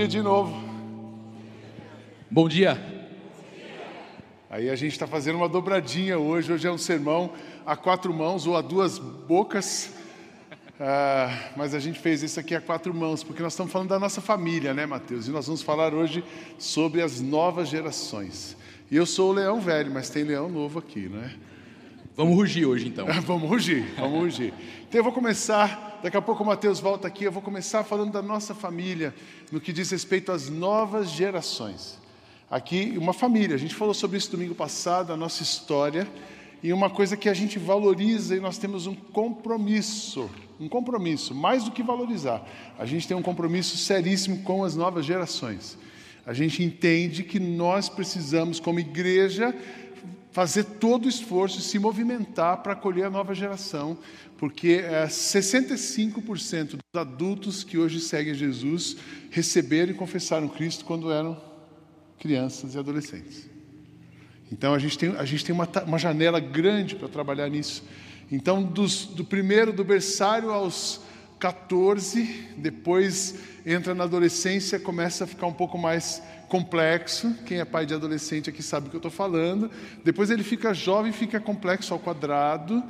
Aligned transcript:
dia 0.00 0.08
de 0.08 0.22
novo. 0.22 0.58
Bom 2.30 2.48
dia. 2.48 2.80
Aí 4.48 4.70
a 4.70 4.74
gente 4.74 4.92
está 4.92 5.06
fazendo 5.06 5.36
uma 5.36 5.48
dobradinha 5.48 6.18
hoje. 6.18 6.50
Hoje 6.50 6.66
é 6.66 6.72
um 6.72 6.78
sermão 6.78 7.34
a 7.66 7.76
quatro 7.76 8.10
mãos 8.10 8.46
ou 8.46 8.56
a 8.56 8.62
duas 8.62 8.98
bocas. 8.98 9.92
Ah, 10.80 11.50
mas 11.54 11.74
a 11.74 11.78
gente 11.78 11.98
fez 11.98 12.22
isso 12.22 12.40
aqui 12.40 12.54
a 12.54 12.62
quatro 12.62 12.94
mãos, 12.94 13.22
porque 13.22 13.42
nós 13.42 13.52
estamos 13.52 13.70
falando 13.70 13.90
da 13.90 13.98
nossa 13.98 14.22
família, 14.22 14.72
né, 14.72 14.86
Mateus? 14.86 15.28
E 15.28 15.30
nós 15.30 15.44
vamos 15.44 15.60
falar 15.60 15.92
hoje 15.92 16.24
sobre 16.58 17.02
as 17.02 17.20
novas 17.20 17.68
gerações. 17.68 18.56
E 18.90 18.96
eu 18.96 19.04
sou 19.04 19.28
o 19.28 19.34
leão 19.34 19.60
velho, 19.60 19.92
mas 19.92 20.08
tem 20.08 20.24
leão 20.24 20.48
novo 20.48 20.78
aqui, 20.78 21.10
né? 21.10 21.34
Vamos 22.20 22.36
rugir 22.36 22.66
hoje 22.66 22.86
então. 22.86 23.06
vamos 23.24 23.48
rugir, 23.48 23.94
vamos 23.96 24.20
rugir. 24.20 24.52
Então 24.86 24.98
eu 24.98 25.02
vou 25.02 25.10
começar, 25.10 25.98
daqui 26.02 26.18
a 26.18 26.20
pouco 26.20 26.42
o 26.42 26.46
Mateus 26.46 26.78
volta 26.78 27.08
aqui, 27.08 27.24
eu 27.24 27.32
vou 27.32 27.40
começar 27.40 27.82
falando 27.82 28.12
da 28.12 28.20
nossa 28.20 28.54
família, 28.54 29.14
no 29.50 29.58
que 29.58 29.72
diz 29.72 29.90
respeito 29.90 30.30
às 30.30 30.50
novas 30.50 31.08
gerações. 31.08 31.98
Aqui, 32.50 32.92
uma 32.98 33.14
família, 33.14 33.56
a 33.56 33.58
gente 33.58 33.74
falou 33.74 33.94
sobre 33.94 34.18
isso 34.18 34.30
domingo 34.30 34.54
passado, 34.54 35.14
a 35.14 35.16
nossa 35.16 35.42
história, 35.42 36.06
e 36.62 36.74
uma 36.74 36.90
coisa 36.90 37.16
que 37.16 37.26
a 37.26 37.32
gente 37.32 37.58
valoriza 37.58 38.36
e 38.36 38.40
nós 38.40 38.58
temos 38.58 38.86
um 38.86 38.94
compromisso, 38.94 40.28
um 40.60 40.68
compromisso, 40.68 41.34
mais 41.34 41.64
do 41.64 41.70
que 41.70 41.82
valorizar, 41.82 42.46
a 42.78 42.84
gente 42.84 43.08
tem 43.08 43.16
um 43.16 43.22
compromisso 43.22 43.78
seríssimo 43.78 44.42
com 44.42 44.62
as 44.62 44.76
novas 44.76 45.06
gerações. 45.06 45.78
A 46.26 46.34
gente 46.34 46.62
entende 46.62 47.24
que 47.24 47.40
nós 47.40 47.88
precisamos, 47.88 48.60
como 48.60 48.78
igreja, 48.78 49.54
fazer 50.32 50.64
todo 50.64 51.06
o 51.06 51.08
esforço 51.08 51.58
e 51.58 51.62
se 51.62 51.78
movimentar 51.78 52.58
para 52.58 52.72
acolher 52.72 53.04
a 53.04 53.10
nova 53.10 53.34
geração, 53.34 53.98
porque 54.38 54.82
é, 54.84 55.06
65% 55.06 56.70
dos 56.70 56.80
adultos 56.94 57.64
que 57.64 57.76
hoje 57.76 58.00
seguem 58.00 58.34
Jesus 58.34 58.96
receberam 59.30 59.92
e 59.92 59.94
confessaram 59.94 60.48
Cristo 60.48 60.84
quando 60.84 61.10
eram 61.10 61.40
crianças 62.18 62.74
e 62.74 62.78
adolescentes. 62.78 63.48
Então 64.52 64.74
a 64.74 64.78
gente 64.78 64.98
tem, 64.98 65.10
a 65.16 65.24
gente 65.24 65.44
tem 65.44 65.54
uma, 65.54 65.68
uma 65.86 65.98
janela 65.98 66.40
grande 66.40 66.96
para 66.96 67.08
trabalhar 67.08 67.48
nisso. 67.48 67.84
Então, 68.32 68.62
dos, 68.62 69.06
do 69.06 69.24
primeiro, 69.24 69.72
do 69.72 69.82
berçário 69.82 70.50
aos 70.50 71.00
14, 71.40 72.48
depois 72.58 73.34
entra 73.64 73.94
na 73.94 74.04
adolescência, 74.04 74.78
começa 74.78 75.24
a 75.24 75.26
ficar 75.26 75.46
um 75.46 75.52
pouco 75.52 75.78
mais 75.78 76.22
complexo. 76.48 77.34
Quem 77.46 77.60
é 77.60 77.64
pai 77.64 77.86
de 77.86 77.94
adolescente 77.94 78.50
aqui 78.50 78.62
sabe 78.62 78.86
o 78.86 78.90
que 78.90 78.96
eu 78.96 78.98
estou 78.98 79.10
falando. 79.10 79.70
Depois 80.04 80.30
ele 80.30 80.42
fica 80.42 80.74
jovem, 80.74 81.12
fica 81.12 81.40
complexo 81.40 81.94
ao 81.94 81.98
quadrado. 81.98 82.84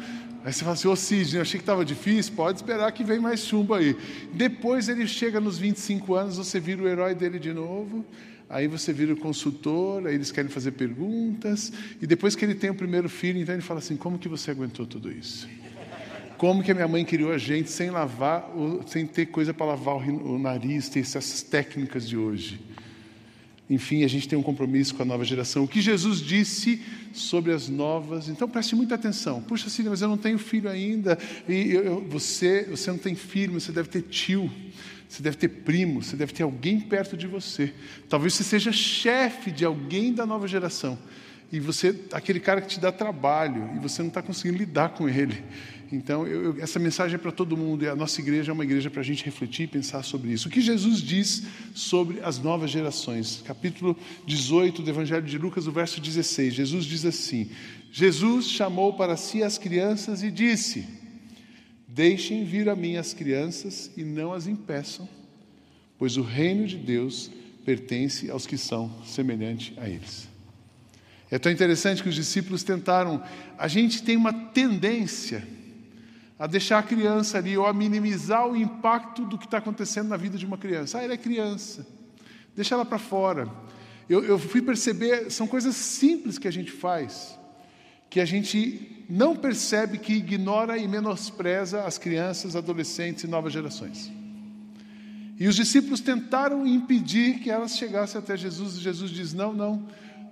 Aí 0.45 0.53
você 0.53 0.61
fala 0.61 0.73
assim, 0.73 0.89
ô 0.89 0.97
Sidney, 0.97 1.37
eu 1.37 1.43
achei 1.43 1.59
que 1.59 1.63
estava 1.63 1.85
difícil, 1.85 2.33
pode 2.35 2.59
esperar 2.59 2.91
que 2.93 3.05
vem 3.05 3.21
mais 3.21 3.41
chumbo 3.41 3.75
aí. 3.75 3.97
Depois 4.33 4.89
ele 4.89 5.07
chega 5.07 5.39
nos 5.39 5.59
25 5.59 6.15
anos, 6.15 6.37
você 6.37 6.59
vira 6.59 6.83
o 6.83 6.89
herói 6.89 7.15
dele 7.15 7.39
de 7.39 7.53
novo. 7.53 8.05
Aí 8.49 8.67
você 8.67 8.93
vira 8.93 9.13
o 9.13 9.17
consultor, 9.17 10.09
aí 10.09 10.15
eles 10.17 10.33
querem 10.33 10.51
fazer 10.51 10.73
perguntas. 10.73 11.73
E 12.03 12.07
depois 12.07 12.35
que 12.35 12.45
ele 12.45 12.55
tem 12.55 12.71
o 12.71 12.75
primeiro 12.75 13.09
filho, 13.09 13.39
então 13.39 13.55
ele 13.55 13.63
fala 13.63 13.79
assim, 13.79 13.97
como 13.97 14.19
que 14.19 14.29
você 14.29 14.51
aguentou 14.51 14.87
tudo 14.87 15.13
isso? 15.13 15.47
Como 16.41 16.63
que 16.63 16.71
a 16.71 16.75
minha 16.75 16.89
mãe 16.89 17.05
criou 17.05 17.33
a 17.33 17.37
gente 17.37 17.71
sem 17.71 17.91
lavar, 17.91 18.51
sem 18.87 19.07
ter 19.07 19.27
coisa 19.27 19.53
para 19.53 19.67
lavar 19.67 19.97
o 19.97 20.39
nariz, 20.39 20.89
ter 20.89 21.01
essas 21.01 21.43
técnicas 21.43 22.09
de 22.09 22.17
hoje? 22.17 22.59
Enfim, 23.69 24.05
a 24.05 24.09
gente 24.09 24.27
tem 24.27 24.39
um 24.39 24.43
compromisso 24.43 24.95
com 24.95 25.03
a 25.03 25.05
nova 25.05 25.23
geração. 25.23 25.65
O 25.65 25.69
que 25.69 25.83
Jesus 25.83 26.19
disse 26.19 26.81
sobre 27.13 27.53
as 27.53 27.69
novas. 27.69 28.27
Então 28.31 28.49
preste 28.49 28.75
muita 28.75 28.95
atenção. 28.95 29.43
Puxa, 29.43 29.67
assim, 29.67 29.83
mas 29.83 30.01
eu 30.01 30.09
não 30.09 30.17
tenho 30.17 30.39
filho 30.39 30.71
ainda. 30.71 31.19
E 31.47 31.73
eu, 31.73 31.85
eu, 31.85 32.05
você, 32.09 32.63
você 32.71 32.91
não 32.91 32.97
tem 32.97 33.15
filho, 33.15 33.53
mas 33.53 33.65
você 33.65 33.73
deve 33.73 33.91
ter 33.91 34.01
tio. 34.01 34.51
Você 35.11 35.23
deve 35.23 35.37
ter 35.37 35.49
primo, 35.49 36.03
você 36.03 36.17
deve 36.17 36.33
ter 36.33 36.43
alguém 36.43 36.81
perto 36.81 37.19
de 37.19 37.27
você. 37.27 37.71
Talvez 38.09 38.33
você 38.33 38.45
seja 38.45 38.73
chefe 38.73 39.51
de 39.51 39.67
alguém 39.67 40.15
da 40.15 40.25
nova 40.25 40.49
geração. 40.49 40.99
E 41.53 41.59
você, 41.59 41.95
aquele 42.13 42.39
cara 42.39 42.61
que 42.61 42.69
te 42.69 42.79
dá 42.79 42.93
trabalho, 42.93 43.71
e 43.75 43.79
você 43.79 44.03
não 44.03 44.09
está 44.09 44.23
conseguindo 44.23 44.59
lidar 44.59 44.91
com 44.91 45.09
ele. 45.09 45.43
Então, 45.93 46.25
eu, 46.25 46.45
eu, 46.45 46.63
essa 46.63 46.79
mensagem 46.79 47.17
é 47.17 47.19
para 47.19 47.33
todo 47.33 47.57
mundo, 47.57 47.85
e 47.85 47.89
a 47.89 47.97
nossa 47.97 48.21
igreja 48.21 48.53
é 48.53 48.55
uma 48.55 48.63
igreja 48.63 48.89
para 48.89 49.01
a 49.01 49.05
gente 49.05 49.25
refletir 49.25 49.65
e 49.65 49.67
pensar 49.67 50.05
sobre 50.05 50.31
isso. 50.31 50.47
O 50.47 50.51
que 50.51 50.61
Jesus 50.61 51.03
diz 51.03 51.43
sobre 51.75 52.21
as 52.21 52.39
novas 52.39 52.71
gerações? 52.71 53.43
Capítulo 53.45 53.97
18 54.25 54.83
do 54.83 54.91
Evangelho 54.91 55.27
de 55.27 55.37
Lucas, 55.37 55.67
o 55.67 55.73
verso 55.73 56.01
16. 56.01 56.55
Jesus 56.55 56.85
diz 56.85 57.05
assim: 57.05 57.51
Jesus 57.91 58.49
chamou 58.49 58.93
para 58.93 59.17
si 59.17 59.43
as 59.43 59.59
crianças 59.59 60.23
e 60.23 60.31
disse: 60.31 60.87
Deixem 61.89 62.45
vir 62.45 62.69
a 62.69 62.77
mim 62.77 62.95
as 62.95 63.13
crianças 63.13 63.91
e 63.97 64.05
não 64.05 64.33
as 64.33 64.47
impeçam, 64.47 65.09
pois 65.99 66.17
o 66.17 66.23
reino 66.23 66.69
de 66.69 66.77
Deus 66.77 67.29
pertence 67.65 68.31
aos 68.31 68.47
que 68.47 68.57
são 68.57 69.03
semelhantes 69.05 69.77
a 69.77 69.89
eles. 69.89 70.30
É 71.31 71.39
tão 71.39 71.53
interessante 71.53 72.03
que 72.03 72.09
os 72.09 72.15
discípulos 72.15 72.65
tentaram. 72.65 73.23
A 73.57 73.69
gente 73.69 74.03
tem 74.03 74.17
uma 74.17 74.33
tendência 74.33 75.47
a 76.39 76.47
deixar 76.47 76.79
a 76.79 76.83
criança 76.83 77.39
ali 77.39 77.57
ou 77.57 77.67
a 77.67 77.73
minimizar 77.73 78.49
o 78.49 78.57
impacto 78.57 79.25
do 79.27 79.39
que 79.39 79.45
está 79.45 79.59
acontecendo 79.59 80.09
na 80.09 80.17
vida 80.17 80.39
de 80.39 80.47
uma 80.47 80.57
criança. 80.57 80.99
Ah, 80.99 81.03
ela 81.03 81.13
é 81.13 81.19
criança, 81.19 81.87
deixa 82.57 82.75
ela 82.75 82.85
para 82.85 82.99
fora. 82.99 83.49
Eu, 84.09 84.25
eu 84.25 84.39
fui 84.39 84.63
perceber, 84.63 85.31
são 85.31 85.47
coisas 85.47 85.77
simples 85.77 86.39
que 86.39 86.49
a 86.49 86.51
gente 86.51 86.73
faz, 86.73 87.39
que 88.09 88.19
a 88.19 88.25
gente 88.25 89.05
não 89.09 89.37
percebe 89.37 89.99
que 89.99 90.15
ignora 90.15 90.79
e 90.79 90.89
menospreza 90.89 91.85
as 91.85 91.99
crianças, 91.99 92.57
adolescentes 92.57 93.23
e 93.23 93.27
novas 93.29 93.53
gerações. 93.53 94.11
E 95.39 95.47
os 95.47 95.55
discípulos 95.55 96.01
tentaram 96.01 96.67
impedir 96.67 97.39
que 97.39 97.51
elas 97.51 97.77
chegassem 97.77 98.19
até 98.19 98.37
Jesus, 98.37 98.77
e 98.77 98.81
Jesus 98.81 99.11
diz: 99.11 99.33
Não, 99.33 99.53
não, 99.53 99.87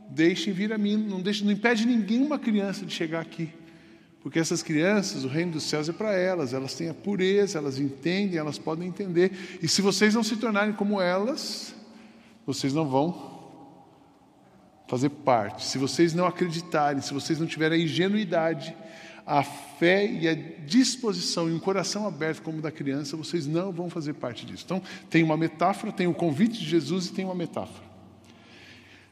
deixem 0.09 0.53
vir 0.53 0.73
a 0.73 0.79
mim, 0.79 0.97
não, 0.97 1.21
deixe, 1.21 1.45
não 1.45 1.53
impede 1.53 1.87
nenhuma 1.87 2.39
criança 2.39 2.85
de 2.85 2.93
chegar 2.93 3.21
aqui. 3.21 3.51
Porque 4.21 4.39
essas 4.39 4.63
crianças, 4.63 5.25
o 5.25 5.29
reino 5.29 5.53
dos 5.53 5.63
céus 5.65 5.89
é 5.89 5.93
para 5.93 6.13
elas, 6.13 6.53
elas 6.53 6.75
têm 6.75 6.89
a 6.89 6.95
pureza, 6.95 7.59
elas 7.59 7.79
entendem, 7.79 8.39
elas 8.39 8.59
podem 8.59 8.89
entender. 8.89 9.59
E 9.63 9.69
se 9.69 9.81
vocês 9.81 10.15
não 10.15 10.23
se 10.23 10.37
tornarem 10.37 10.75
como 10.75 11.01
elas, 11.01 11.75
vocês 12.45 12.75
não 12.75 12.87
vão 12.89 13.39
fazer 14.89 15.11
parte. 15.11 15.65
Se 15.65 15.79
vocês 15.79 16.15
não 16.15 16.27
acreditarem, 16.27 17.01
se 17.01 17.15
vocês 17.15 17.39
não 17.39 17.47
tiverem 17.47 17.81
a 17.81 17.85
ingenuidade, 17.85 18.75
a 19.25 19.43
fé 19.43 20.07
e 20.07 20.27
a 20.27 20.35
disposição 20.35 21.49
e 21.49 21.53
um 21.53 21.59
coração 21.59 22.07
aberto 22.07 22.43
como 22.43 22.59
o 22.59 22.63
da 22.63 22.73
criança, 22.73 23.17
vocês 23.17 23.47
não 23.47 23.71
vão 23.71 23.89
fazer 23.89 24.15
parte 24.15 24.45
disso. 24.45 24.65
Então, 24.65 24.83
tem 25.09 25.23
uma 25.23 25.37
metáfora, 25.37 25.93
tem 25.93 26.07
o 26.07 26.15
convite 26.15 26.59
de 26.59 26.65
Jesus 26.65 27.07
e 27.07 27.13
tem 27.13 27.25
uma 27.25 27.35
metáfora. 27.35 27.88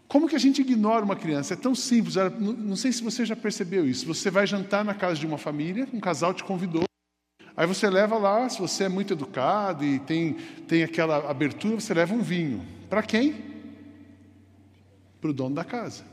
Como 0.09 0.29
que 0.29 0.37
a 0.37 0.39
gente 0.39 0.61
ignora 0.61 1.05
uma 1.05 1.17
criança? 1.17 1.55
É 1.55 1.57
tão 1.57 1.75
simples. 1.75 2.15
Não 2.39 2.77
sei 2.77 2.93
se 2.93 3.03
você 3.03 3.25
já 3.25 3.35
percebeu 3.35 3.89
isso. 3.89 4.07
Você 4.07 4.31
vai 4.31 4.47
jantar 4.47 4.85
na 4.85 4.95
casa 4.95 5.19
de 5.19 5.27
uma 5.27 5.39
família, 5.39 5.89
um 5.93 6.01
casal 6.01 6.33
te 6.33 6.45
convidou. 6.45 6.85
Aí 7.57 7.67
você 7.67 7.89
leva 7.89 8.19
lá, 8.19 8.49
se 8.49 8.61
você 8.61 8.85
é 8.85 8.89
muito 8.89 9.15
educado 9.15 9.83
e 9.83 9.99
tem, 10.01 10.35
tem 10.69 10.83
aquela 10.83 11.29
abertura, 11.29 11.81
você 11.81 11.95
leva 11.95 12.15
um 12.15 12.21
vinho. 12.21 12.63
Para 12.89 13.03
quem? 13.03 13.35
Para 15.21 15.31
o 15.31 15.33
dono 15.33 15.55
da 15.55 15.65
casa. 15.65 16.05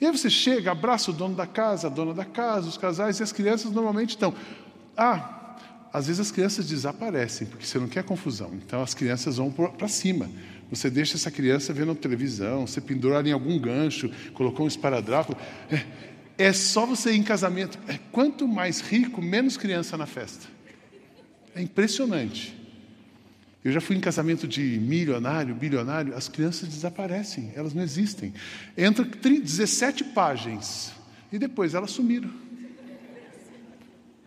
E 0.00 0.04
aí 0.04 0.10
você 0.10 0.28
chega, 0.28 0.72
abraça 0.72 1.12
o 1.12 1.14
dono 1.14 1.36
da 1.36 1.46
casa, 1.46 1.86
a 1.86 1.90
dona 1.90 2.12
da 2.12 2.24
casa, 2.24 2.68
os 2.68 2.76
casais, 2.76 3.20
e 3.20 3.22
as 3.22 3.30
crianças 3.30 3.70
normalmente 3.70 4.10
estão. 4.10 4.34
Ah, 4.96 5.41
às 5.92 6.06
vezes 6.06 6.20
as 6.20 6.30
crianças 6.30 6.66
desaparecem, 6.66 7.46
porque 7.46 7.66
você 7.66 7.78
não 7.78 7.86
quer 7.86 8.02
confusão. 8.02 8.50
Então 8.54 8.82
as 8.82 8.94
crianças 8.94 9.36
vão 9.36 9.50
para 9.50 9.88
cima. 9.88 10.30
Você 10.70 10.88
deixa 10.88 11.16
essa 11.16 11.30
criança 11.30 11.72
vendo 11.72 11.94
televisão, 11.94 12.66
você 12.66 12.80
pendura 12.80 13.16
ela 13.16 13.28
em 13.28 13.32
algum 13.32 13.58
gancho, 13.58 14.10
colocou 14.32 14.64
um 14.64 14.68
esparadrapo. 14.68 15.36
É, 15.70 16.46
é 16.46 16.52
só 16.52 16.86
você 16.86 17.12
ir 17.12 17.18
em 17.18 17.22
casamento. 17.22 17.78
É, 17.86 17.98
quanto 18.10 18.48
mais 18.48 18.80
rico, 18.80 19.20
menos 19.20 19.58
criança 19.58 19.98
na 19.98 20.06
festa. 20.06 20.46
É 21.54 21.60
impressionante. 21.60 22.58
Eu 23.62 23.70
já 23.70 23.80
fui 23.80 23.94
em 23.94 24.00
casamento 24.00 24.48
de 24.48 24.62
milionário, 24.80 25.54
bilionário, 25.54 26.16
as 26.16 26.26
crianças 26.26 26.68
desaparecem, 26.68 27.52
elas 27.54 27.74
não 27.74 27.82
existem. 27.82 28.32
Entra 28.76 29.04
17 29.04 30.04
páginas 30.04 30.92
e 31.30 31.38
depois 31.38 31.74
elas 31.74 31.90
sumiram. 31.90 32.30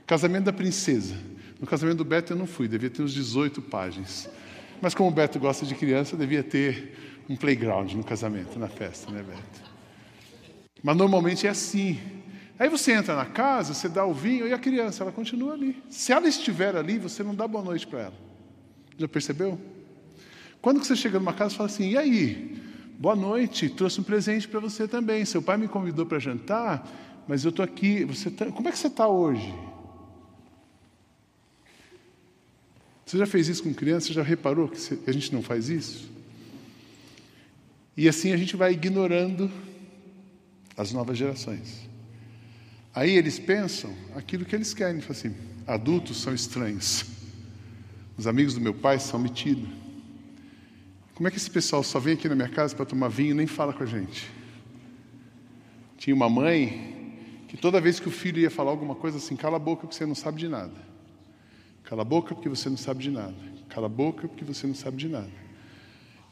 Casamento 0.06 0.45
da 0.45 0.53
princesa. 0.53 1.15
No 1.60 1.66
casamento 1.66 1.98
do 1.98 2.06
Beto 2.06 2.34
eu 2.34 2.38
não 2.38 2.48
fui, 2.48 2.68
devia 2.68 2.90
ter 2.90 3.02
uns 3.02 3.13
18 3.13 3.62
páginas. 3.62 4.30
Mas 4.81 4.94
como 4.94 5.10
o 5.10 5.12
Beto 5.12 5.40
gosta 5.40 5.66
de 5.66 5.74
criança, 5.74 6.18
devia 6.18 6.44
ter 6.44 7.24
um 7.30 7.36
playground 7.36 7.94
no 7.94 8.04
casamento, 8.04 8.60
na 8.60 8.68
festa, 8.68 9.12
né, 9.12 9.24
Beto? 9.24 9.72
Mas 10.84 10.98
normalmente 10.98 11.48
é 11.48 11.50
assim. 11.50 12.00
Aí 12.60 12.69
você 12.69 12.94
entra 12.94 13.16
na 13.16 13.25
casa, 13.25 13.74
você 13.74 13.90
dá 13.90 14.06
o 14.06 14.13
vinho 14.13 14.48
e 14.48 14.54
a 14.54 14.57
criança, 14.57 15.04
ela 15.04 15.12
continua 15.12 15.54
ali. 15.54 15.81
Se 15.90 16.12
ela 16.12 16.28
estiver 16.28 16.75
ali, 16.75 16.98
você 16.98 17.24
não 17.24 17.34
dá 17.34 17.48
boa 17.48 17.63
noite 17.63 17.88
para 17.88 18.02
ela. 18.02 18.13
Já 18.98 19.07
percebeu? 19.07 19.60
Quando 20.62 20.84
você 20.84 20.96
chega 20.96 21.19
numa 21.19 21.34
casa, 21.34 21.56
fala 21.56 21.68
assim: 21.68 21.90
e 21.90 21.98
aí? 21.98 22.62
Boa 22.98 23.16
noite, 23.16 23.69
trouxe 23.69 24.00
um 24.00 24.04
presente 24.04 24.48
para 24.48 24.60
você 24.60 24.88
também. 24.88 25.25
Seu 25.25 25.42
pai 25.42 25.57
me 25.57 25.68
convidou 25.68 26.06
para 26.06 26.18
jantar, 26.18 26.88
mas 27.28 27.44
eu 27.44 27.50
estou 27.50 27.63
aqui. 27.63 28.06
Você 28.06 28.31
tá... 28.31 28.46
Como 28.46 28.69
é 28.69 28.72
que 28.72 28.78
você 28.78 28.88
está 28.88 29.07
hoje? 29.07 29.54
Você 33.06 33.18
já 33.18 33.25
fez 33.28 33.48
isso 33.48 33.63
com 33.63 33.74
criança? 33.74 34.07
Você 34.07 34.13
já 34.13 34.24
reparou 34.24 34.68
que 34.68 34.80
a 35.07 35.12
gente 35.12 35.31
não 35.31 35.44
faz 35.44 35.69
isso? 35.69 36.10
E 37.96 38.10
assim 38.10 38.34
a 38.34 38.38
gente 38.38 38.56
vai 38.56 38.74
ignorando 38.74 39.50
as 40.75 40.92
novas 40.92 41.18
gerações. 41.18 41.88
Aí 42.94 43.12
eles 43.12 43.38
pensam 43.38 43.94
aquilo 44.16 44.44
que 44.44 44.56
eles 44.56 44.74
querem. 44.74 45.02
Falam 45.02 45.19
assim, 45.19 45.36
adultos 45.68 46.18
são 46.22 46.34
estranhos. 46.34 47.06
Os 48.18 48.25
amigos 48.25 48.54
do 48.54 48.62
meu 48.62 48.74
pai 48.74 49.00
são 49.00 49.19
metidos. 49.19 49.69
Como 51.13 51.28
é 51.28 51.31
que 51.31 51.38
esse 51.38 51.50
pessoal 51.50 51.84
só 51.84 52.00
vem 52.00 52.16
aqui 52.16 52.28
na 52.28 52.36
minha 52.36 52.50
casa 52.50 52.75
para 52.75 52.86
tomar 52.86 53.07
vinho 53.07 53.31
e 53.31 53.34
nem 53.34 53.48
fala 53.48 53.72
com 53.72 53.84
a 53.84 53.86
gente? 53.86 54.30
Tinha 55.98 56.16
uma 56.16 56.30
mãe 56.30 57.46
que 57.48 57.56
toda 57.56 57.80
vez 57.80 58.00
que 58.00 58.07
o 58.07 58.12
filho 58.12 58.40
ia 58.40 58.50
falar 58.50 58.72
alguma 58.72 58.96
coisa 58.96 59.18
assim, 59.18 59.36
cala 59.36 59.56
a 59.57 59.60
boca 59.60 59.81
porque 59.81 59.96
você 59.96 60.06
não 60.06 60.16
sabe 60.16 60.40
de 60.40 60.48
nada. 60.50 60.94
Cala 61.85 62.01
a 62.01 62.05
boca 62.05 62.35
porque 62.35 62.49
você 62.49 62.69
não 62.69 62.77
sabe 62.77 63.03
de 63.03 63.11
nada. 63.11 63.35
Cala 63.69 63.85
a 63.85 63.89
boca 63.89 64.27
porque 64.27 64.43
você 64.43 64.67
não 64.67 64.75
sabe 64.75 64.97
de 64.97 65.07
nada. 65.07 65.29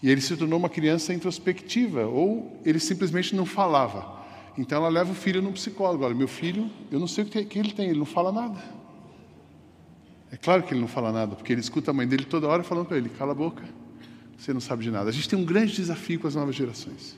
E 0.02 0.10
ele 0.10 0.20
se 0.20 0.36
tornou 0.36 0.60
uma 0.60 0.70
criança 0.70 1.14
introspectiva, 1.14 2.06
ou 2.06 2.60
ele 2.66 2.80
simplesmente 2.80 3.34
não 3.36 3.46
falava. 3.46 4.22
Então 4.58 4.80
ela 4.80 4.90
leva 4.90 5.12
o 5.12 5.16
filho 5.16 5.42
num 5.42 5.54
psicólogo. 5.54 6.04
Olha, 6.04 6.14
meu 6.14 6.28
filho, 6.28 6.70
eu 6.92 7.00
não 7.00 7.08
sei 7.08 7.24
o 7.24 7.28
que, 7.28 7.58
ele 7.58 7.72
tem, 7.72 7.90
ele 7.90 8.00
não 8.00 8.06
fala 8.06 8.32
nada. 8.32 8.62
É 10.32 10.36
claro 10.36 10.64
que 10.64 10.74
ele 10.74 10.82
não 10.82 10.88
fala 10.88 11.12
nada, 11.12 11.36
porque 11.36 11.54
ele 11.54 11.62
escuta 11.62 11.92
a 11.92 11.94
mãe 11.94 12.08
dele 12.08 12.26
toda 12.26 12.48
hora 12.48 12.64
falando 12.64 12.88
para 12.88 12.98
ele: 12.98 13.08
cala 13.08 13.32
a 13.32 13.36
boca, 13.36 13.64
você 14.38 14.52
não 14.54 14.60
sabe 14.60 14.84
de 14.84 14.92
nada. 14.92 15.10
A 15.10 15.14
gente 15.14 15.30
tem 15.30 15.40
um 15.40 15.46
grande 15.46 15.74
desafio 15.74 16.20
com 16.20 16.28
as 16.28 16.36
novas 16.36 16.56
gerações. 16.56 17.16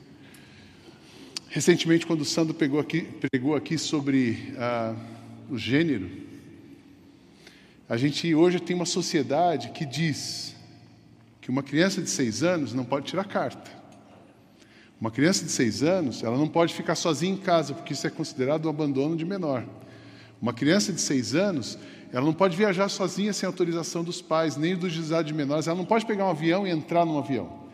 Recentemente, 1.50 2.06
quando 2.06 2.22
o 2.22 2.26
Sandro 2.26 2.54
pegou 2.54 2.80
aqui, 2.80 3.02
pregou 3.32 3.56
aqui 3.56 3.78
sobre 3.78 4.54
ah, 4.58 4.94
o 5.50 5.58
gênero, 5.58 6.10
a 7.88 7.98
gente 7.98 8.34
hoje 8.34 8.60
tem 8.60 8.76
uma 8.76 8.86
sociedade 8.86 9.70
que 9.70 9.86
diz 9.86 10.56
que 11.40 11.50
uma 11.52 11.62
criança 11.62 12.02
de 12.02 12.10
seis 12.10 12.42
anos 12.42 12.74
não 12.74 12.84
pode 12.84 13.06
tirar 13.06 13.26
carta. 13.26 13.72
Uma 15.00 15.12
criança 15.12 15.46
de 15.46 15.52
seis 15.52 15.84
anos, 15.84 16.24
ela 16.24 16.38
não 16.38 16.48
pode 16.48 16.74
ficar 16.74 16.96
sozinha 16.96 17.34
em 17.34 17.38
casa, 17.38 17.74
porque 17.74 17.94
isso 17.94 18.08
é 18.08 18.10
considerado 18.10 18.66
um 18.66 18.70
abandono 18.70 19.16
de 19.16 19.24
menor. 19.24 19.64
Uma 20.42 20.54
criança 20.54 20.92
de 20.92 21.00
seis 21.00 21.36
anos, 21.36 21.78
ela 22.12 22.26
não 22.26 22.34
pode 22.34 22.58
viajar 22.58 22.90
sozinha 22.90 23.34
sem 23.34 23.46
autorização 23.46 24.04
dos 24.04 24.22
pais, 24.22 24.58
nem 24.58 24.76
do 24.76 24.90
juizado 24.90 25.28
de 25.28 25.34
menores. 25.34 25.68
Ela 25.68 25.78
não 25.78 25.86
pode 25.86 26.06
pegar 26.06 26.26
um 26.26 26.30
avião 26.30 26.66
e 26.66 26.72
entrar 26.72 27.06
num 27.06 27.20
avião. 27.20 27.66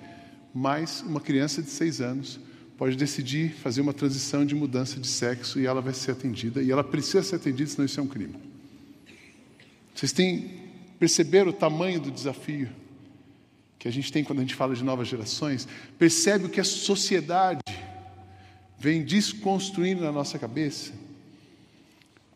Mas 0.53 1.01
uma 1.07 1.21
criança 1.21 1.61
de 1.61 1.69
seis 1.69 2.01
anos 2.01 2.39
pode 2.77 2.97
decidir 2.97 3.53
fazer 3.53 3.79
uma 3.79 3.93
transição 3.93 4.45
de 4.45 4.55
mudança 4.55 4.99
de 4.99 5.07
sexo 5.07 5.59
e 5.59 5.65
ela 5.65 5.79
vai 5.79 5.93
ser 5.93 6.11
atendida. 6.11 6.61
E 6.61 6.71
ela 6.71 6.83
precisa 6.83 7.23
ser 7.23 7.37
atendida, 7.37 7.69
senão 7.69 7.85
isso 7.85 7.99
é 7.99 8.03
um 8.03 8.07
crime. 8.07 8.50
Vocês 10.01 10.12
têm 10.12 10.50
perceberam 10.98 11.51
o 11.51 11.53
tamanho 11.53 12.00
do 12.01 12.09
desafio 12.09 12.69
que 13.77 13.88
a 13.88 13.92
gente 13.92 14.12
tem 14.12 14.24
quando 14.24 14.39
a 14.39 14.42
gente 14.42 14.56
fala 14.56 14.74
de 14.74 14.83
novas 14.83 15.07
gerações? 15.07 15.68
Percebe 16.00 16.45
o 16.45 16.50
que 16.50 16.59
a 16.59 16.63
sociedade 16.63 17.62
vem 18.80 19.03
desconstruindo 19.03 20.01
na 20.01 20.12
nossa 20.12 20.39
cabeça? 20.39 20.92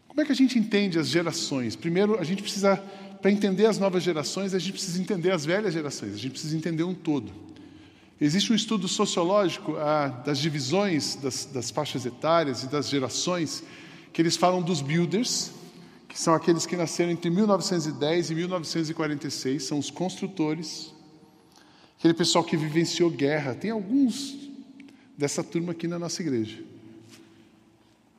Como 0.08 0.22
é 0.22 0.26
que 0.26 0.32
a 0.32 0.36
gente 0.36 0.60
entende 0.60 1.00
as 1.00 1.08
gerações? 1.08 1.76
Primeiro, 1.76 2.20
a 2.20 2.24
gente 2.24 2.44
precisa, 2.44 2.78
para 3.20 3.32
entender 3.32 3.66
as 3.66 3.80
novas 3.80 4.04
gerações, 4.04 4.54
a 4.54 4.60
gente 4.60 4.74
precisa 4.74 5.02
entender 5.02 5.32
as 5.32 5.44
velhas 5.44 5.74
gerações, 5.74 6.14
a 6.14 6.18
gente 6.18 6.34
precisa 6.34 6.56
entender 6.56 6.84
um 6.84 6.94
todo. 6.94 7.34
Existe 8.22 8.54
um 8.54 8.56
estudo 8.56 8.88
sociológico 8.88 9.76
ah, 9.78 10.10
das 10.24 10.38
divisões 10.38 11.16
das, 11.16 11.46
das 11.46 11.72
faixas 11.72 12.06
etárias 12.06 12.62
e 12.62 12.68
das 12.68 12.88
gerações, 12.88 13.64
que 14.14 14.22
eles 14.22 14.38
falam 14.38 14.62
dos 14.62 14.82
builders, 14.82 15.52
que 16.16 16.22
são 16.22 16.34
aqueles 16.34 16.66
que 16.66 16.78
nasceram 16.78 17.12
entre 17.12 17.30
1910 17.30 18.30
e 18.30 18.36
1946, 18.36 19.62
são 19.62 19.78
os 19.78 19.92
construtores, 19.92 20.94
aquele 22.00 22.14
pessoal 22.14 22.42
que 22.42 22.56
vivenciou 22.56 23.10
guerra. 23.10 23.54
Tem 23.54 23.70
alguns 23.70 24.34
dessa 25.18 25.44
turma 25.44 25.74
aqui 25.74 25.90
na 25.90 26.00
nossa 26.00 26.22
igreja. 26.22 26.64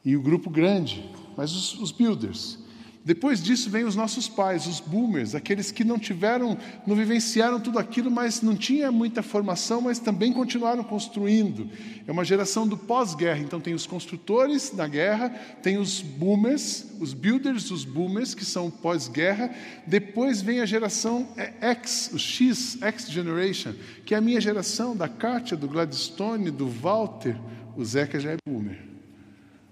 E 0.04 0.14
o 0.14 0.20
grupo 0.20 0.50
grande, 0.50 1.10
mas 1.38 1.52
os, 1.52 1.72
os 1.80 1.90
builders. 1.90 2.58
Depois 3.06 3.40
disso 3.40 3.70
vem 3.70 3.84
os 3.84 3.94
nossos 3.94 4.28
pais, 4.28 4.66
os 4.66 4.80
boomers, 4.80 5.36
aqueles 5.36 5.70
que 5.70 5.84
não 5.84 5.96
tiveram, 5.96 6.58
não 6.84 6.96
vivenciaram 6.96 7.60
tudo 7.60 7.78
aquilo, 7.78 8.10
mas 8.10 8.42
não 8.42 8.56
tinha 8.56 8.90
muita 8.90 9.22
formação, 9.22 9.80
mas 9.80 10.00
também 10.00 10.32
continuaram 10.32 10.82
construindo. 10.82 11.70
É 12.04 12.10
uma 12.10 12.24
geração 12.24 12.66
do 12.66 12.76
pós-guerra. 12.76 13.38
Então 13.38 13.60
tem 13.60 13.74
os 13.74 13.86
construtores 13.86 14.70
da 14.70 14.88
guerra, 14.88 15.28
tem 15.62 15.78
os 15.78 16.00
boomers, 16.00 16.84
os 16.98 17.14
builders, 17.14 17.70
os 17.70 17.84
boomers 17.84 18.34
que 18.34 18.44
são 18.44 18.72
pós-guerra. 18.72 19.54
Depois 19.86 20.42
vem 20.42 20.58
a 20.58 20.66
geração 20.66 21.28
X, 21.60 22.10
o 22.12 22.18
X, 22.18 22.76
X 22.82 23.08
Generation, 23.08 23.72
que 24.04 24.16
é 24.16 24.18
a 24.18 24.20
minha 24.20 24.40
geração 24.40 24.96
da 24.96 25.08
Kátia, 25.08 25.56
do 25.56 25.68
Gladstone, 25.68 26.50
do 26.50 26.66
Walter. 26.66 27.36
O 27.76 27.84
Zeca 27.84 28.18
já 28.18 28.32
é 28.32 28.36
boomer. 28.44 28.95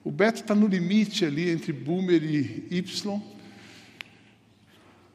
O 0.05 0.11
Beto 0.11 0.43
está 0.43 0.55
no 0.55 0.67
limite 0.67 1.25
ali 1.25 1.49
entre 1.49 1.73
boomer 1.73 2.23
e 2.23 2.67
Y. 2.71 3.23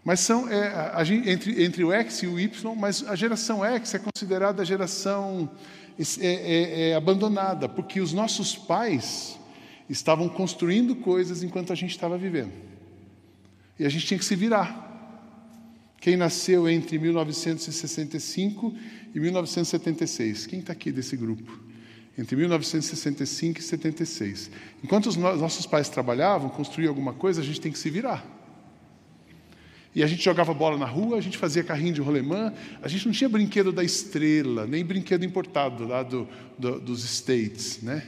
Mas 0.04 0.20
são 0.22 0.50
é, 0.50 0.68
a, 0.68 1.04
entre, 1.08 1.64
entre 1.64 1.84
o 1.84 1.92
X 1.92 2.24
e 2.24 2.28
o 2.28 2.40
Y, 2.40 2.76
mas 2.76 3.08
a 3.08 3.16
geração 3.16 3.64
X 3.64 3.94
é 3.94 4.00
considerada 4.00 4.64
a 4.64 4.66
geração 4.66 5.48
é, 6.20 6.28
é, 6.28 6.90
é, 6.90 6.96
abandonada, 6.96 7.70
porque 7.70 8.02
os 8.02 8.14
nossos 8.14 8.56
pais 8.56 9.38
estavam 9.88 10.28
construindo 10.28 10.96
coisas 10.96 11.44
enquanto 11.44 11.72
a 11.72 11.76
gente 11.76 11.92
estava 11.92 12.18
vivendo. 12.18 12.54
E 13.78 13.86
a 13.86 13.90
gente 13.90 14.08
tinha 14.08 14.18
que 14.18 14.26
se 14.26 14.36
virar. 14.36 14.88
Quem 16.02 16.18
nasceu 16.18 16.68
entre 16.68 16.98
1965 16.98 18.74
e 19.14 19.20
1976? 19.20 20.48
Quem 20.48 20.60
está 20.60 20.74
aqui 20.74 20.92
desse 20.92 21.16
grupo? 21.16 21.69
Entre 22.20 22.36
1965 22.36 23.60
e 23.60 23.64
76. 23.64 24.52
Enquanto 24.84 25.06
os 25.06 25.16
nossos 25.16 25.66
pais 25.66 25.88
trabalhavam, 25.88 26.50
construíam 26.50 26.90
alguma 26.90 27.14
coisa, 27.14 27.40
a 27.40 27.44
gente 27.44 27.62
tem 27.62 27.72
que 27.72 27.80
se 27.80 27.90
virar. 27.90 28.26
E 29.96 30.04
a 30.04 30.08
gente 30.08 30.22
jogava 30.22 30.54
bola 30.54 30.78
na 30.78 30.86
rua, 30.86 31.18
a 31.18 31.22
gente 31.22 31.38
fazia 31.38 31.64
carrinho 31.64 31.94
de 31.94 32.02
rolemã, 32.02 32.54
a 32.82 32.90
gente 32.90 33.06
não 33.06 33.14
tinha 33.14 33.30
brinquedo 33.30 33.72
da 33.72 33.86
estrela, 33.86 34.68
nem 34.68 34.84
brinquedo 34.84 35.24
importado 35.24 35.88
lá 35.88 36.04
do, 36.04 36.28
do, 36.58 36.82
dos 36.82 37.06
States, 37.06 37.82
né? 37.82 38.06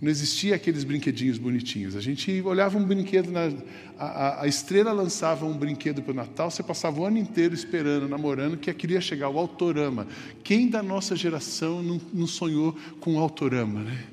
Não 0.00 0.10
existia 0.10 0.54
aqueles 0.54 0.84
brinquedinhos 0.84 1.38
bonitinhos. 1.38 1.96
A 1.96 2.00
gente 2.02 2.42
olhava 2.42 2.76
um 2.76 2.84
brinquedo, 2.84 3.30
na, 3.30 3.50
a, 3.98 4.42
a, 4.42 4.46
estrela 4.46 4.92
lançava 4.92 5.46
um 5.46 5.56
brinquedo 5.56 6.02
para 6.02 6.12
o 6.12 6.14
Natal, 6.14 6.50
você 6.50 6.62
passava 6.62 7.00
o 7.00 7.06
ano 7.06 7.16
inteiro 7.16 7.54
esperando, 7.54 8.06
namorando, 8.06 8.58
que 8.58 8.72
queria 8.74 9.00
chegar 9.00 9.30
o 9.30 9.38
autorama. 9.38 10.06
Quem 10.44 10.68
da 10.68 10.82
nossa 10.82 11.16
geração 11.16 11.82
não, 11.82 11.98
não 12.12 12.26
sonhou 12.26 12.76
com 13.00 13.14
o 13.14 13.18
autorama, 13.18 13.80
né? 13.80 14.04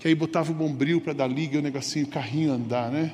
Que 0.00 0.08
aí 0.08 0.14
botava 0.16 0.50
o 0.50 0.54
bombril 0.54 1.00
para 1.00 1.12
dar 1.12 1.28
liga, 1.28 1.60
o 1.60 1.62
negocinho, 1.62 2.06
o 2.06 2.08
carrinho 2.08 2.52
andar, 2.52 2.90
né? 2.90 3.12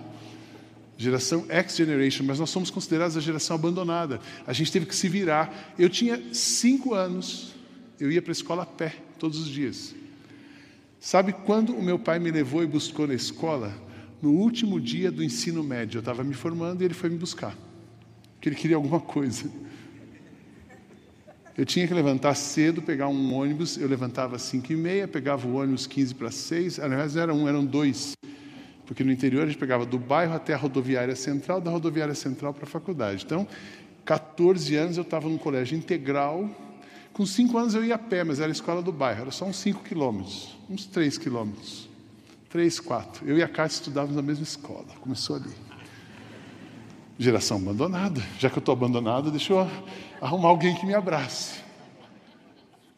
Geração 0.97 1.45
X 1.51 1.77
Generation, 1.77 2.25
mas 2.25 2.39
nós 2.39 2.49
somos 2.49 2.71
considerados 2.71 3.15
a 3.19 3.21
geração 3.21 3.57
abandonada. 3.57 4.21
A 4.47 4.55
gente 4.55 4.73
teve 4.73 4.87
que 4.87 4.97
se 4.97 5.07
virar. 5.07 5.75
Eu 5.79 5.91
tinha 5.91 6.23
cinco 6.33 6.95
anos, 6.95 7.55
eu 8.01 8.11
ia 8.11 8.23
para 8.23 8.31
a 8.31 8.33
escola 8.33 8.63
a 8.63 8.67
pé 8.67 8.95
todos 9.19 9.39
os 9.39 9.49
dias. 9.49 9.95
Sabe 11.07 11.33
quando 11.33 11.73
o 11.73 11.81
meu 11.81 12.01
pai 12.01 12.19
me 12.19 12.33
levou 12.33 12.65
e 12.65 12.67
buscou 12.67 13.07
na 13.07 13.15
escola? 13.15 13.73
No 14.21 14.33
último 14.33 14.81
dia 14.81 15.09
do 15.09 15.23
ensino 15.23 15.63
médio. 15.63 15.99
Eu 15.99 16.01
estava 16.01 16.25
me 16.25 16.35
formando 16.35 16.83
e 16.83 16.85
ele 16.85 16.95
foi 16.95 17.09
me 17.09 17.17
buscar. 17.17 17.57
Porque 18.35 18.49
ele 18.49 18.57
queria 18.57 18.75
alguma 18.75 18.99
coisa. 18.99 19.49
Eu 21.57 21.65
tinha 21.65 21.87
que 21.87 21.95
levantar 21.95 22.35
cedo, 22.35 22.83
pegar 22.83 23.07
um 23.07 23.35
ônibus. 23.35 23.77
Eu 23.77 23.89
levantava 23.89 24.35
às 24.35 24.43
5 24.43 24.73
e 24.73 24.75
meia, 24.75 25.07
pegava 25.07 25.47
o 25.47 25.55
ônibus 25.55 25.87
15 25.87 26.13
para 26.13 26.33
6. 26.33 26.81
Aliás, 26.81 27.17
era 27.17 27.33
um, 27.33 27.47
eram 27.47 27.65
dois. 27.65 28.17
Porque 28.85 29.05
no 29.05 29.13
interior 29.13 29.45
a 29.45 29.47
gente 29.47 29.59
pegava 29.59 29.87
do 29.87 30.01
bairro 30.01 30.35
até 30.35 30.55
a 30.55 30.57
rodoviária 30.57 31.15
central, 31.15 31.61
da 31.61 31.71
rodoviária 31.71 32.17
central 32.17 32.53
para 32.53 32.65
a 32.65 32.69
faculdade. 32.69 33.25
Então, 33.25 33.47
14 34.05 34.75
anos 34.75 34.97
eu 34.97 35.05
estava 35.05 35.29
num 35.29 35.39
colégio 35.39 35.79
integral 35.79 36.51
com 37.17 37.25
cinco 37.25 37.57
anos 37.57 37.75
eu 37.75 37.83
ia 37.83 37.95
a 37.95 37.99
pé, 37.99 38.23
mas 38.23 38.41
era 38.41 38.49
a 38.49 38.53
escola 38.53 38.83
do 38.83 38.93
bairro, 38.93 39.23
era 39.23 39.31
só 39.31 39.47
uns 39.47 39.57
cinco 39.57 39.83
quilômetros, 39.83 40.55
uns 40.69 40.85
três 40.85 41.17
quilômetros. 41.17 41.89
Três, 42.51 42.79
quatro. 42.79 43.27
Eu 43.27 43.39
e 43.39 43.43
a 43.43 43.49
Cátia 43.49 43.77
estudávamos 43.77 44.15
na 44.15 44.21
mesma 44.21 44.43
escola, 44.43 44.85
começou 45.01 45.37
ali. 45.37 45.51
Geração 47.19 47.57
abandonada. 47.57 48.23
Já 48.39 48.51
que 48.51 48.59
eu 48.59 48.61
estou 48.61 48.75
abandonado, 48.75 49.31
deixa 49.31 49.55
eu 49.55 49.61
arrumar 50.21 50.49
alguém 50.51 50.75
que 50.75 50.85
me 50.85 50.93
abrace. 50.93 51.61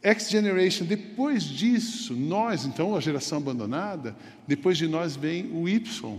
X 0.03 0.29
Generation, 0.29 0.85
depois 0.85 1.45
disso, 1.45 2.13
nós, 2.15 2.65
então, 2.65 2.97
a 2.97 3.01
geração 3.01 3.39
abandonada, 3.39 4.17
depois 4.49 4.77
de 4.77 4.89
nós 4.89 5.15
vem 5.15 5.49
o 5.53 5.69
Y, 5.69 6.19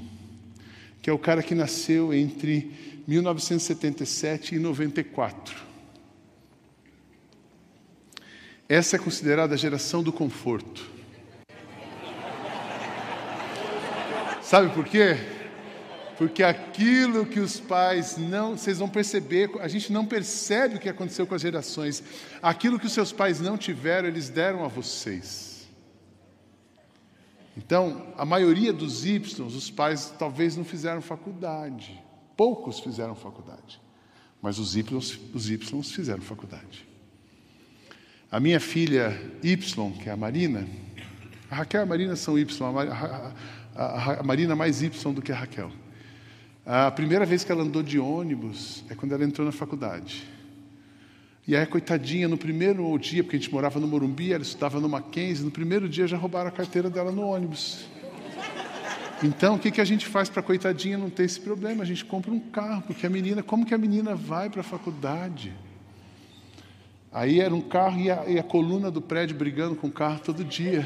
que 1.02 1.10
é 1.10 1.14
o 1.14 1.20
cara 1.20 1.44
que 1.44 1.54
nasceu 1.54 2.14
entre 2.14 3.04
1977 3.06 4.56
e 4.56 4.60
94. 4.60 5.69
Essa 8.70 8.98
é 8.98 9.00
considerada 9.00 9.56
a 9.56 9.58
geração 9.58 10.04
do 10.04 10.14
conforto. 10.14 10.88
Sabe 14.44 14.72
por 14.76 14.86
quê? 14.86 15.18
Porque 16.20 16.44
aquilo 16.44 17.26
que 17.26 17.40
os 17.40 17.60
pais 17.60 18.16
não, 18.16 18.56
vocês 18.56 18.78
vão 18.78 18.88
perceber, 18.88 19.50
a 19.60 19.68
gente 19.68 19.92
não 19.92 20.06
percebe 20.06 20.76
o 20.76 20.80
que 20.80 20.88
aconteceu 20.88 21.26
com 21.26 21.34
as 21.34 21.42
gerações. 21.42 22.04
Aquilo 22.44 22.78
que 22.78 22.86
os 22.86 22.94
seus 22.94 23.12
pais 23.12 23.40
não 23.40 23.58
tiveram, 23.58 24.08
eles 24.08 24.30
deram 24.30 24.64
a 24.64 24.68
vocês. 24.68 25.68
Então, 27.58 28.14
a 28.18 28.26
maioria 28.26 28.72
dos 28.72 29.04
Y, 29.04 29.48
os 29.48 29.72
pais 29.72 30.14
talvez 30.20 30.56
não 30.56 30.64
fizeram 30.64 31.02
faculdade. 31.02 32.00
Poucos 32.38 32.80
fizeram 32.80 33.16
faculdade. 33.16 33.82
Mas 34.40 34.60
os 34.60 34.76
Y, 34.76 34.96
os 35.34 35.50
y 35.50 35.58
fizeram 35.58 36.22
faculdade. 36.22 36.89
A 38.32 38.40
minha 38.40 38.60
filha 38.60 39.20
Y, 39.42 39.92
que 39.94 40.08
é 40.08 40.12
a 40.12 40.18
Marina, 40.18 40.68
a 41.50 41.56
Raquel 41.56 41.82
e 41.82 41.84
a 41.84 41.86
Marina 41.86 42.16
são 42.16 42.38
Y, 42.38 42.64
a, 42.64 43.34
a, 43.76 44.20
a 44.20 44.24
Marina 44.24 44.56
mais 44.56 44.84
Y 44.84 45.14
do 45.14 45.22
que 45.22 45.32
a 45.32 45.36
Raquel. 45.36 45.72
A 46.64 46.92
primeira 46.92 47.26
vez 47.26 47.44
que 47.44 47.52
ela 47.52 47.64
andou 47.64 47.82
de 47.82 47.98
ônibus 47.98 48.84
é 48.88 48.94
quando 48.94 49.14
ela 49.14 49.24
entrou 49.24 49.44
na 49.44 49.52
faculdade. 49.52 50.28
E 51.48 51.56
aí, 51.56 51.66
coitadinha, 51.66 52.28
no 52.28 52.38
primeiro 52.38 52.96
dia, 53.00 53.24
porque 53.24 53.36
a 53.36 53.40
gente 53.40 53.52
morava 53.52 53.80
no 53.80 53.88
Morumbi, 53.88 54.32
ela 54.32 54.44
estudava 54.44 54.80
no 54.80 54.88
Mackenzie, 54.88 55.44
no 55.44 55.50
primeiro 55.50 55.90
dia 55.90 56.06
já 56.06 56.16
roubaram 56.16 56.50
a 56.50 56.52
carteira 56.52 56.88
dela 56.88 57.12
no 57.12 57.24
ônibus. 57.24 57.88
Então, 59.24 59.56
o 59.56 59.60
que, 59.60 59.72
que 59.72 59.82
a 59.82 59.86
gente 59.86 60.06
faz 60.06 60.30
para 60.30 60.42
a 60.42 60.44
coitadinha 60.44 61.00
não 61.00 61.10
ter 61.10 61.24
esse 61.24 61.40
problema? 61.40 61.82
A 61.82 61.86
gente 61.88 62.06
compra 62.06 62.32
um 62.32 62.40
carro, 62.40 62.84
porque 62.84 63.08
a 63.08 63.10
menina, 63.10 63.42
como 63.42 63.66
que 63.66 63.74
a 63.74 63.78
menina 63.80 64.14
vai 64.14 64.52
para 64.52 64.62
a 64.62 64.64
faculdade? 64.64 65.52
Aí 67.12 67.40
era 67.40 67.54
um 67.54 67.62
carro 67.62 68.00
e 68.00 68.12
a, 68.12 68.26
e 68.30 68.38
a 68.38 68.44
coluna 68.44 68.92
do 68.92 69.02
prédio 69.02 69.36
brigando 69.36 69.76
com 69.76 69.88
o 69.88 69.92
carro 69.92 70.20
todo 70.20 70.44
dia. 70.44 70.86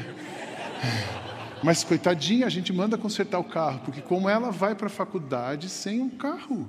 Mas, 1.62 1.84
coitadinha, 1.84 2.46
a 2.46 2.50
gente 2.50 2.72
manda 2.72 2.98
consertar 2.98 3.38
o 3.38 3.44
carro, 3.44 3.80
porque 3.84 4.00
como 4.00 4.28
ela 4.28 4.50
vai 4.50 4.74
para 4.74 4.86
a 4.86 4.90
faculdade 4.90 5.68
sem 5.68 6.00
um 6.00 6.10
carro? 6.10 6.68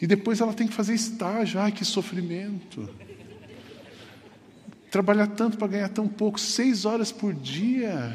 E 0.00 0.06
depois 0.06 0.40
ela 0.40 0.52
tem 0.52 0.66
que 0.66 0.74
fazer 0.74 0.94
estágio, 0.94 1.60
ai 1.60 1.70
que 1.70 1.84
sofrimento. 1.84 2.92
Trabalhar 4.90 5.28
tanto 5.28 5.56
para 5.56 5.68
ganhar 5.68 5.88
tão 5.88 6.08
pouco, 6.08 6.38
seis 6.38 6.84
horas 6.84 7.12
por 7.12 7.32
dia. 7.32 8.12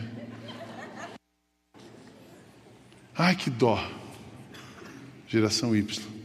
Ai 3.18 3.36
que 3.36 3.50
dó. 3.50 3.80
Geração 5.28 5.76
Y. 5.76 6.17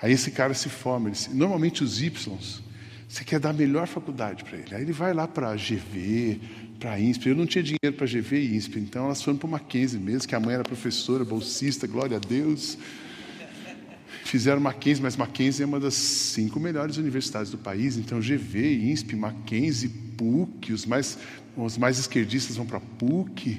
Aí 0.00 0.12
esse 0.12 0.30
cara 0.30 0.54
se 0.54 0.68
forma. 0.68 1.08
Ele, 1.08 1.16
normalmente 1.32 1.82
os 1.82 2.00
Ys, 2.00 2.62
você 3.08 3.24
quer 3.24 3.40
dar 3.40 3.50
a 3.50 3.52
melhor 3.52 3.86
faculdade 3.86 4.44
para 4.44 4.58
ele. 4.58 4.74
Aí 4.74 4.82
ele 4.82 4.92
vai 4.92 5.12
lá 5.12 5.26
para 5.26 5.50
a 5.50 5.56
GV, 5.56 6.40
para 6.78 6.92
a 6.92 7.00
INSP. 7.00 7.28
Eu 7.28 7.34
não 7.34 7.46
tinha 7.46 7.62
dinheiro 7.62 7.96
para 7.96 8.06
GV 8.06 8.38
e 8.38 8.56
INSP, 8.56 8.78
então 8.78 9.06
elas 9.06 9.22
foram 9.22 9.36
para 9.36 9.46
uma 9.46 9.58
Mackenzie 9.58 9.98
mesmo, 9.98 10.28
que 10.28 10.34
a 10.34 10.40
mãe 10.40 10.54
era 10.54 10.62
professora, 10.62 11.24
bolsista, 11.24 11.86
glória 11.86 12.16
a 12.16 12.20
Deus. 12.20 12.78
Fizeram 14.24 14.60
Mackenzie, 14.60 15.02
mas 15.02 15.16
Mackenzie 15.16 15.62
é 15.62 15.66
uma 15.66 15.80
das 15.80 15.94
cinco 15.94 16.60
melhores 16.60 16.98
universidades 16.98 17.50
do 17.50 17.56
país, 17.56 17.96
então 17.96 18.20
GV, 18.20 18.90
INSP, 18.90 19.16
Mackenzie, 19.16 19.88
PUC, 19.88 20.72
os 20.74 20.84
mais, 20.84 21.18
os 21.56 21.78
mais 21.78 21.98
esquerdistas 21.98 22.56
vão 22.56 22.66
para 22.66 22.78
PUC. 22.78 23.58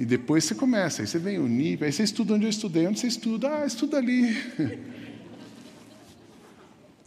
E 0.00 0.04
depois 0.04 0.42
você 0.42 0.56
começa, 0.56 1.02
aí 1.02 1.06
você 1.06 1.20
vem 1.20 1.38
o 1.38 1.46
NIP, 1.46 1.84
aí 1.84 1.92
você 1.92 2.02
estuda 2.02 2.34
onde 2.34 2.46
eu 2.46 2.50
estudei, 2.50 2.88
onde 2.88 2.98
você 2.98 3.06
estuda? 3.06 3.48
Ah, 3.48 3.64
estuda 3.64 3.98
ali. 3.98 4.36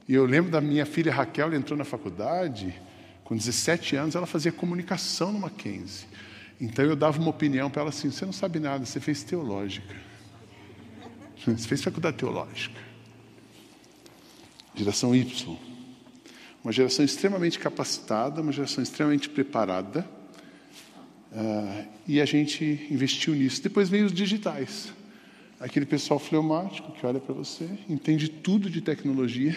E 0.08 0.14
eu 0.14 0.26
lembro 0.26 0.52
da 0.52 0.62
minha 0.62 0.86
filha 0.86 1.12
Raquel, 1.12 1.48
ela 1.48 1.56
entrou 1.56 1.78
na 1.78 1.84
faculdade, 1.84 2.80
com 3.24 3.36
17 3.36 3.96
anos, 3.96 4.16
ela 4.16 4.28
fazia 4.28 4.52
comunicação 4.52 5.32
no 5.32 5.40
Mackenzie. 5.40 6.08
Então 6.62 6.86
eu 6.86 6.96
dava 6.96 7.20
uma 7.20 7.32
opinião 7.32 7.70
para 7.70 7.82
ela 7.82 7.90
assim: 7.90 8.12
você 8.12 8.24
não 8.24 8.32
sabe 8.32 8.60
nada, 8.60 8.86
você 8.86 9.00
fez 9.00 9.24
teológica. 9.24 9.96
Você 11.46 11.68
fez 11.68 11.84
faculdade 11.84 12.18
teológica. 12.18 12.82
Geração 14.74 15.14
Y. 15.14 15.58
Uma 16.64 16.72
geração 16.72 17.06
extremamente 17.06 17.60
capacitada, 17.60 18.42
uma 18.42 18.52
geração 18.52 18.82
extremamente 18.82 19.30
preparada. 19.30 20.10
Uh, 21.32 21.86
e 22.08 22.20
a 22.20 22.26
gente 22.26 22.88
investiu 22.90 23.36
nisso. 23.36 23.62
Depois 23.62 23.90
veio 23.90 24.08
os 24.08 24.14
digitais. 24.14 24.92
Aquele 25.60 25.86
pessoal 25.86 26.20
fleumático 26.20 26.92
que 26.94 27.06
olha 27.06 27.20
para 27.20 27.36
você, 27.36 27.70
entende 27.88 28.28
tudo 28.28 28.68
de 28.68 28.82
tecnologia 28.82 29.56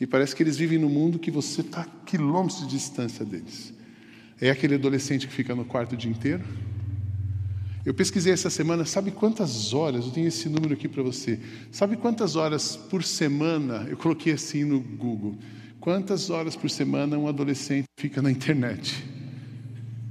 e 0.00 0.06
parece 0.06 0.34
que 0.34 0.42
eles 0.42 0.56
vivem 0.56 0.78
no 0.78 0.88
mundo 0.88 1.18
que 1.18 1.30
você 1.30 1.60
está 1.60 1.82
a 1.82 1.84
quilômetros 2.06 2.60
de 2.60 2.68
distância 2.68 3.24
deles. 3.24 3.74
É 4.40 4.50
aquele 4.50 4.76
adolescente 4.76 5.28
que 5.28 5.32
fica 5.32 5.54
no 5.54 5.64
quarto 5.64 5.92
o 5.92 5.96
dia 5.96 6.10
inteiro? 6.10 6.42
Eu 7.84 7.92
pesquisei 7.92 8.32
essa 8.32 8.48
semana, 8.48 8.84
sabe 8.84 9.10
quantas 9.10 9.72
horas, 9.74 10.06
eu 10.06 10.10
tenho 10.10 10.28
esse 10.28 10.48
número 10.48 10.74
aqui 10.74 10.88
para 10.88 11.02
você, 11.02 11.38
sabe 11.70 11.96
quantas 11.96 12.36
horas 12.36 12.76
por 12.76 13.02
semana, 13.02 13.86
eu 13.88 13.96
coloquei 13.96 14.34
assim 14.34 14.64
no 14.64 14.80
Google, 14.80 15.38
quantas 15.78 16.28
horas 16.28 16.56
por 16.56 16.70
semana 16.70 17.18
um 17.18 17.26
adolescente 17.26 17.86
fica 17.98 18.20
na 18.20 18.30
internet? 18.30 19.02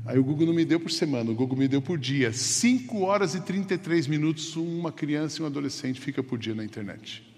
Aí 0.03 0.17
o 0.17 0.23
Google 0.23 0.47
não 0.47 0.53
me 0.53 0.65
deu 0.65 0.79
por 0.79 0.91
semana, 0.91 1.29
o 1.29 1.35
Google 1.35 1.55
me 1.55 1.67
deu 1.67 1.83
por 1.83 1.99
dia. 1.99 2.33
5 2.33 3.01
horas 3.01 3.35
e 3.35 3.41
33 3.41 4.07
minutos 4.07 4.55
uma 4.55 4.91
criança 4.91 5.39
e 5.39 5.43
um 5.43 5.45
adolescente 5.45 6.01
fica 6.01 6.23
por 6.23 6.39
dia 6.39 6.55
na 6.55 6.65
internet. 6.65 7.28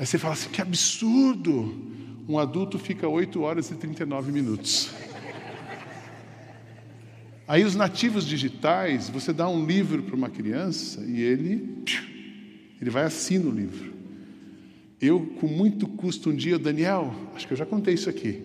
Aí 0.00 0.06
você 0.06 0.16
fala 0.16 0.32
assim: 0.32 0.48
que 0.48 0.62
absurdo! 0.62 1.90
Um 2.26 2.38
adulto 2.38 2.78
fica 2.78 3.06
8 3.06 3.42
horas 3.42 3.70
e 3.70 3.74
39 3.74 4.32
minutos. 4.32 4.90
Aí 7.46 7.64
os 7.64 7.74
nativos 7.74 8.24
digitais, 8.24 9.10
você 9.10 9.30
dá 9.30 9.46
um 9.46 9.66
livro 9.66 10.02
para 10.02 10.16
uma 10.16 10.30
criança 10.30 11.02
e 11.02 11.20
ele, 11.20 11.84
ele 12.80 12.88
vai 12.88 13.02
assim 13.02 13.38
no 13.38 13.50
livro. 13.50 13.92
Eu, 14.98 15.20
com 15.38 15.46
muito 15.46 15.86
custo, 15.86 16.30
um 16.30 16.34
dia, 16.34 16.58
Daniel, 16.58 17.12
acho 17.34 17.46
que 17.46 17.52
eu 17.52 17.58
já 17.58 17.66
contei 17.66 17.92
isso 17.92 18.08
aqui. 18.08 18.42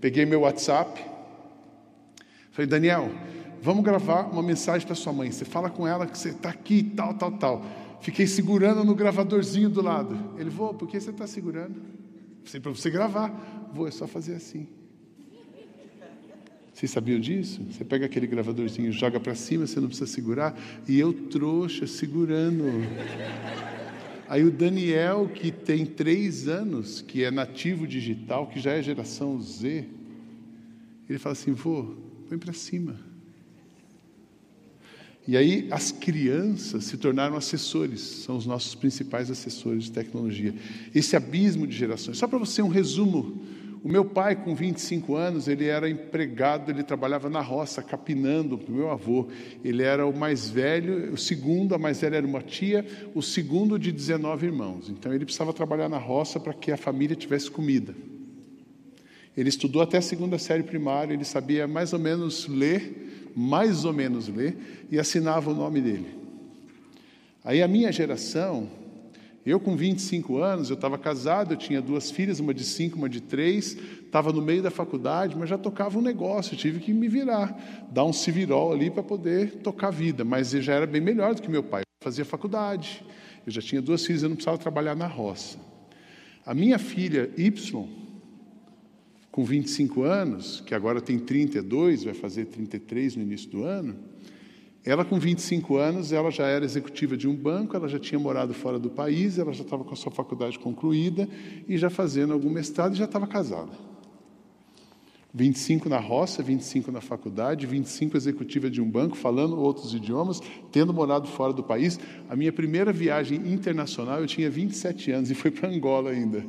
Peguei 0.00 0.24
meu 0.26 0.40
WhatsApp, 0.40 1.00
falei, 2.50 2.66
Daniel, 2.66 3.12
vamos 3.62 3.84
gravar 3.84 4.22
uma 4.22 4.42
mensagem 4.42 4.84
para 4.84 4.96
sua 4.96 5.12
mãe. 5.12 5.30
Você 5.30 5.44
fala 5.44 5.70
com 5.70 5.86
ela 5.86 6.06
que 6.06 6.18
você 6.18 6.30
está 6.30 6.48
aqui, 6.48 6.82
tal, 6.82 7.14
tal, 7.14 7.32
tal. 7.32 7.85
Fiquei 8.00 8.26
segurando 8.26 8.84
no 8.84 8.94
gravadorzinho 8.94 9.68
do 9.68 9.82
lado. 9.82 10.16
Ele, 10.38 10.50
vou, 10.50 10.74
por 10.74 10.88
que 10.88 11.00
você 11.00 11.10
está 11.10 11.26
segurando? 11.26 11.80
Sei 12.44 12.60
para 12.60 12.70
você 12.70 12.90
gravar. 12.90 13.70
Vou, 13.72 13.88
é 13.88 13.90
só 13.90 14.06
fazer 14.06 14.34
assim. 14.34 14.68
Vocês 16.72 16.90
sabiam 16.90 17.18
disso? 17.18 17.62
Você 17.70 17.84
pega 17.86 18.04
aquele 18.04 18.26
gravadorzinho, 18.26 18.92
joga 18.92 19.18
para 19.18 19.34
cima, 19.34 19.66
você 19.66 19.80
não 19.80 19.88
precisa 19.88 20.06
segurar. 20.10 20.54
E 20.86 20.98
eu 20.98 21.10
trouxa, 21.10 21.86
segurando. 21.86 22.64
Aí 24.28 24.44
o 24.44 24.50
Daniel, 24.50 25.30
que 25.32 25.50
tem 25.50 25.86
três 25.86 26.48
anos, 26.48 27.00
que 27.00 27.24
é 27.24 27.30
nativo 27.30 27.86
digital, 27.86 28.48
que 28.48 28.60
já 28.60 28.72
é 28.72 28.82
geração 28.82 29.40
Z, 29.40 29.86
ele 31.08 31.18
fala 31.18 31.32
assim: 31.32 31.52
vô, 31.52 31.94
põe 32.28 32.36
para 32.36 32.52
cima. 32.52 33.05
E 35.28 35.36
aí 35.36 35.66
as 35.70 35.90
crianças 35.90 36.84
se 36.84 36.96
tornaram 36.96 37.36
assessores, 37.36 38.00
são 38.00 38.36
os 38.36 38.46
nossos 38.46 38.74
principais 38.74 39.30
assessores 39.30 39.84
de 39.84 39.92
tecnologia. 39.92 40.54
Esse 40.94 41.16
abismo 41.16 41.66
de 41.66 41.76
gerações. 41.76 42.18
Só 42.18 42.28
para 42.28 42.38
você 42.38 42.62
um 42.62 42.68
resumo. 42.68 43.42
O 43.82 43.88
meu 43.88 44.04
pai, 44.04 44.34
com 44.34 44.54
25 44.54 45.14
anos, 45.14 45.46
ele 45.46 45.66
era 45.66 45.88
empregado, 45.88 46.70
ele 46.70 46.82
trabalhava 46.82 47.30
na 47.30 47.40
roça, 47.40 47.82
capinando 47.82 48.56
o 48.56 48.72
meu 48.72 48.90
avô. 48.90 49.28
Ele 49.64 49.82
era 49.82 50.04
o 50.04 50.16
mais 50.16 50.48
velho, 50.48 51.12
o 51.12 51.16
segundo, 51.16 51.74
a 51.74 51.78
mais 51.78 52.00
velha 52.00 52.16
era 52.16 52.26
uma 52.26 52.42
tia, 52.42 52.84
o 53.14 53.22
segundo 53.22 53.78
de 53.78 53.92
19 53.92 54.46
irmãos. 54.46 54.88
Então 54.88 55.12
ele 55.12 55.24
precisava 55.24 55.52
trabalhar 55.52 55.88
na 55.88 55.98
roça 55.98 56.40
para 56.40 56.52
que 56.52 56.72
a 56.72 56.76
família 56.76 57.14
tivesse 57.14 57.48
comida. 57.48 57.94
Ele 59.36 59.48
estudou 59.48 59.82
até 59.82 59.98
a 59.98 60.02
segunda 60.02 60.38
série 60.38 60.62
primária, 60.62 61.12
ele 61.12 61.24
sabia 61.24 61.68
mais 61.68 61.92
ou 61.92 61.98
menos 61.98 62.48
ler 62.48 63.06
mais 63.36 63.84
ou 63.84 63.92
menos 63.92 64.28
ler, 64.28 64.86
e 64.90 64.98
assinava 64.98 65.50
o 65.50 65.54
nome 65.54 65.82
dele. 65.82 66.06
Aí 67.44 67.62
a 67.62 67.68
minha 67.68 67.92
geração, 67.92 68.68
eu 69.44 69.60
com 69.60 69.76
25 69.76 70.38
anos, 70.38 70.70
eu 70.70 70.74
estava 70.74 70.96
casado, 70.96 71.52
eu 71.52 71.56
tinha 71.56 71.82
duas 71.82 72.10
filhas, 72.10 72.40
uma 72.40 72.54
de 72.54 72.64
cinco, 72.64 72.96
uma 72.96 73.08
de 73.08 73.20
três, 73.20 73.76
estava 74.04 74.32
no 74.32 74.40
meio 74.40 74.62
da 74.62 74.70
faculdade, 74.70 75.36
mas 75.36 75.50
já 75.50 75.58
tocava 75.58 75.98
um 75.98 76.02
negócio, 76.02 76.56
tive 76.56 76.80
que 76.80 76.92
me 76.92 77.06
virar, 77.06 77.86
dar 77.92 78.04
um 78.04 78.12
civirol 78.12 78.72
ali 78.72 78.90
para 78.90 79.02
poder 79.02 79.56
tocar 79.56 79.88
a 79.88 79.90
vida, 79.90 80.24
mas 80.24 80.54
eu 80.54 80.62
já 80.62 80.74
era 80.74 80.86
bem 80.86 81.00
melhor 81.00 81.34
do 81.34 81.42
que 81.42 81.50
meu 81.50 81.62
pai, 81.62 81.82
eu 81.82 82.04
fazia 82.04 82.24
faculdade, 82.24 83.04
eu 83.46 83.52
já 83.52 83.60
tinha 83.60 83.82
duas 83.82 84.04
filhas, 84.04 84.22
eu 84.22 84.30
não 84.30 84.36
precisava 84.36 84.58
trabalhar 84.58 84.96
na 84.96 85.06
roça. 85.06 85.58
A 86.44 86.54
minha 86.54 86.78
filha 86.78 87.30
Y, 87.36 87.86
com 89.36 89.44
25 89.44 90.02
anos, 90.02 90.62
que 90.64 90.74
agora 90.74 90.98
tem 90.98 91.18
32, 91.18 92.04
vai 92.04 92.14
fazer 92.14 92.46
33 92.46 93.16
no 93.16 93.22
início 93.22 93.50
do 93.50 93.64
ano, 93.64 93.94
ela 94.82 95.04
com 95.04 95.20
25 95.20 95.76
anos, 95.76 96.10
ela 96.10 96.30
já 96.30 96.46
era 96.46 96.64
executiva 96.64 97.18
de 97.18 97.28
um 97.28 97.36
banco, 97.36 97.76
ela 97.76 97.86
já 97.86 97.98
tinha 97.98 98.18
morado 98.18 98.54
fora 98.54 98.78
do 98.78 98.88
país, 98.88 99.38
ela 99.38 99.52
já 99.52 99.62
estava 99.62 99.84
com 99.84 99.92
a 99.92 99.96
sua 99.96 100.10
faculdade 100.10 100.58
concluída 100.58 101.28
e 101.68 101.76
já 101.76 101.90
fazendo 101.90 102.32
algum 102.32 102.48
mestrado 102.48 102.94
e 102.94 102.96
já 102.96 103.04
estava 103.04 103.26
casada. 103.26 103.72
25 105.34 105.86
na 105.86 106.00
roça, 106.00 106.42
25 106.42 106.90
na 106.90 107.02
faculdade, 107.02 107.66
25 107.66 108.16
executiva 108.16 108.70
de 108.70 108.80
um 108.80 108.90
banco, 108.90 109.18
falando 109.18 109.60
outros 109.60 109.92
idiomas, 109.92 110.40
tendo 110.72 110.94
morado 110.94 111.28
fora 111.28 111.52
do 111.52 111.62
país. 111.62 112.00
A 112.26 112.34
minha 112.34 112.54
primeira 112.54 112.90
viagem 112.90 113.52
internacional 113.52 114.18
eu 114.18 114.26
tinha 114.26 114.48
27 114.48 115.10
anos 115.10 115.30
e 115.30 115.34
foi 115.34 115.50
para 115.50 115.68
Angola 115.68 116.08
ainda. 116.08 116.42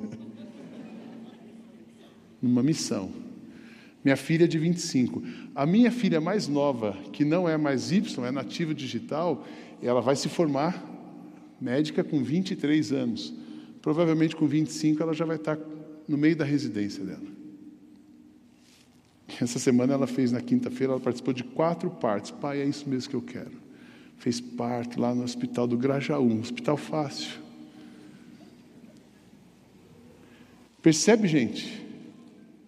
Numa 2.42 2.62
missão. 2.62 3.12
Minha 4.04 4.16
filha 4.16 4.46
é 4.46 4.48
de 4.48 4.58
25. 4.58 5.22
A 5.54 5.66
minha 5.66 5.92
filha 5.92 6.22
mais 6.22 6.48
nova, 6.48 6.98
que 7.12 7.26
não 7.26 7.48
é 7.48 7.58
mais 7.58 7.92
Y, 7.92 8.26
é 8.26 8.32
nativa 8.32 8.74
digital, 8.74 9.46
ela 9.82 10.02
vai 10.02 10.16
se 10.16 10.30
formar 10.30 10.86
médica 11.60 12.04
com 12.04 12.24
23 12.24 12.92
anos. 12.94 13.34
Provavelmente 13.82 14.36
com 14.36 14.48
25 14.48 15.02
ela 15.02 15.14
já 15.14 15.26
vai 15.26 15.36
estar 15.38 15.58
no 16.08 16.18
meio 16.18 16.36
da 16.36 16.46
residência 16.46 17.04
dela. 17.04 17.38
Essa 19.42 19.60
semana 19.60 19.94
ela 19.94 20.08
fez, 20.08 20.32
na 20.32 20.42
quinta-feira, 20.42 20.94
ela 20.94 21.02
participou 21.02 21.34
de 21.34 21.44
quatro 21.44 21.90
partes. 21.90 22.32
Pai, 22.32 22.62
é 22.62 22.66
isso 22.66 22.90
mesmo 22.90 23.10
que 23.10 23.16
eu 23.16 23.22
quero. 23.22 23.52
Fez 24.18 24.40
parte 24.40 25.00
lá 25.00 25.14
no 25.14 25.24
hospital 25.24 25.68
do 25.68 25.78
Grajaú, 25.78 26.24
um 26.24 26.40
hospital 26.40 26.78
fácil. 26.78 27.40
Percebe, 30.82 31.28
gente, 31.28 31.87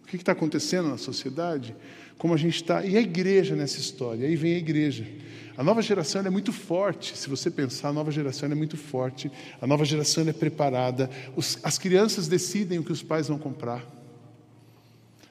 que 0.09 0.23
está 0.23 0.31
acontecendo 0.31 0.89
na 0.89 0.97
sociedade? 0.97 1.75
Como 2.17 2.33
a 2.33 2.37
gente 2.37 2.55
está. 2.55 2.85
E 2.85 2.97
a 2.97 3.01
igreja 3.01 3.55
nessa 3.55 3.79
história? 3.79 4.27
Aí 4.27 4.35
vem 4.35 4.55
a 4.55 4.57
igreja. 4.57 5.07
A 5.55 5.63
nova 5.63 5.81
geração 5.81 6.21
é 6.25 6.29
muito 6.29 6.53
forte. 6.53 7.17
Se 7.17 7.29
você 7.29 7.51
pensar, 7.51 7.89
a 7.89 7.93
nova 7.93 8.11
geração 8.11 8.49
é 8.49 8.55
muito 8.55 8.77
forte. 8.77 9.31
A 9.61 9.67
nova 9.67 9.83
geração 9.83 10.27
é 10.27 10.33
preparada. 10.33 11.09
Os, 11.35 11.59
as 11.63 11.77
crianças 11.77 12.27
decidem 12.27 12.79
o 12.79 12.83
que 12.83 12.91
os 12.91 13.03
pais 13.03 13.27
vão 13.27 13.37
comprar. 13.37 13.85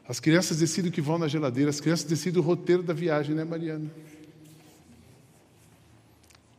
As 0.09 0.21
crianças 0.21 0.59
decidem 0.59 0.91
o 0.91 0.93
que 0.93 1.03
vão 1.03 1.19
na 1.19 1.29
geladeira, 1.29 1.69
as 1.69 1.81
crianças 1.81 2.07
decidem 2.07 2.41
o 2.41 2.43
roteiro 2.43 2.83
da 2.83 2.95
viagem, 2.95 3.35
né, 3.35 3.45
Mariana? 3.45 3.91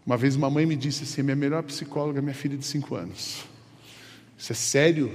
Uma 0.06 0.18
vez 0.18 0.36
uma 0.36 0.50
mãe 0.50 0.68
me 0.68 0.76
disse 0.76 1.04
assim: 1.04 1.24
minha 1.24 1.36
melhor 1.36 1.64
psicóloga 1.64 2.20
é 2.20 2.22
minha 2.22 2.34
filha 2.34 2.58
de 2.58 2.66
cinco 2.66 2.96
anos. 2.96 3.44
Isso 4.38 4.52
é 4.52 4.56
sério? 4.56 5.12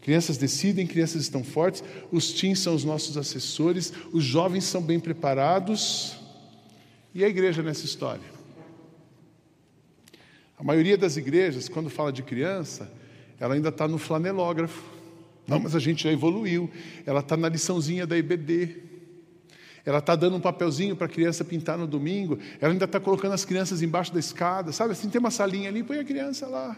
Crianças 0.00 0.38
decidem, 0.38 0.86
crianças 0.86 1.22
estão 1.22 1.44
fortes, 1.44 1.84
os 2.10 2.32
teens 2.32 2.58
são 2.60 2.74
os 2.74 2.84
nossos 2.84 3.16
assessores, 3.18 3.92
os 4.12 4.24
jovens 4.24 4.64
são 4.64 4.80
bem 4.80 4.98
preparados. 4.98 6.16
E 7.14 7.24
a 7.24 7.28
igreja 7.28 7.62
nessa 7.62 7.84
história? 7.84 8.40
A 10.58 10.62
maioria 10.62 10.96
das 10.96 11.16
igrejas, 11.16 11.68
quando 11.68 11.90
fala 11.90 12.12
de 12.12 12.22
criança, 12.22 12.90
ela 13.38 13.54
ainda 13.54 13.68
está 13.70 13.88
no 13.88 13.98
flanelógrafo. 13.98 14.82
Não, 15.46 15.58
mas 15.58 15.74
a 15.74 15.78
gente 15.78 16.04
já 16.04 16.12
evoluiu. 16.12 16.70
Ela 17.04 17.20
está 17.20 17.36
na 17.36 17.48
liçãozinha 17.48 18.06
da 18.06 18.16
EBD. 18.16 18.76
Ela 19.84 19.98
está 19.98 20.14
dando 20.14 20.36
um 20.36 20.40
papelzinho 20.40 20.94
para 20.94 21.06
a 21.06 21.08
criança 21.08 21.44
pintar 21.44 21.76
no 21.76 21.86
domingo. 21.86 22.38
Ela 22.60 22.72
ainda 22.72 22.84
está 22.84 23.00
colocando 23.00 23.32
as 23.32 23.44
crianças 23.44 23.82
embaixo 23.82 24.12
da 24.12 24.20
escada. 24.20 24.72
Sabe 24.72 24.92
assim, 24.92 25.08
tem 25.08 25.18
uma 25.18 25.30
salinha 25.30 25.68
ali, 25.68 25.82
põe 25.82 25.98
a 25.98 26.04
criança 26.04 26.46
lá. 26.46 26.76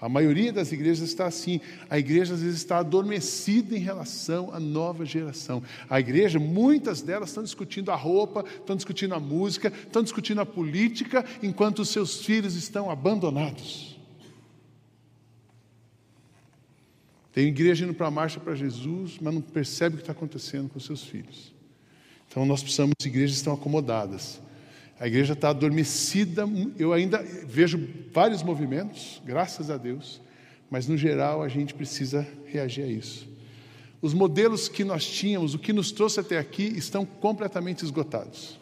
A 0.00 0.08
maioria 0.08 0.52
das 0.52 0.72
igrejas 0.72 1.08
está 1.08 1.26
assim. 1.26 1.60
A 1.88 1.98
igreja 1.98 2.34
às 2.34 2.42
vezes 2.42 2.58
está 2.58 2.78
adormecida 2.78 3.74
em 3.74 3.80
relação 3.80 4.52
à 4.52 4.60
nova 4.60 5.06
geração. 5.06 5.62
A 5.88 5.98
igreja, 5.98 6.38
muitas 6.38 7.00
delas 7.00 7.30
estão 7.30 7.42
discutindo 7.42 7.90
a 7.90 7.96
roupa, 7.96 8.44
estão 8.58 8.76
discutindo 8.76 9.14
a 9.14 9.20
música, 9.20 9.68
estão 9.68 10.02
discutindo 10.02 10.40
a 10.40 10.46
política, 10.46 11.24
enquanto 11.42 11.80
os 11.80 11.88
seus 11.88 12.24
filhos 12.24 12.54
estão 12.54 12.90
abandonados. 12.90 13.96
Tem 17.32 17.48
igreja 17.48 17.84
indo 17.84 17.94
para 17.94 18.06
a 18.06 18.10
marcha 18.10 18.40
para 18.40 18.54
Jesus, 18.54 19.18
mas 19.20 19.34
não 19.34 19.42
percebe 19.42 19.94
o 19.94 19.98
que 19.98 20.02
está 20.02 20.12
acontecendo 20.12 20.68
com 20.68 20.80
seus 20.80 21.02
filhos. 21.02 21.54
Então 22.28 22.44
nós 22.44 22.62
precisamos 22.62 22.94
igrejas 23.04 23.36
estão 23.36 23.54
acomodadas. 23.54 24.40
A 24.98 25.06
igreja 25.06 25.34
está 25.34 25.50
adormecida. 25.50 26.44
Eu 26.78 26.92
ainda 26.92 27.22
vejo 27.46 27.88
vários 28.12 28.42
movimentos, 28.42 29.20
graças 29.24 29.70
a 29.70 29.76
Deus, 29.76 30.20
mas 30.70 30.88
no 30.88 30.96
geral 30.96 31.42
a 31.42 31.48
gente 31.48 31.74
precisa 31.74 32.26
reagir 32.46 32.84
a 32.84 32.88
isso. 32.88 33.28
Os 34.00 34.14
modelos 34.14 34.68
que 34.68 34.84
nós 34.84 35.06
tínhamos, 35.06 35.54
o 35.54 35.58
que 35.58 35.72
nos 35.72 35.90
trouxe 35.90 36.20
até 36.20 36.38
aqui, 36.38 36.64
estão 36.76 37.04
completamente 37.04 37.84
esgotados. 37.84 38.58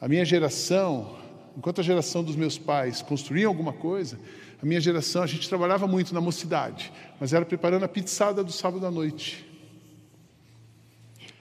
A 0.00 0.08
minha 0.08 0.24
geração, 0.24 1.16
enquanto 1.56 1.80
a 1.80 1.84
geração 1.84 2.22
dos 2.22 2.36
meus 2.36 2.58
pais 2.58 3.02
construíam 3.02 3.48
alguma 3.48 3.72
coisa, 3.72 4.18
a 4.60 4.66
minha 4.66 4.80
geração, 4.80 5.22
a 5.22 5.26
gente 5.26 5.48
trabalhava 5.48 5.86
muito 5.86 6.12
na 6.14 6.20
mocidade, 6.20 6.92
mas 7.20 7.32
era 7.32 7.44
preparando 7.44 7.84
a 7.84 7.88
pizzada 7.88 8.42
do 8.42 8.52
sábado 8.52 8.86
à 8.86 8.90
noite. 8.90 9.45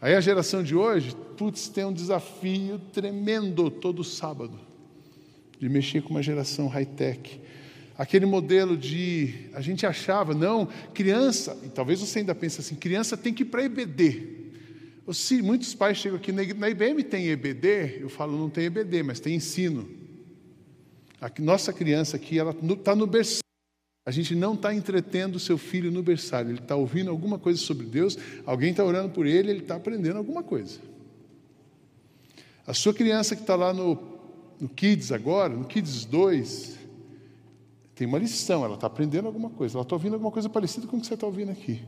Aí 0.06 0.14
a 0.14 0.22
geração 0.22 0.62
de 0.62 0.76
hoje, 0.76 1.16
putz, 1.36 1.68
tem 1.68 1.84
um 1.84 1.92
desafio 1.92 2.78
tremendo 2.94 3.72
todo 3.72 4.04
sábado, 4.04 4.60
de 5.60 5.68
mexer 5.68 6.04
com 6.04 6.12
uma 6.12 6.22
geração 6.22 6.68
high-tech. 6.68 7.42
Aquele 7.98 8.28
modelo 8.28 8.78
de. 8.78 9.50
A 9.52 9.62
gente 9.62 9.84
achava, 9.84 10.36
não, 10.36 10.68
criança, 10.94 11.58
e 11.64 11.70
talvez 11.70 12.02
você 12.02 12.20
ainda 12.20 12.36
pense 12.36 12.62
assim: 12.62 12.76
criança 12.76 13.18
tem 13.18 13.34
que 13.34 13.42
ir 13.42 13.48
para 13.48 13.64
EBD. 13.64 14.28
Se 15.12 15.42
muitos 15.42 15.74
pais 15.74 15.98
chegam 15.98 16.20
aqui, 16.20 16.32
na 16.32 16.70
IBM 16.70 17.02
tem 17.04 17.28
EBD, 17.30 18.02
eu 18.02 18.08
falo, 18.08 18.38
não 18.38 18.48
tem 18.48 18.66
EBD, 18.66 19.02
mas 19.02 19.20
tem 19.20 19.34
ensino. 19.34 19.90
A 21.20 21.32
nossa 21.40 21.74
criança 21.74 22.16
aqui, 22.16 22.38
ela 22.38 22.52
está 22.52 22.96
no 22.96 23.08
berçário. 23.08 23.45
A 24.06 24.12
gente 24.12 24.36
não 24.36 24.54
está 24.54 24.74
entretendo 24.74 25.38
o 25.38 25.40
seu 25.40 25.58
filho 25.58 25.92
no 25.92 26.04
berçário. 26.04 26.52
Ele 26.52 26.60
está 26.60 26.76
ouvindo 26.76 27.10
alguma 27.10 27.40
coisa 27.40 27.60
sobre 27.60 27.88
Deus, 27.88 28.18
alguém 28.46 28.70
está 28.70 28.84
orando 28.84 29.10
por 29.10 29.26
ele, 29.26 29.50
ele 29.50 29.62
está 29.62 29.76
aprendendo 29.76 30.18
alguma 30.18 30.44
coisa. 30.44 30.80
A 32.68 32.74
sua 32.74 32.94
criança 32.94 33.36
que 33.36 33.42
está 33.42 33.56
lá 33.56 33.74
no, 33.74 33.98
no 34.60 34.70
Kids 34.70 35.12
agora, 35.12 35.56
no 35.56 35.66
Kids 35.66 36.06
2, 36.06 36.78
tem 37.96 38.06
uma 38.06 38.20
lição, 38.20 38.64
ela 38.64 38.76
está 38.76 38.88
aprendendo 38.88 39.26
alguma 39.26 39.50
coisa, 39.50 39.76
ela 39.76 39.84
está 39.84 39.96
ouvindo 39.96 40.14
alguma 40.14 40.32
coisa 40.32 40.50
parecida 40.50 40.86
com 40.86 40.98
o 40.98 41.02
que 41.02 41.08
você 41.08 41.16
está 41.16 41.26
ouvindo 41.26 41.52
aqui. 41.52 41.82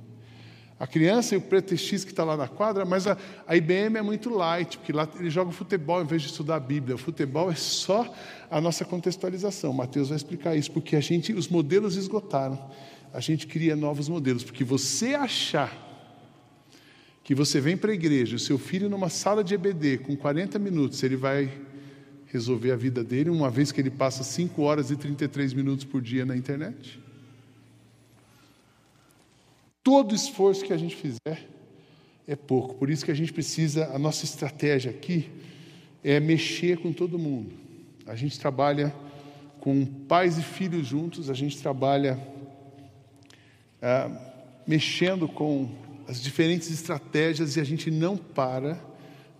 A 0.80 0.86
criança 0.86 1.34
e 1.34 1.38
o 1.38 1.42
pretextista 1.42 2.06
que 2.06 2.14
está 2.14 2.24
lá 2.24 2.38
na 2.38 2.48
quadra, 2.48 2.86
mas 2.86 3.08
a, 3.08 3.18
a, 3.48 3.56
IBM 3.56 3.98
é 3.98 4.02
muito 4.02 4.30
light, 4.30 4.78
porque 4.78 4.94
lá 4.94 5.08
ele 5.20 5.30
joga 5.30 5.52
futebol 5.52 6.02
em 6.02 6.06
vez 6.06 6.22
de 6.22 6.28
estudar 6.28 6.58
a 6.58 6.60
Bíblia. 6.60 6.96
O 6.96 7.00
futebol 7.00 7.50
é 7.50 7.56
só 7.56 8.14
a 8.50 8.62
nossa 8.62 8.86
contextualização. 8.86 9.74
Mateus 9.74 10.10
vai 10.10 10.18
explicar 10.18 10.56
isso, 10.56 10.72
porque 10.72 10.96
a 10.96 11.00
gente, 11.00 11.34
os 11.34 11.48
modelos 11.48 11.96
esgotaram. 11.96 12.60
A 13.12 13.20
gente 13.20 13.48
cria 13.48 13.76
novos 13.76 14.08
modelos, 14.08 14.44
porque 14.44 14.64
você 14.64 15.16
achar 15.16 15.86
que 17.24 17.34
você 17.34 17.60
vem 17.60 17.76
para 17.76 17.92
a 17.92 17.96
igreja, 17.96 18.36
o 18.36 18.40
seu 18.40 18.60
filho 18.60 18.88
numa 18.88 19.10
sala 19.10 19.44
de 19.44 19.56
EBD 19.56 19.98
com 19.98 20.16
40 20.16 20.60
minutos, 20.60 21.02
ele 21.02 21.16
vai 21.16 21.52
resolver 22.28 22.72
a 22.72 22.76
vida 22.76 23.04
dele, 23.04 23.32
uma 23.32 23.50
vez 23.50 23.72
que 23.72 23.82
ele 23.82 23.90
passa 23.90 24.24
5 24.24 24.62
horas 24.62 24.92
e 24.92 24.96
33 24.96 25.54
minutos 25.54 25.86
por 25.86 26.02
dia 26.02 26.26
na 26.26 26.38
internet? 26.38 27.02
Todo 29.88 30.14
esforço 30.14 30.66
que 30.66 30.74
a 30.74 30.78
gente 30.78 30.98
fizer 30.98 31.48
é 32.28 32.36
pouco. 32.36 32.76
Por 32.76 32.90
isso 32.90 33.06
que 33.06 33.12
a 33.12 33.14
gente 33.14 33.32
precisa, 33.32 33.90
a 33.96 33.98
nossa 33.98 34.26
estratégia 34.26 34.92
aqui 34.92 35.32
é 36.04 36.20
mexer 36.20 36.78
com 36.80 36.92
todo 36.92 37.18
mundo. 37.18 37.54
A 38.06 38.14
gente 38.14 38.38
trabalha 38.38 38.94
com 39.62 39.86
pais 39.86 40.38
e 40.38 40.44
filhos 40.44 40.86
juntos, 40.86 41.30
a 41.30 41.34
gente 41.34 41.58
trabalha 41.58 42.20
ah, 43.82 44.12
mexendo 44.68 45.26
com 45.26 45.70
as 46.06 46.22
diferentes 46.22 46.70
estratégias 46.70 47.56
e 47.56 47.62
a 47.62 47.64
gente 47.64 47.90
não 47.90 48.18
para, 48.18 48.78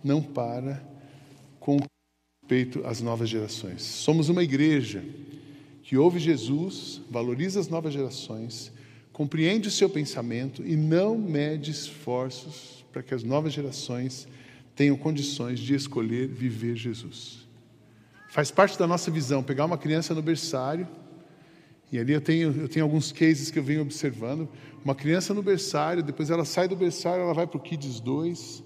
não 0.02 0.22
para 0.22 0.82
com 1.60 1.76
respeito 2.42 2.86
às 2.86 3.02
novas 3.02 3.28
gerações. 3.28 3.82
Somos 3.82 4.30
uma 4.30 4.42
igreja 4.42 5.04
que 5.82 5.98
ouve 5.98 6.18
Jesus, 6.18 7.02
valoriza 7.10 7.60
as 7.60 7.68
novas 7.68 7.92
gerações 7.92 8.72
compreende 9.18 9.66
o 9.66 9.70
seu 9.72 9.90
pensamento 9.90 10.64
e 10.64 10.76
não 10.76 11.18
mede 11.18 11.72
esforços 11.72 12.84
para 12.92 13.02
que 13.02 13.12
as 13.12 13.24
novas 13.24 13.52
gerações 13.52 14.28
tenham 14.76 14.96
condições 14.96 15.58
de 15.58 15.74
escolher 15.74 16.28
viver 16.28 16.76
Jesus. 16.76 17.44
Faz 18.30 18.52
parte 18.52 18.78
da 18.78 18.86
nossa 18.86 19.10
visão 19.10 19.42
pegar 19.42 19.64
uma 19.64 19.76
criança 19.76 20.14
no 20.14 20.22
berçário, 20.22 20.86
e 21.90 21.98
ali 21.98 22.12
eu 22.12 22.20
tenho, 22.20 22.60
eu 22.60 22.68
tenho 22.68 22.84
alguns 22.84 23.10
cases 23.10 23.50
que 23.50 23.58
eu 23.58 23.62
venho 23.64 23.82
observando. 23.82 24.48
Uma 24.84 24.94
criança 24.94 25.34
no 25.34 25.42
berçário, 25.42 26.00
depois 26.00 26.30
ela 26.30 26.44
sai 26.44 26.68
do 26.68 26.76
berçário, 26.76 27.24
ela 27.24 27.34
vai 27.34 27.48
para 27.48 27.56
o 27.56 27.60
Kids 27.60 27.98
2, 27.98 28.62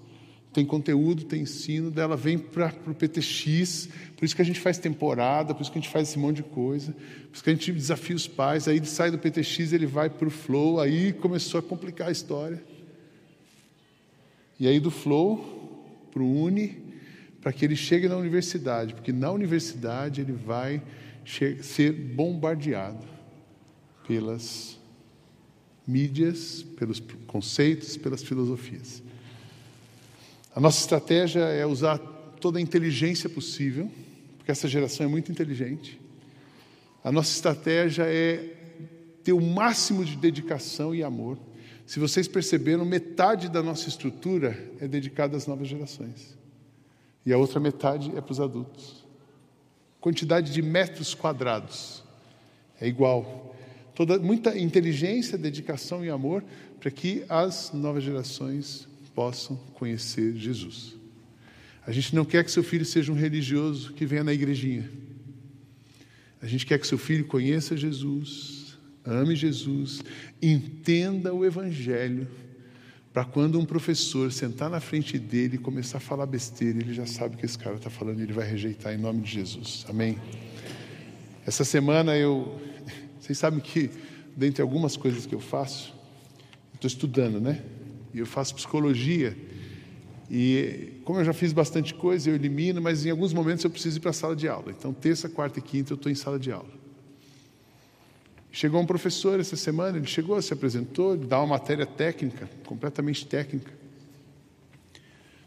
tem 0.53 0.63
conteúdo, 0.63 1.25
tem 1.25 1.41
ensino, 1.41 1.89
dela 1.89 2.15
vem 2.15 2.37
para 2.37 2.71
o 2.87 2.93
PTX, 2.93 3.89
por 4.15 4.23
isso 4.23 4.35
que 4.35 4.41
a 4.41 4.45
gente 4.45 4.59
faz 4.59 4.77
temporada, 4.77 5.53
por 5.53 5.61
isso 5.61 5.71
que 5.71 5.79
a 5.79 5.81
gente 5.81 5.91
faz 5.91 6.09
esse 6.09 6.19
monte 6.19 6.37
de 6.37 6.43
coisa, 6.43 6.91
por 6.91 7.33
isso 7.33 7.43
que 7.43 7.49
a 7.49 7.53
gente 7.53 7.71
desafia 7.71 8.15
os 8.15 8.27
pais, 8.27 8.67
aí 8.67 8.77
ele 8.77 8.85
sai 8.85 9.09
do 9.09 9.17
PTX, 9.17 9.73
ele 9.73 9.87
vai 9.87 10.09
para 10.09 10.27
o 10.27 10.31
Flow, 10.31 10.79
aí 10.79 11.11
começou 11.11 11.59
a 11.59 11.63
complicar 11.63 12.07
a 12.07 12.11
história. 12.11 12.63
E 14.59 14.67
aí 14.67 14.79
do 14.79 14.91
Flow 14.91 16.07
para 16.11 16.21
o 16.21 16.43
Uni, 16.43 16.77
para 17.41 17.51
que 17.51 17.65
ele 17.65 17.75
chegue 17.75 18.07
na 18.07 18.15
universidade, 18.15 18.93
porque 18.93 19.11
na 19.11 19.31
universidade 19.31 20.21
ele 20.21 20.31
vai 20.31 20.81
ser 21.61 21.91
bombardeado 21.91 23.05
pelas 24.07 24.79
mídias, 25.85 26.63
pelos 26.77 27.01
conceitos, 27.27 27.97
pelas 27.97 28.23
filosofias. 28.23 29.02
A 30.55 30.59
nossa 30.59 30.79
estratégia 30.79 31.41
é 31.41 31.65
usar 31.65 31.97
toda 32.39 32.59
a 32.59 32.61
inteligência 32.61 33.27
possível, 33.27 33.89
porque 34.37 34.51
essa 34.51 34.67
geração 34.67 35.05
é 35.05 35.09
muito 35.09 35.31
inteligente. 35.31 35.99
A 37.03 37.11
nossa 37.11 37.31
estratégia 37.31 38.03
é 38.03 38.53
ter 39.23 39.33
o 39.33 39.41
máximo 39.41 40.05
de 40.05 40.15
dedicação 40.15 40.93
e 40.93 41.03
amor. 41.03 41.39
Se 41.87 41.99
vocês 41.99 42.27
perceberam, 42.27 42.85
metade 42.85 43.49
da 43.49 43.63
nossa 43.63 43.89
estrutura 43.89 44.71
é 44.79 44.87
dedicada 44.87 45.35
às 45.35 45.47
novas 45.47 45.67
gerações. 45.67 46.37
E 47.25 47.33
a 47.33 47.37
outra 47.37 47.59
metade 47.59 48.11
é 48.15 48.21
para 48.21 48.31
os 48.31 48.39
adultos. 48.39 49.03
Quantidade 49.99 50.51
de 50.51 50.61
metros 50.61 51.15
quadrados 51.15 52.03
é 52.79 52.87
igual. 52.87 53.55
Toda, 53.95 54.19
muita 54.19 54.57
inteligência, 54.57 55.37
dedicação 55.37 56.03
e 56.03 56.09
amor 56.09 56.43
para 56.79 56.91
que 56.91 57.23
as 57.29 57.71
novas 57.73 58.03
gerações 58.03 58.87
possam 59.13 59.55
conhecer 59.73 60.35
Jesus. 60.35 60.95
A 61.85 61.91
gente 61.91 62.15
não 62.15 62.23
quer 62.23 62.43
que 62.43 62.51
seu 62.51 62.63
filho 62.63 62.85
seja 62.85 63.11
um 63.11 63.15
religioso 63.15 63.93
que 63.93 64.05
venha 64.05 64.23
na 64.23 64.33
igrejinha. 64.33 64.89
A 66.41 66.47
gente 66.47 66.65
quer 66.65 66.79
que 66.79 66.87
seu 66.87 66.97
filho 66.97 67.25
conheça 67.25 67.75
Jesus, 67.75 68.77
ame 69.05 69.35
Jesus, 69.35 70.01
entenda 70.41 71.33
o 71.33 71.45
Evangelho, 71.45 72.27
para 73.13 73.23
quando 73.23 73.59
um 73.59 73.65
professor 73.65 74.31
sentar 74.31 74.69
na 74.69 74.79
frente 74.79 75.19
dele 75.19 75.55
e 75.55 75.59
começar 75.59 75.99
a 75.99 76.01
falar 76.01 76.25
besteira, 76.25 76.79
ele 76.79 76.93
já 76.93 77.05
sabe 77.05 77.35
o 77.35 77.37
que 77.37 77.45
esse 77.45 77.57
cara 77.57 77.75
está 77.75 77.89
falando 77.89 78.19
e 78.19 78.23
ele 78.23 78.33
vai 78.33 78.49
rejeitar 78.49 78.93
em 78.93 78.97
nome 78.97 79.21
de 79.21 79.31
Jesus. 79.31 79.85
Amém? 79.87 80.17
Essa 81.45 81.63
semana 81.63 82.17
eu. 82.17 82.59
Vocês 83.21 83.37
sabem 83.37 83.59
que, 83.59 83.89
dentre 84.35 84.61
algumas 84.61 84.97
coisas 84.97 85.25
que 85.25 85.35
eu 85.35 85.39
faço, 85.39 85.93
estou 86.73 86.87
estudando, 86.87 87.39
né? 87.39 87.61
E 88.13 88.19
eu 88.19 88.25
faço 88.25 88.55
psicologia. 88.55 89.35
E 90.29 90.93
como 91.03 91.19
eu 91.19 91.25
já 91.25 91.33
fiz 91.33 91.51
bastante 91.53 91.93
coisa, 91.93 92.29
eu 92.29 92.35
elimino, 92.35 92.81
mas 92.81 93.05
em 93.05 93.09
alguns 93.09 93.33
momentos 93.33 93.63
eu 93.63 93.69
preciso 93.69 93.97
ir 93.97 93.99
para 93.99 94.11
a 94.11 94.13
sala 94.13 94.35
de 94.35 94.47
aula. 94.47 94.71
Então, 94.71 94.93
terça, 94.93 95.27
quarta 95.29 95.59
e 95.59 95.61
quinta 95.61 95.93
eu 95.93 95.95
estou 95.95 96.11
em 96.11 96.15
sala 96.15 96.39
de 96.39 96.51
aula. 96.51 96.69
Chegou 98.51 98.79
um 98.79 98.85
professor 98.85 99.39
essa 99.39 99.55
semana, 99.55 99.97
ele 99.97 100.05
chegou, 100.05 100.39
se 100.41 100.53
apresentou, 100.53 101.17
dá 101.17 101.39
uma 101.39 101.57
matéria 101.57 101.87
técnica, 101.87 102.47
completamente 102.65 103.25
técnica. 103.25 103.73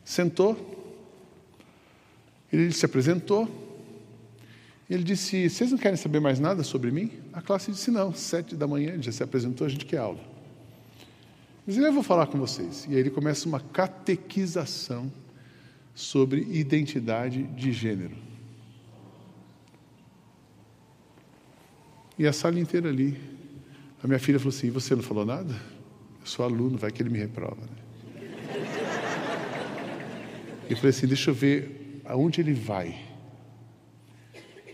Sentou, 0.05 0.57
ele 2.53 2.73
se 2.73 2.85
apresentou, 2.85 3.49
ele 4.89 5.03
disse: 5.03 5.49
Vocês 5.49 5.71
não 5.71 5.79
querem 5.79 5.97
saber 5.97 6.21
mais 6.21 6.39
nada 6.39 6.63
sobre 6.63 6.91
mim? 6.91 7.13
A 7.33 7.41
classe 7.41 7.71
disse: 7.71 7.91
Não, 7.91 8.13
sete 8.13 8.55
da 8.57 8.67
manhã, 8.67 8.93
ele 8.93 9.03
já 9.03 9.13
se 9.13 9.23
apresentou, 9.23 9.67
a 9.67 9.71
gente 9.71 9.85
quer 9.85 9.99
aula. 9.99 10.36
Mas 11.67 11.77
eu 11.77 11.93
vou 11.93 12.03
falar 12.03 12.29
com 12.29 12.39
vocês. 12.39 12.87
E 12.89 12.95
aí 12.95 13.01
ele 13.01 13.11
começa 13.11 13.49
uma 13.49 13.59
catequização 13.59 15.11
sobre 15.95 16.43
identidade 16.43 17.43
de 17.43 17.73
gênero. 17.73 18.15
E 22.19 22.27
a 22.27 22.33
sala 22.33 22.61
inteira 22.61 22.89
ali. 22.89 23.19
A 24.03 24.07
minha 24.07 24.19
filha 24.19 24.39
falou 24.39 24.55
assim: 24.55 24.71
Você 24.71 24.95
não 24.95 25.03
falou 25.03 25.25
nada? 25.25 25.53
Eu 26.21 26.27
sou 26.27 26.45
aluno, 26.45 26.79
vai 26.79 26.93
que 26.93 27.03
ele 27.03 27.11
me 27.11 27.19
reprova. 27.19 27.61
Né? 27.61 27.87
Eu 30.71 30.77
falei 30.77 30.91
assim: 30.91 31.07
Deixa 31.07 31.31
eu 31.31 31.35
ver 31.35 32.01
aonde 32.05 32.41
ele 32.41 32.53
vai. 32.55 33.05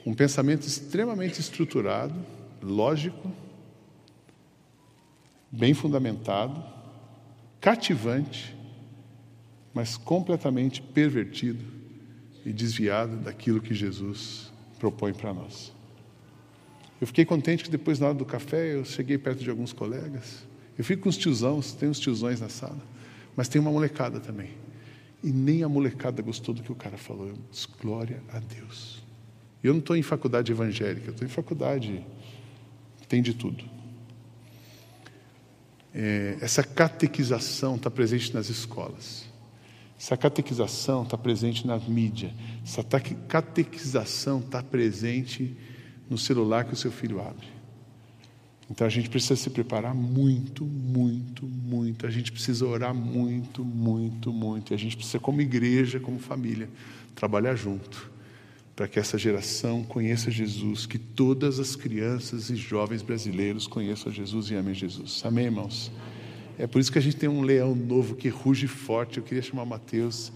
Um 0.05 0.13
pensamento 0.15 0.67
extremamente 0.67 1.41
estruturado, 1.41 2.15
lógico, 2.61 3.31
bem 5.51 5.73
fundamentado, 5.73 6.63
cativante, 7.63 8.57
mas 9.73 9.97
completamente 9.97 10.83
pervertido 10.83 11.65
e 12.45 12.53
desviado 12.53 13.17
daquilo 13.19 13.61
que 13.61 13.73
Jesus 13.73 14.53
propõe 14.81 15.15
para 15.15 15.33
nós. 15.33 15.73
Eu 17.01 17.07
fiquei 17.07 17.25
contente 17.25 17.63
que 17.63 17.71
depois, 17.71 18.01
na 18.01 18.09
hora 18.09 18.15
do 18.17 18.25
café, 18.25 18.75
eu 18.75 18.85
cheguei 18.85 19.17
perto 19.17 19.45
de 19.45 19.49
alguns 19.49 19.73
colegas. 19.73 20.45
Eu 20.77 20.85
fico 20.85 21.05
com 21.05 21.09
os 21.09 21.17
tiozões, 21.17 21.73
tem 21.73 21.89
uns 21.89 22.01
tiozões 22.01 22.41
na 22.41 22.49
sala, 22.49 22.83
mas 23.37 23.49
tem 23.49 23.61
uma 23.61 23.71
molecada 23.71 24.19
também. 24.19 24.51
E 25.23 25.31
nem 25.31 25.63
a 25.63 25.69
molecada 25.69 26.21
gostou 26.21 26.53
do 26.53 26.65
que 26.65 26.73
o 26.73 26.75
cara 26.75 26.99
falou. 26.99 27.29
Eu 27.29 27.39
disse, 27.49 27.69
glória 27.81 28.21
a 28.33 28.41
Deus. 28.41 29.05
Eu 29.63 29.73
não 29.73 29.79
estou 29.79 29.97
em 29.97 30.03
faculdade 30.03 30.51
evangélica, 30.51 31.07
eu 31.07 31.13
estou 31.13 31.27
em 31.27 31.31
faculdade, 31.31 32.05
tem 33.09 33.23
de 33.23 33.35
tudo. 33.35 33.72
É, 35.95 36.39
essa 36.41 36.63
catequização 36.63 37.77
está 37.77 37.91
presente 37.91 38.33
nas 38.33 38.49
escolas. 38.49 39.27
Essa 39.99 40.17
catequização 40.17 41.03
está 41.03 41.17
presente 41.17 41.67
na 41.67 41.79
mídia. 41.79 42.33
Essa 42.65 42.83
catequização 43.29 44.41
está 44.41 44.63
presente 44.63 45.57
no 46.09 46.19
celular 46.19 46.65
que 46.65 46.73
o 46.73 46.77
seu 46.77 46.91
filho 46.91 47.21
abre. 47.21 47.47
Então 48.71 48.87
a 48.87 48.91
gente 48.91 49.11
precisa 49.11 49.37
se 49.37 49.51
preparar 49.51 49.95
muito, 49.95 50.65
muito, 50.65 51.45
muito. 51.45 52.07
A 52.07 52.11
gente 52.11 52.33
precisa 52.33 52.67
orar 52.67 52.95
muito, 52.95 53.65
muito, 53.65 54.33
muito. 54.33 54.73
E 54.73 54.75
a 54.75 54.79
gente 54.79 54.97
precisa, 54.97 55.19
como 55.19 55.41
igreja, 55.41 56.01
como 56.01 56.19
família, 56.19 56.69
trabalhar 57.15 57.55
junto 57.55 58.13
para 58.75 58.89
que 58.89 58.99
essa 58.99 59.19
geração 59.19 59.85
conheça 59.85 60.31
Jesus, 60.31 60.87
que 60.87 60.99
todas 60.99 61.61
as 61.61 61.77
crianças 61.77 62.49
e 62.49 62.57
jovens 62.57 63.03
brasileiros 63.03 63.67
conheçam 63.67 64.11
Jesus 64.11 64.51
e 64.51 64.55
amem 64.55 64.75
Jesus. 64.75 65.21
Amém, 65.25 65.47
irmãos? 65.47 65.93
É 66.59 66.67
por 66.67 66.81
isso 66.81 66.91
que 66.91 66.99
a 66.99 67.03
gente 67.03 67.17
tem 67.17 67.29
um 67.29 67.43
leão 67.43 67.75
novo 67.75 68.15
que 68.15 68.29
ruge 68.29 68.67
forte. 68.67 69.19
Eu 69.19 69.25
queria 69.25 69.43
chamar 69.43 69.67
Mateus, 69.67 70.33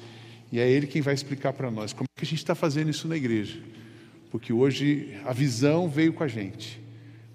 e 0.52 0.58
é 0.58 0.70
ele 0.70 0.86
quem 0.86 1.00
vai 1.00 1.14
explicar 1.14 1.52
para 1.54 1.70
nós 1.70 1.92
como 1.92 2.04
é 2.04 2.18
que 2.18 2.24
a 2.24 2.28
gente 2.28 2.38
está 2.38 2.54
fazendo 2.54 2.90
isso 2.90 3.08
na 3.08 3.16
igreja. 3.16 3.58
Porque 4.30 4.52
hoje 4.52 5.18
a 5.24 5.32
visão 5.32 5.88
veio 5.88 6.12
com 6.12 6.22
a 6.22 6.28
gente, 6.28 6.80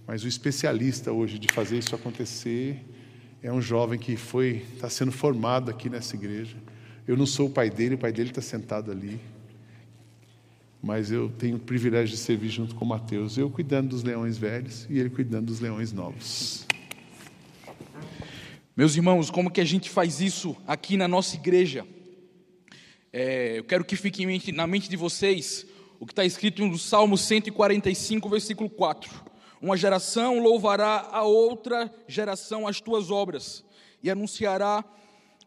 mas 0.06 0.24
o 0.24 0.28
especialista 0.28 1.12
hoje 1.12 1.40
de 1.40 1.48
fazer 1.52 1.80
isso 1.80 1.96
acontecer 1.96 2.86
é 3.42 3.52
um 3.52 3.62
jovem 3.62 3.98
que 3.98 4.16
foi 4.16 4.64
está 4.76 4.90
sendo 4.90 5.12
formado 5.12 5.72
aqui 5.72 5.90
nessa 5.90 6.16
igreja. 6.16 6.58
Eu 7.08 7.18
não 7.18 7.26
sou 7.26 7.48
o 7.48 7.50
pai 7.50 7.72
dele, 7.72 7.96
o 7.96 7.98
pai 7.98 8.12
dele 8.12 8.30
está 8.30 8.42
sentado 8.42 8.92
ali 8.92 9.20
mas 10.82 11.12
eu 11.12 11.30
tenho 11.38 11.58
o 11.58 11.60
privilégio 11.60 12.16
de 12.16 12.22
servir 12.22 12.50
junto 12.50 12.74
com 12.76 12.84
Mateus, 12.84 13.38
eu 13.38 13.50
cuidando 13.50 13.90
dos 13.90 14.04
leões 14.04 14.38
velhos 14.38 14.88
e 14.90 14.98
ele 14.98 15.10
cuidando 15.10 15.48
dos 15.48 15.60
leões 15.60 15.94
novos. 15.94 16.66
Meus 18.76 18.96
irmãos, 18.96 19.30
como 19.30 19.52
que 19.52 19.62
a 19.62 19.66
gente 19.66 19.90
faz 19.90 20.22
isso 20.22 20.56
aqui 20.66 20.98
na 20.98 21.08
nossa 21.08 21.36
igreja? 21.36 21.86
É, 23.14 23.60
eu 23.60 23.64
quero 23.64 23.84
que 23.86 23.96
fique 23.96 24.26
mente, 24.26 24.52
na 24.52 24.66
mente 24.66 24.90
de 24.90 24.96
vocês 24.96 25.66
o 26.00 26.06
que 26.06 26.14
está 26.14 26.26
escrito 26.26 26.66
no 26.66 26.80
Salmo 26.80 27.16
145, 27.16 28.28
versículo 28.28 28.70
4. 28.70 29.12
Uma 29.62 29.78
geração 29.78 30.40
louvará 30.40 31.10
a 31.12 31.22
outra 31.22 31.94
geração 32.08 32.68
as 32.68 32.82
tuas 32.82 33.12
obras 33.12 33.64
e 34.02 34.10
anunciará 34.10 34.84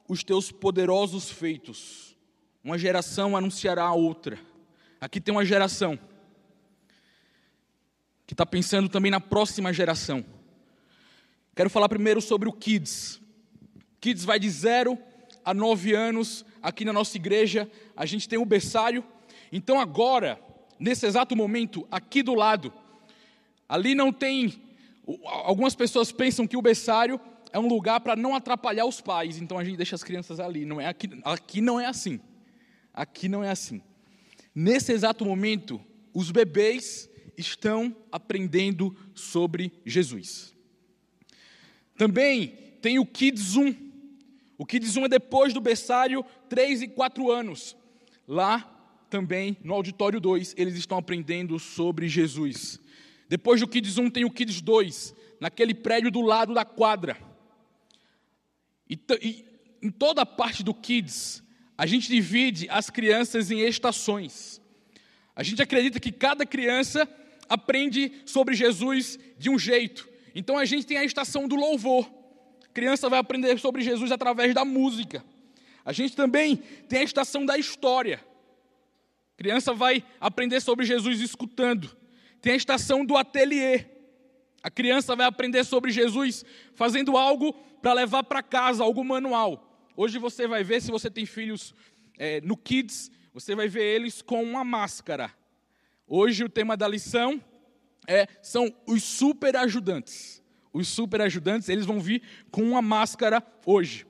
os 0.09 0.23
teus 0.23 0.53
poderosos 0.53 1.29
feitos. 1.29 2.17
Uma 2.63 2.79
geração 2.79 3.37
anunciará 3.37 3.83
a 3.83 3.95
outra. 3.95 4.39
Aqui 5.05 5.21
tem 5.21 5.35
uma 5.35 5.45
geração 5.45 5.99
que 8.27 8.33
está 8.33 8.47
pensando 8.47 8.89
também 8.89 9.11
na 9.11 9.21
próxima 9.21 9.71
geração. 9.71 10.25
Quero 11.55 11.69
falar 11.69 11.91
primeiro 11.91 12.23
sobre 12.23 12.49
o 12.49 12.53
Kids. 12.55 13.21
Kids 14.01 14.25
vai 14.25 14.39
de 14.39 14.49
0 14.49 14.99
a 15.45 15.53
9 15.53 15.93
anos 15.93 16.43
aqui 16.63 16.87
na 16.87 16.93
nossa 16.95 17.19
igreja. 17.19 17.71
A 17.95 18.07
gente 18.07 18.27
tem 18.27 18.39
o 18.39 18.47
berçário. 18.47 19.05
Então, 19.53 19.79
agora, 19.79 20.41
nesse 20.81 21.05
exato 21.05 21.37
momento, 21.37 21.87
aqui 21.91 22.23
do 22.23 22.33
lado, 22.33 22.73
ali 23.69 23.95
não 23.95 24.11
tem. 24.11 24.59
Algumas 25.27 25.75
pessoas 25.75 26.11
pensam 26.11 26.47
que 26.47 26.57
o 26.57 26.63
berçário 26.63 27.21
é 27.53 27.59
um 27.59 27.69
lugar 27.69 28.01
para 28.01 28.17
não 28.17 28.35
atrapalhar 28.35 28.87
os 28.87 29.03
pais, 29.03 29.37
então 29.37 29.59
a 29.59 29.65
gente 29.65 29.77
deixa 29.77 29.97
as 29.97 30.03
crianças 30.03 30.41
ali. 30.41 30.65
Não 30.65 30.81
é 30.81 30.87
aqui, 30.87 31.11
aqui 31.23 31.61
não 31.61 31.79
é 31.79 31.85
assim. 31.85 32.19
Aqui 32.95 33.29
não 33.29 33.45
é 33.45 33.51
assim. 33.51 33.83
Nesse 34.55 34.93
exato 34.93 35.25
momento, 35.25 35.81
os 36.13 36.31
bebês 36.31 37.11
estão 37.37 37.95
aprendendo 38.13 38.97
sobre 39.15 39.73
Jesus. 39.85 40.55
Também 41.97 42.49
tem 42.81 42.99
o 42.99 43.07
Kids 43.07 43.57
1. 43.57 43.75
O 44.57 44.65
Kids 44.65 44.97
1 44.97 45.07
é 45.07 45.09
depois 45.09 45.53
do 45.53 45.61
berçário, 45.61 46.25
3 46.49 46.83
e 46.83 46.89
4 46.89 47.31
anos. 47.31 47.77
Lá 48.27 48.71
também, 49.11 49.57
no 49.63 49.75
auditório 49.75 50.21
2, 50.21 50.55
eles 50.57 50.75
estão 50.75 50.99
aprendendo 50.99 51.59
sobre 51.59 52.09
Jesus. 52.09 52.81
Depois 53.29 53.61
do 53.61 53.69
Kids 53.69 53.99
1 53.99 54.11
tem 54.11 54.25
o 54.25 54.31
Kids 54.31 54.61
2, 54.61 55.15
naquele 55.41 55.75
prédio 55.75 56.11
do 56.11 56.21
lado 56.21 56.55
da 56.55 56.65
quadra. 56.65 57.17
E, 58.89 58.99
e 59.21 59.45
em 59.83 59.91
toda 59.91 60.23
a 60.23 60.27
parte 60.27 60.63
do 60.63 60.73
Kids, 60.73 61.44
a 61.77 61.87
gente 61.87 62.09
divide 62.09 62.69
as 62.71 62.89
crianças 62.89 63.51
em 63.51 63.61
estações. 63.61 64.61
A 65.35 65.43
gente 65.43 65.61
acredita 65.61 65.99
que 65.99 66.13
cada 66.13 66.47
criança 66.47 67.09
aprende 67.49 68.23
sobre 68.25 68.55
Jesus 68.55 69.19
de 69.39 69.51
um 69.51 69.59
jeito. 69.59 70.09
Então 70.35 70.57
a 70.57 70.65
gente 70.65 70.87
tem 70.87 70.97
a 70.97 71.05
estação 71.05 71.49
do 71.49 71.57
louvor. 71.57 72.09
A 72.65 72.69
criança 72.69 73.09
vai 73.09 73.19
aprender 73.19 73.59
sobre 73.59 73.83
Jesus 73.83 74.13
através 74.13 74.55
da 74.55 74.65
música. 74.65 75.25
A 75.85 75.93
gente 75.93 76.17
também 76.17 76.57
tem 76.89 77.01
a 77.01 77.05
estação 77.05 77.45
da 77.45 77.59
história. 77.59 78.25
A 79.35 79.37
criança 79.37 79.75
vai 79.75 80.03
aprender 80.21 80.61
sobre 80.61 80.87
Jesus 80.87 81.21
escutando. 81.21 81.95
Tem 82.41 82.53
a 82.53 82.57
estação 82.57 83.05
do 83.05 83.17
ateliê. 83.17 83.85
A 84.63 84.71
criança 84.71 85.15
vai 85.15 85.27
aprender 85.27 85.65
sobre 85.65 85.91
Jesus 85.91 86.45
fazendo 86.75 87.17
algo 87.17 87.53
para 87.83 87.93
levar 87.93 88.23
para 88.23 88.43
casa, 88.43 88.83
algo 88.83 89.05
manual. 89.05 89.74
Hoje 89.97 90.19
você 90.19 90.49
vai 90.49 90.65
ver, 90.65 90.83
se 90.83 90.91
você 90.91 91.09
tem 91.09 91.25
filhos 91.25 91.73
é, 92.19 92.41
no 92.41 92.57
Kids, 92.57 93.13
você 93.33 93.55
vai 93.55 93.69
ver 93.69 93.85
eles 93.85 94.21
com 94.23 94.43
uma 94.43 94.65
máscara. 94.65 95.33
Hoje 96.05 96.43
o 96.43 96.49
tema 96.49 96.77
da 96.77 96.89
lição 96.89 97.41
é, 98.05 98.27
são 98.43 98.75
os 98.89 99.05
super 99.05 99.57
ajudantes. 99.57 100.43
Os 100.73 100.89
super 100.89 101.21
ajudantes, 101.21 101.69
eles 101.69 101.87
vão 101.87 102.01
vir 102.01 102.23
com 102.51 102.63
uma 102.63 102.83
máscara 102.83 103.41
hoje. 103.65 104.05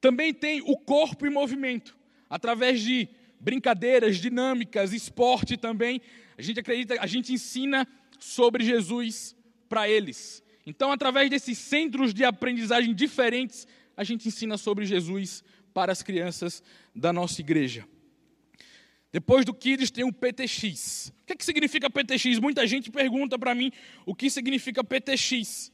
Também 0.00 0.32
tem 0.32 0.62
o 0.62 0.78
corpo 0.78 1.26
em 1.26 1.30
movimento, 1.30 1.94
através 2.30 2.80
de 2.80 3.10
brincadeiras, 3.38 4.16
dinâmicas, 4.16 4.94
esporte 4.94 5.58
também. 5.58 6.00
A 6.38 6.42
gente 6.42 6.58
acredita, 6.58 6.96
a 6.98 7.06
gente 7.06 7.34
ensina 7.34 7.86
sobre 8.18 8.64
Jesus 8.64 9.36
para 9.68 9.86
eles. 9.90 10.42
Então, 10.64 10.90
através 10.90 11.28
desses 11.28 11.58
centros 11.58 12.14
de 12.14 12.24
aprendizagem 12.24 12.94
diferentes, 12.94 13.66
a 13.96 14.04
gente 14.04 14.28
ensina 14.28 14.56
sobre 14.56 14.84
Jesus 14.84 15.42
para 15.72 15.92
as 15.92 16.02
crianças 16.02 16.62
da 16.94 17.12
nossa 17.12 17.40
igreja. 17.40 17.86
Depois 19.12 19.44
do 19.44 19.52
Kids 19.52 19.90
tem 19.90 20.04
o 20.04 20.12
PTX. 20.12 21.12
O 21.20 21.26
que, 21.26 21.32
é 21.34 21.36
que 21.36 21.44
significa 21.44 21.90
PTX? 21.90 22.38
Muita 22.38 22.66
gente 22.66 22.90
pergunta 22.90 23.38
para 23.38 23.54
mim 23.54 23.70
o 24.06 24.14
que 24.14 24.30
significa 24.30 24.82
PTX. 24.82 25.70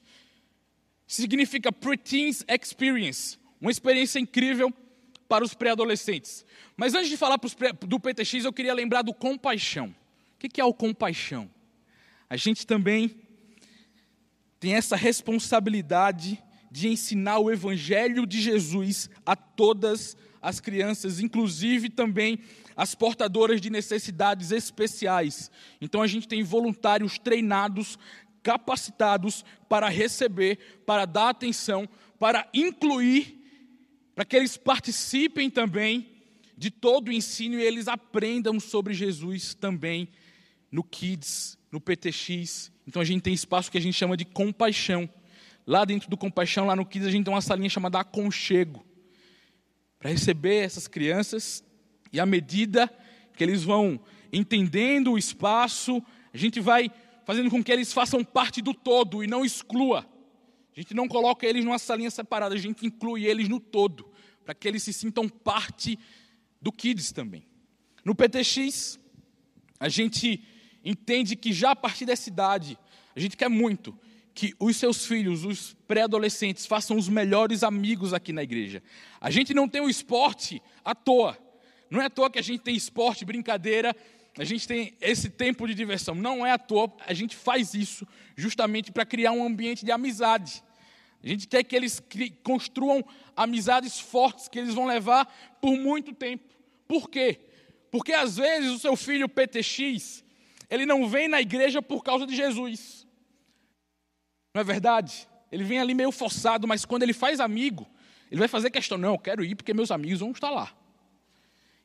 Significa 1.07 1.73
Preteens 1.73 2.45
Experience, 2.49 3.39
uma 3.61 3.71
experiência 3.71 4.19
incrível 4.19 4.71
para 5.29 5.45
os 5.45 5.55
pré-adolescentes. 5.55 6.45
Mas 6.77 6.95
antes 6.95 7.09
de 7.09 7.17
falar 7.17 7.39
do 7.87 8.01
PTX, 8.01 8.45
eu 8.45 8.53
queria 8.53 8.75
lembrar 8.75 9.03
do 9.03 9.15
compaixão. 9.15 9.95
O 10.35 10.39
que 10.39 10.61
é 10.61 10.65
o 10.65 10.75
compaixão? 10.75 11.49
A 12.29 12.37
gente 12.37 12.67
também 12.67 13.15
tem 14.61 14.75
essa 14.75 14.97
responsabilidade 14.97 16.43
de 16.71 16.89
ensinar 16.89 17.39
o 17.39 17.51
Evangelho 17.51 18.27
de 18.27 18.41
Jesus 18.41 19.09
a 19.25 19.35
todas 19.35 20.17
as 20.41 20.61
crianças, 20.61 21.21
inclusive 21.21 21.89
também 21.89 22.39
as 22.77 22.95
portadoras 22.95 23.61
de 23.61 23.71
necessidades 23.71 24.53
especiais. 24.53 25.51
Então 25.81 26.01
a 26.01 26.07
gente 26.07 26.29
tem 26.29 26.43
voluntários 26.43 27.19
treinados, 27.19 27.99
capacitados 28.43 29.45
para 29.69 29.89
receber, 29.89 30.59
para 30.87 31.05
dar 31.05 31.31
atenção, 31.31 31.89
para 32.19 32.49
incluir, 32.55 33.37
para 34.15 34.25
que 34.25 34.37
eles 34.37 34.57
participem 34.57 35.51
também 35.51 36.09
de 36.57 36.71
todo 36.71 37.09
o 37.09 37.13
ensino 37.13 37.59
e 37.59 37.63
eles 37.63 37.89
aprendam 37.89 38.59
sobre 38.59 38.93
Jesus 38.95 39.55
também 39.55 40.09
no 40.71 40.83
Kids, 40.83 41.59
no 41.71 41.81
PTX. 41.81 42.71
Então 42.87 43.01
a 43.01 43.05
gente 43.05 43.23
tem 43.23 43.35
espaço 43.35 43.71
que 43.71 43.79
a 43.79 43.81
gente 43.81 43.95
chama 43.95 44.17
de 44.17 44.25
compaixão. 44.25 45.09
Lá 45.69 45.85
dentro 45.85 46.09
do 46.09 46.17
compaixão, 46.17 46.65
lá 46.65 46.75
no 46.75 46.87
Kids, 46.87 47.07
a 47.07 47.11
gente 47.11 47.27
tem 47.27 47.35
uma 47.35 47.43
salinha 47.43 47.69
chamada 47.69 48.01
aconchego 48.01 48.87
para 49.99 50.09
receber 50.09 50.65
essas 50.65 50.89
crianças 50.89 51.63
e 52.11 52.19
à 52.19 52.25
medida 52.25 52.91
que 53.37 53.45
eles 53.45 53.65
vão 53.65 54.01
entendendo 54.33 55.13
o 55.13 55.19
espaço, 55.19 56.03
a 56.33 56.39
gente 56.39 56.59
vai 56.59 56.91
fazendo 57.27 57.51
com 57.51 57.63
que 57.63 57.71
eles 57.71 57.93
façam 57.93 58.25
parte 58.25 58.63
do 58.63 58.73
todo 58.73 59.23
e 59.23 59.27
não 59.27 59.45
exclua. 59.45 60.09
A 60.75 60.81
gente 60.81 60.95
não 60.95 61.07
coloca 61.07 61.47
eles 61.47 61.63
numa 61.67 61.79
salinha 61.79 62.11
separada, 62.11 62.55
a 62.55 62.59
gente 62.59 62.87
inclui 62.87 63.27
eles 63.27 63.47
no 63.47 63.61
todo, 63.61 64.11
para 64.47 64.55
que 64.55 64.67
eles 64.67 64.83
se 64.83 64.95
sintam 64.95 65.29
parte 65.29 65.99
do 66.63 66.73
Kids 66.73 67.13
também. 67.13 67.47
No 68.03 68.15
PTX, 68.15 68.99
a 69.79 69.91
gente 69.91 70.43
entende 70.83 71.37
que 71.37 71.53
já 71.53 71.73
a 71.73 71.77
partir 71.77 72.07
dessa 72.07 72.27
idade, 72.27 72.79
a 73.15 73.21
gente 73.21 73.37
quer 73.37 73.51
muito 73.51 73.95
que 74.39 74.55
os 74.61 74.77
seus 74.77 75.05
filhos, 75.05 75.45
os 75.45 75.77
pré-adolescentes, 75.89 76.65
façam 76.65 76.97
os 76.97 77.09
melhores 77.09 77.65
amigos 77.65 78.15
aqui 78.15 78.33
na 78.33 78.45
igreja. 78.45 78.81
A 79.21 79.33
gente 79.33 79.53
não 79.53 79.69
tem 79.69 79.81
o 79.81 79.91
esporte 79.91 80.63
à 80.85 80.95
toa. 80.95 81.37
Não 81.91 82.01
é 82.01 82.05
à 82.05 82.11
toa 82.11 82.31
que 82.31 82.39
a 82.39 82.43
gente 82.43 82.61
tem 82.61 82.77
esporte, 82.77 83.25
brincadeira, 83.25 83.97
a 84.39 84.45
gente 84.45 84.69
tem 84.69 84.95
esse 85.01 85.29
tempo 85.29 85.67
de 85.67 85.75
diversão. 85.75 86.15
Não 86.15 86.47
é 86.47 86.53
à 86.53 86.59
toa, 86.59 86.89
a 87.05 87.13
gente 87.13 87.35
faz 87.35 87.75
isso 87.75 88.07
justamente 88.37 88.93
para 88.93 89.05
criar 89.05 89.33
um 89.33 89.45
ambiente 89.45 89.85
de 89.85 89.91
amizade. 89.91 90.63
A 91.21 91.27
gente 91.27 91.49
quer 91.49 91.65
que 91.65 91.75
eles 91.75 92.01
construam 92.45 93.05
amizades 93.37 93.99
fortes 93.99 94.47
que 94.47 94.61
eles 94.61 94.73
vão 94.73 94.87
levar 94.87 95.27
por 95.61 95.77
muito 95.77 96.15
tempo. 96.15 96.45
Por 96.87 97.11
quê? 97.11 97.41
Porque 97.91 98.13
às 98.13 98.37
vezes 98.37 98.71
o 98.71 98.79
seu 98.79 98.95
filho 98.95 99.29
PTX, 99.29 100.25
ele 100.71 100.87
não 100.87 101.09
vem 101.09 101.27
na 101.27 101.41
igreja 101.41 101.83
por 101.83 102.05
causa 102.05 102.25
de 102.25 102.37
Jesus. 102.37 102.98
Não 104.55 104.61
é 104.61 104.65
verdade? 104.65 105.29
Ele 105.51 105.65
vem 105.65 105.79
ali 105.79 105.95
meio 105.95 106.13
forçado, 106.13 106.67
mas 106.67 106.85
quando 106.85 107.03
ele 107.03 107.13
faz 107.13 107.41
amigo, 107.41 107.87
ele 108.31 108.39
vai 108.39 108.49
fazer 108.49 108.71
questão, 108.71 108.99
não, 108.99 109.15
eu 109.15 109.19
quero 109.19 109.45
ir 109.45 109.55
porque 109.55 109.73
meus 109.73 109.91
amigos 109.91 110.21
vão 110.21 110.31
estar 110.31 110.51
lá. 110.51 110.73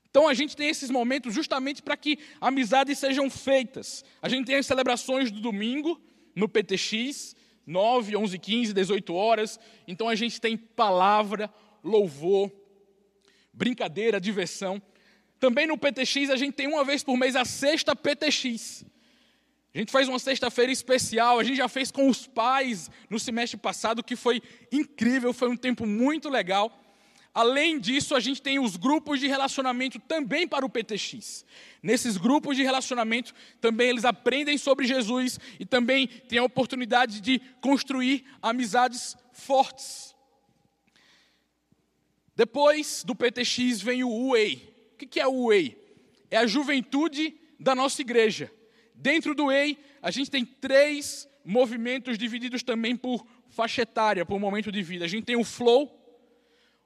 Então 0.10 0.28
a 0.28 0.34
gente 0.34 0.56
tem 0.56 0.70
esses 0.70 0.92
momentos 0.92 1.34
justamente 1.34 1.82
para 1.82 1.98
que 1.98 2.20
amizades 2.40 3.00
sejam 3.00 3.30
feitas. 3.30 4.06
A 4.22 4.30
gente 4.30 4.46
tem 4.46 4.58
as 4.58 4.66
celebrações 4.66 5.32
do 5.32 5.42
domingo 5.42 6.00
no 6.36 6.48
PTX, 6.48 7.36
9, 7.66 8.16
11, 8.16 8.38
15, 8.38 8.74
18 8.74 9.16
horas. 9.16 9.60
Então 9.88 10.08
a 10.08 10.14
gente 10.14 10.40
tem 10.40 10.56
palavra, 10.56 11.52
louvor, 11.84 12.52
brincadeira, 13.52 14.22
diversão. 14.22 14.80
Também 15.40 15.66
no 15.66 15.78
PTX 15.78 16.30
a 16.30 16.36
gente 16.36 16.54
tem 16.54 16.68
uma 16.68 16.84
vez 16.84 17.04
por 17.04 17.18
mês 17.18 17.36
a 17.36 17.44
sexta 17.44 17.96
PTX. 17.96 18.86
A 19.74 19.80
gente 19.80 19.92
faz 19.92 20.08
uma 20.08 20.20
sexta-feira 20.20 20.72
especial, 20.72 21.40
a 21.40 21.44
gente 21.44 21.58
já 21.58 21.68
fez 21.68 21.90
com 21.90 22.08
os 22.08 22.28
pais 22.28 22.92
no 23.10 23.18
semestre 23.18 23.58
passado, 23.58 24.04
que 24.04 24.16
foi 24.16 24.40
incrível, 24.72 25.34
foi 25.34 25.50
um 25.50 25.58
tempo 25.58 25.88
muito 25.88 26.30
legal. 26.30 26.80
Além 27.34 27.80
disso, 27.80 28.14
a 28.14 28.20
gente 28.20 28.40
tem 28.40 28.60
os 28.60 28.78
grupos 28.78 29.20
de 29.20 29.28
relacionamento 29.28 30.00
também 30.00 30.48
para 30.48 30.64
o 30.64 30.70
PTX. 30.70 31.44
Nesses 31.82 32.18
grupos 32.18 32.56
de 32.56 32.62
relacionamento, 32.62 33.34
também 33.60 33.90
eles 33.90 34.06
aprendem 34.06 34.60
sobre 34.60 34.86
Jesus 34.86 35.40
e 35.60 35.66
também 35.66 36.06
têm 36.06 36.38
a 36.38 36.44
oportunidade 36.44 37.20
de 37.20 37.40
construir 37.60 38.24
amizades 38.40 39.18
fortes. 39.32 40.14
Depois 42.36 43.04
do 43.04 43.16
PTX 43.16 43.82
vem 43.82 44.04
o 44.04 44.28
UEI. 44.30 44.72
O 44.94 44.98
que 44.98 45.20
é 45.20 45.26
o 45.26 45.46
UEI? 45.46 45.76
É 46.30 46.38
a 46.38 46.46
juventude 46.46 47.36
da 47.60 47.74
nossa 47.74 48.00
igreja. 48.02 48.52
Dentro 49.04 49.36
do 49.36 49.52
EI, 49.52 49.78
a 50.02 50.10
gente 50.10 50.32
tem 50.32 50.46
três 50.46 51.28
movimentos 51.44 52.18
divididos 52.18 52.64
também 52.64 52.96
por 52.96 53.28
faixa 53.50 53.82
etária, 53.82 54.26
por 54.26 54.40
momento 54.40 54.72
de 54.72 54.82
vida. 54.82 55.04
A 55.04 55.10
gente 55.10 55.26
tem 55.26 55.36
o 55.36 55.44
Flow. 55.44 55.92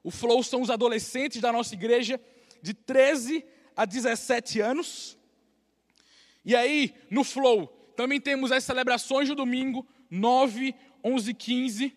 O 0.02 0.10
Flow 0.10 0.42
são 0.42 0.60
os 0.60 0.68
adolescentes 0.68 1.40
da 1.40 1.52
nossa 1.52 1.74
igreja 1.74 2.20
de 2.60 2.74
13 2.74 3.44
a 3.76 3.84
17 3.84 4.60
anos. 4.60 5.16
E 6.44 6.56
aí, 6.56 6.92
no 7.08 7.22
Flow, 7.22 7.68
também 7.96 8.20
temos 8.20 8.50
as 8.50 8.64
celebrações 8.64 9.28
do 9.28 9.36
domingo, 9.36 9.86
9, 10.10 10.74
11 11.04 11.32
15. 11.32 11.96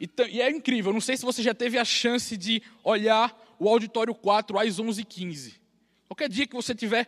E, 0.00 0.10
e 0.28 0.42
é 0.42 0.50
incrível, 0.50 0.92
não 0.92 1.00
sei 1.00 1.16
se 1.16 1.24
você 1.24 1.40
já 1.40 1.54
teve 1.54 1.78
a 1.78 1.84
chance 1.84 2.36
de 2.36 2.60
olhar 2.82 3.40
o 3.60 3.68
auditório 3.68 4.12
4 4.12 4.58
às 4.58 4.80
11 4.80 5.04
15 5.04 5.60
Qualquer 6.08 6.28
dia 6.28 6.48
que 6.48 6.56
você 6.56 6.74
tiver 6.74 7.06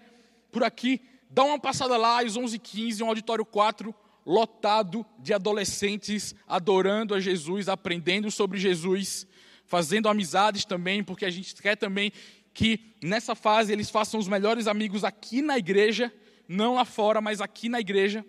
por 0.53 0.63
aqui, 0.63 1.03
Dá 1.35 1.43
uma 1.43 1.59
passada 1.59 1.97
lá 1.97 2.23
às 2.23 2.37
11h15, 2.37 3.03
um 3.03 3.09
auditório 3.09 3.45
4 3.45 3.93
lotado 4.25 5.05
de 5.19 5.35
adolescentes 5.35 6.33
adorando 6.47 7.13
a 7.13 7.19
Jesus, 7.19 7.69
aprendendo 7.69 8.31
sobre 8.31 8.57
Jesus, 8.57 9.27
fazendo 9.67 10.09
amizades 10.09 10.65
também, 10.65 11.03
porque 11.03 11.25
a 11.25 11.31
gente 11.31 11.53
quer 11.57 11.75
também 11.75 12.13
que 12.53 12.95
nessa 13.03 13.35
fase 13.35 13.73
eles 13.73 13.91
façam 13.91 14.21
os 14.21 14.29
melhores 14.29 14.69
amigos 14.69 15.03
aqui 15.03 15.43
na 15.43 15.59
igreja, 15.59 16.15
não 16.47 16.77
lá 16.77 16.85
fora, 16.85 17.21
mas 17.21 17.41
aqui 17.41 17.69
na 17.69 17.81
igreja. 17.81 18.25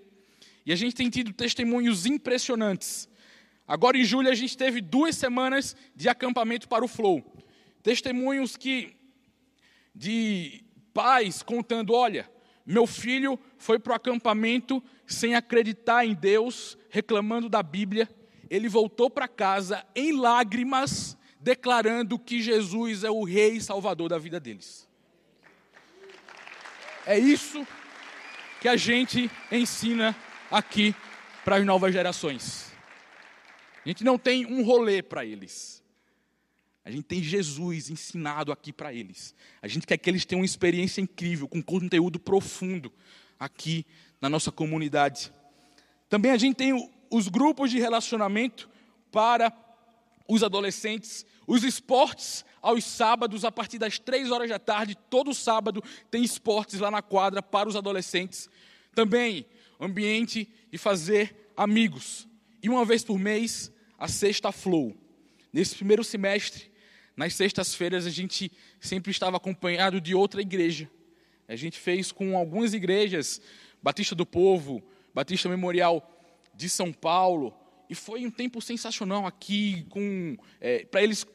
E 0.66 0.74
a 0.74 0.76
gente 0.76 0.96
tem 0.96 1.08
tido 1.08 1.32
testemunhos 1.32 2.08
impressionantes. 2.08 3.08
Agora 3.68 4.00
em 4.00 4.04
julho 4.04 4.32
a 4.32 4.36
gente 4.36 4.58
teve 4.58 4.82
duas 4.82 5.16
semanas 5.16 5.76
de 5.96 6.10
acampamento 6.10 6.68
para 6.68 6.84
o 6.84 6.88
Flow. 6.88 7.24
Testemunhos 7.84 8.58
que 8.58 8.96
de 9.94 10.64
pais 10.92 11.44
contando, 11.44 11.94
olha, 11.94 12.34
meu 12.66 12.88
filho 12.88 13.40
foi 13.58 13.78
para 13.78 13.94
o 13.94 13.96
acampamento 13.96 14.84
sem 15.06 15.36
acreditar 15.36 16.06
em 16.06 16.16
Deus, 16.16 16.78
reclamando 16.90 17.48
da 17.48 17.62
Bíblia. 17.62 18.10
Ele 18.50 18.68
voltou 18.68 19.10
para 19.10 19.28
casa 19.28 19.86
em 19.96 20.12
lágrimas, 20.20 21.16
declarando 21.40 22.18
que 22.18 22.42
Jesus 22.42 23.04
é 23.04 23.12
o 23.12 23.24
Rei 23.24 23.58
e 23.58 23.62
Salvador 23.62 24.10
da 24.10 24.18
vida 24.18 24.40
deles. 24.40 24.90
É 27.06 27.20
isso 27.20 27.66
que 28.60 28.68
a 28.68 28.76
gente 28.76 29.30
ensina 29.52 30.16
aqui 30.50 30.96
para 31.44 31.58
as 31.58 31.66
novas 31.66 31.94
gerações. 31.94 32.74
A 33.86 33.88
gente 33.88 34.04
não 34.04 34.18
tem 34.18 34.48
um 34.48 34.64
rolê 34.64 35.04
para 35.04 35.24
eles. 35.24 35.85
A 36.86 36.92
gente 36.92 37.06
tem 37.06 37.22
Jesus 37.22 37.90
ensinado 37.90 38.52
aqui 38.52 38.72
para 38.72 38.94
eles. 38.94 39.34
A 39.60 39.68
gente 39.68 39.88
quer 39.88 39.98
que 39.98 40.08
eles 40.08 40.24
tenham 40.24 40.42
uma 40.42 40.46
experiência 40.46 41.02
incrível, 41.02 41.48
com 41.48 41.62
conteúdo 41.62 42.20
profundo 42.20 42.94
aqui 43.40 43.84
na 44.22 44.30
nossa 44.30 44.52
comunidade. 44.52 45.34
Também 46.08 46.32
a 46.32 46.38
gente 46.38 46.56
tem 46.58 46.92
os 47.10 47.28
grupos 47.28 47.72
de 47.72 47.80
relacionamento 47.80 48.70
para 49.12 49.52
os 50.28 50.44
adolescentes, 50.44 51.26
os 51.48 51.64
esportes 51.64 52.46
aos 52.62 52.84
sábados, 52.84 53.44
a 53.44 53.52
partir 53.52 53.80
das 53.80 53.98
três 53.98 54.30
horas 54.32 54.50
da 54.50 54.60
tarde, 54.60 54.96
todo 55.10 55.34
sábado 55.34 55.84
tem 56.12 56.24
esportes 56.24 56.80
lá 56.80 56.92
na 56.92 57.02
quadra 57.02 57.42
para 57.42 57.68
os 57.68 57.76
adolescentes. 57.76 58.50
Também 58.94 59.46
ambiente 59.80 60.48
de 60.72 60.78
fazer 60.78 61.52
amigos. 61.56 62.28
E 62.62 62.70
uma 62.70 62.86
vez 62.86 63.04
por 63.04 63.20
mês, 63.20 63.72
a 63.98 64.08
sexta 64.08 64.52
flow. 64.52 64.96
Nesse 65.52 65.76
primeiro 65.76 66.04
semestre, 66.04 66.72
nas 67.16 67.34
sextas-feiras, 67.34 68.06
a 68.06 68.10
gente 68.10 68.52
sempre 68.80 69.12
estava 69.12 69.38
acompanhado 69.38 70.02
de 70.02 70.14
outra 70.14 70.42
igreja. 70.42 70.90
A 71.48 71.56
gente 71.56 71.80
fez 71.80 72.12
com 72.12 72.38
algumas 72.38 72.74
igrejas, 72.74 73.42
Batista 73.82 74.16
do 74.16 74.26
Povo, 74.26 74.84
Batista 75.14 75.48
Memorial 75.48 76.12
de 76.54 76.70
São 76.70 76.92
Paulo, 76.92 77.54
e 77.90 77.96
foi 77.96 78.26
um 78.26 78.32
tempo 78.32 78.62
sensacional 78.62 79.26
aqui, 79.28 79.86
com 79.90 80.36
é, 80.60 80.86
para 80.86 81.04
eles 81.04 81.26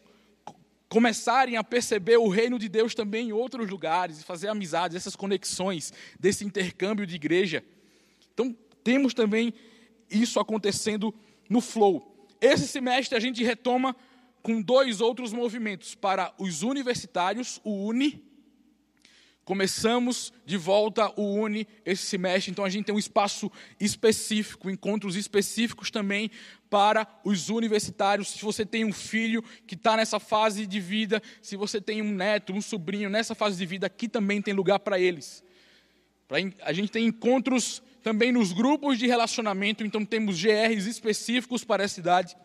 começarem 0.89 1.57
a 1.57 1.63
perceber 1.63 2.17
o 2.17 2.29
reino 2.29 2.59
de 2.59 2.69
Deus 2.69 2.95
também 2.95 3.29
em 3.29 3.33
outros 3.33 3.71
lugares, 3.71 4.21
e 4.21 4.25
fazer 4.25 4.49
amizades, 4.49 4.97
essas 4.97 5.15
conexões 5.15 5.93
desse 6.19 6.45
intercâmbio 6.45 7.07
de 7.07 7.15
igreja. 7.15 7.65
Então, 8.35 8.57
temos 8.83 9.15
também 9.15 9.55
isso 10.11 10.41
acontecendo 10.41 11.15
no 11.49 11.61
Flow. 11.61 12.27
Esse 12.41 12.67
semestre 12.67 13.17
a 13.17 13.21
gente 13.21 13.45
retoma 13.45 13.95
com 14.43 14.61
dois 14.61 15.01
outros 15.01 15.33
movimentos 15.33 15.95
para 15.95 16.33
os 16.39 16.63
universitários, 16.63 17.61
o 17.65 17.87
UNI. 17.87 18.25
Começamos 19.45 20.33
de 20.47 20.57
volta 20.57 21.13
o 21.17 21.35
UNI 21.35 21.67
esse 21.85 22.05
semestre, 22.05 22.53
então 22.53 22.65
a 22.65 22.69
gente 22.69 22.85
tem 22.85 22.95
um 22.95 22.99
espaço 22.99 23.51
específico, 23.81 24.71
encontros 24.71 25.17
específicos 25.17 25.91
também 25.91 26.31
para 26.69 27.07
os 27.25 27.49
universitários. 27.49 28.29
Se 28.29 28.45
você 28.45 28.65
tem 28.65 28.85
um 28.85 28.93
filho 28.93 29.43
que 29.67 29.75
está 29.75 29.97
nessa 29.97 30.21
fase 30.21 30.67
de 30.67 30.79
vida, 30.79 31.21
se 31.43 31.57
você 31.57 31.81
tem 31.81 32.01
um 32.01 32.13
neto, 32.13 32.53
um 32.53 32.61
sobrinho 32.61 33.11
nessa 33.11 33.35
fase 33.35 33.59
de 33.59 33.67
vida, 33.67 33.89
aqui 33.89 34.09
também 34.09 34.41
tem 34.41 34.55
lugar 34.55 34.79
para 34.79 35.01
eles. 35.01 35.43
A 36.63 36.73
gente 36.73 36.93
tem 36.93 37.07
encontros 37.07 37.83
também 38.05 38.31
nos 38.31 38.53
grupos 38.53 38.99
de 38.99 39.07
relacionamento, 39.09 39.85
então 39.85 40.05
temos 40.05 40.41
GRs 40.41 40.87
específicos 40.87 41.65
para 41.65 41.83
essa 41.83 41.99
idade. 41.99 42.37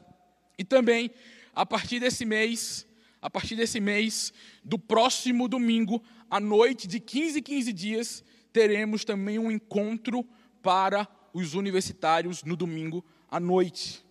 E 0.58 0.64
também 0.64 1.12
a 1.56 1.66
partir 1.66 2.00
desse 2.00 2.26
mês, 2.26 2.86
a 3.22 3.30
partir 3.30 3.56
desse 3.56 3.80
mês, 3.80 4.34
do 4.64 4.78
próximo 4.78 5.48
domingo, 5.48 6.04
à 6.30 6.40
noite, 6.40 6.86
de 6.86 7.00
15 7.00 7.40
em 7.40 7.42
15 7.42 7.74
dias, 7.74 8.24
teremos 8.52 9.06
também 9.06 9.40
um 9.40 9.50
encontro 9.50 10.24
para 10.62 11.08
os 11.34 11.54
universitários 11.54 12.44
no 12.44 12.56
domingo 12.56 13.04
à 13.32 13.40
noite. 13.40 14.06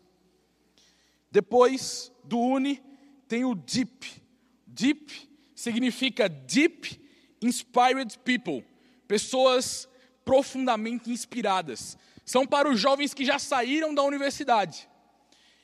Depois 1.30 2.10
do 2.24 2.38
Uni, 2.38 2.82
tem 3.28 3.44
o 3.44 3.54
DEEP. 3.54 4.22
DEEP 4.66 5.30
significa 5.54 6.28
Deep 6.28 7.00
Inspired 7.42 8.18
People, 8.20 8.64
pessoas 9.06 9.88
profundamente 10.24 11.10
inspiradas. 11.10 11.98
São 12.24 12.46
para 12.46 12.70
os 12.70 12.80
jovens 12.80 13.12
que 13.12 13.24
já 13.24 13.38
saíram 13.38 13.94
da 13.94 14.02
universidade 14.02 14.88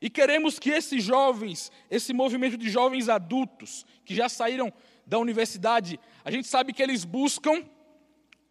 e 0.00 0.08
queremos 0.08 0.58
que 0.58 0.70
esses 0.70 1.04
jovens, 1.04 1.70
esse 1.90 2.12
movimento 2.12 2.56
de 2.56 2.70
jovens 2.70 3.08
adultos 3.08 3.84
que 4.04 4.14
já 4.14 4.28
saíram 4.28 4.72
da 5.06 5.18
universidade, 5.18 6.00
a 6.24 6.30
gente 6.30 6.48
sabe 6.48 6.72
que 6.72 6.82
eles 6.82 7.04
buscam 7.04 7.64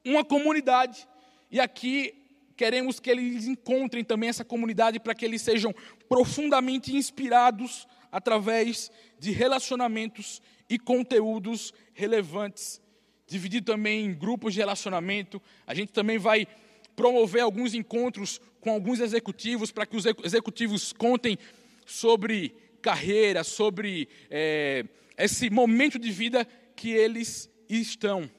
uma 0.05 0.23
comunidade 0.23 1.07
e 1.49 1.59
aqui 1.59 2.13
queremos 2.55 2.99
que 2.99 3.09
eles 3.09 3.47
encontrem 3.47 4.03
também 4.03 4.29
essa 4.29 4.45
comunidade 4.45 4.99
para 4.99 5.15
que 5.15 5.25
eles 5.25 5.41
sejam 5.41 5.73
profundamente 6.07 6.95
inspirados 6.95 7.87
através 8.11 8.91
de 9.17 9.31
relacionamentos 9.31 10.41
e 10.69 10.77
conteúdos 10.77 11.73
relevantes. 11.93 12.81
Dividido 13.25 13.71
também 13.71 14.05
em 14.05 14.13
grupos 14.13 14.53
de 14.53 14.59
relacionamento, 14.59 15.41
a 15.65 15.73
gente 15.73 15.91
também 15.91 16.17
vai 16.17 16.47
promover 16.95 17.41
alguns 17.41 17.73
encontros 17.73 18.41
com 18.59 18.71
alguns 18.71 18.99
executivos 18.99 19.71
para 19.71 19.85
que 19.85 19.95
os 19.95 20.05
executivos 20.23 20.93
contem 20.93 21.37
sobre 21.85 22.55
carreira, 22.81 23.43
sobre 23.43 24.07
é, 24.29 24.85
esse 25.17 25.49
momento 25.49 25.97
de 25.99 26.11
vida 26.11 26.45
que 26.75 26.91
eles 26.91 27.49
estão. 27.69 28.29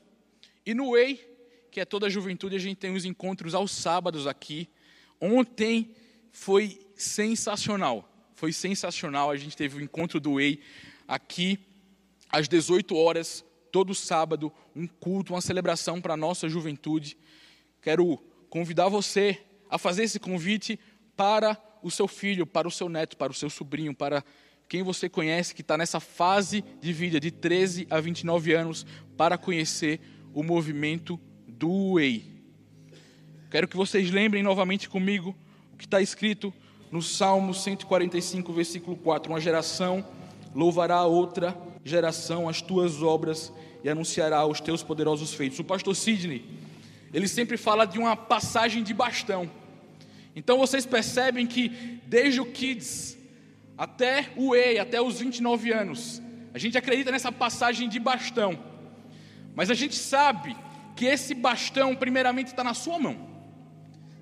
E 0.65 0.75
no 0.75 0.93
Way, 0.93 1.21
que 1.71 1.81
é 1.81 1.85
toda 1.85 2.07
a 2.07 2.11
juventude, 2.11 2.57
a 2.57 2.61
gente 2.61 2.79
tem 2.79 2.95
os 2.95 3.05
encontros 3.05 3.55
aos 3.55 3.71
sábados 3.71 4.27
aqui. 4.27 4.69
Ontem 5.21 5.91
foi 6.33 6.79
sensacional. 6.95 8.09
Foi 8.35 8.53
sensacional. 8.53 9.31
A 9.31 9.37
gente 9.37 9.57
teve 9.57 9.79
o 9.79 9.83
encontro 9.83 10.21
do 10.21 10.35
Way 10.35 10.61
aqui 11.07 11.59
às 12.31 12.49
18 12.49 12.97
horas, 12.97 13.45
todo 13.73 13.95
sábado, 13.95 14.53
um 14.75 14.87
culto, 14.87 15.35
uma 15.35 15.41
celebração 15.41 16.01
para 16.01 16.15
a 16.15 16.17
nossa 16.17 16.49
juventude. 16.49 17.17
Quero 17.83 18.17
convidar 18.49 18.89
você 18.89 19.41
a 19.71 19.79
fazer 19.79 20.05
esse 20.05 20.19
convite 20.19 20.79
para 21.17 21.57
o 21.83 21.91
seu 21.91 22.09
filho, 22.09 22.47
para 22.47 22.67
o 22.67 22.71
seu 22.71 22.89
neto, 22.89 23.17
para 23.17 23.33
o 23.33 23.35
seu 23.35 23.49
sobrinho, 23.49 23.95
para 23.95 24.25
quem 24.69 24.83
você 24.83 25.09
conhece 25.09 25.55
que 25.55 25.63
está 25.63 25.77
nessa 25.77 26.01
fase 26.01 26.63
de 26.81 26.93
vida 26.93 27.19
de 27.19 27.31
13 27.31 27.87
a 27.91 28.01
29 28.01 28.53
anos, 28.53 28.87
para 29.17 29.39
conhecer 29.39 30.01
o 30.35 30.43
movimento 30.43 31.19
do 31.47 31.95
Way. 31.95 32.41
Quero 33.51 33.67
que 33.67 33.77
vocês 33.77 34.11
lembrem 34.11 34.43
novamente 34.43 34.89
comigo 34.89 35.35
o 35.73 35.77
que 35.77 35.87
está 35.87 36.01
escrito 36.01 36.53
no 36.91 37.03
Salmo 37.03 37.53
145, 37.55 38.53
versículo 38.53 38.97
4: 38.97 39.33
Uma 39.33 39.41
geração 39.41 40.07
louvará 40.55 40.97
a 40.97 41.07
outra 41.07 41.57
geração 41.85 42.49
as 42.49 42.61
tuas 42.61 43.03
obras 43.03 43.53
e 43.83 43.89
anunciará 43.89 44.45
os 44.47 44.61
teus 44.61 44.83
poderosos 44.83 45.33
feitos. 45.33 45.59
O 45.59 45.65
pastor 45.65 45.97
Sidney, 45.97 46.45
ele 47.13 47.27
sempre 47.27 47.57
fala 47.57 47.85
de 47.87 47.99
uma 47.99 48.17
passagem 48.17 48.83
de 48.83 48.93
bastão. 48.93 49.51
Então 50.35 50.59
vocês 50.59 50.87
percebem 50.87 51.47
que 51.47 51.69
desde 52.07 52.41
o 52.41 52.47
Kids 52.47 53.19
até 53.77 54.31
o 54.37 54.55
EI, 54.55 54.79
até 54.79 55.01
os 55.01 55.21
29 55.21 55.73
anos, 55.73 56.23
a 56.53 56.59
gente 56.59 56.77
acredita 56.77 57.11
nessa 57.11 57.33
passagem 57.33 57.89
de 57.89 57.99
bastão. 57.99 58.59
Mas 59.55 59.71
a 59.71 59.75
gente 59.75 59.97
sabe 59.97 60.57
que 60.95 61.07
esse 61.07 61.35
bastão, 61.35 61.97
primeiramente, 61.97 62.49
está 62.49 62.63
na 62.63 62.75
sua 62.75 62.99
mão. 62.99 63.29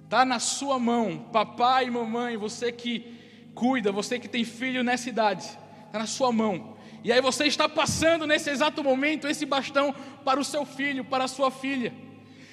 Está 0.04 0.24
na 0.24 0.38
sua 0.38 0.78
mão, 0.78 1.18
papai 1.32 1.86
e 1.86 1.90
mamãe, 1.90 2.36
você 2.36 2.72
que 2.72 3.18
cuida, 3.54 3.90
você 3.90 4.18
que 4.18 4.28
tem 4.28 4.44
filho 4.44 4.84
nessa 4.84 5.08
idade, 5.08 5.44
está 5.86 5.98
na 5.98 6.06
sua 6.06 6.32
mão. 6.32 6.76
E 7.02 7.12
aí 7.12 7.20
você 7.20 7.44
está 7.44 7.68
passando 7.68 8.26
nesse 8.26 8.48
exato 8.48 8.82
momento 8.82 9.26
esse 9.28 9.44
bastão 9.44 9.94
para 10.24 10.38
o 10.38 10.44
seu 10.44 10.64
filho, 10.64 11.04
para 11.04 11.24
a 11.24 11.28
sua 11.28 11.50
filha. 11.50 11.92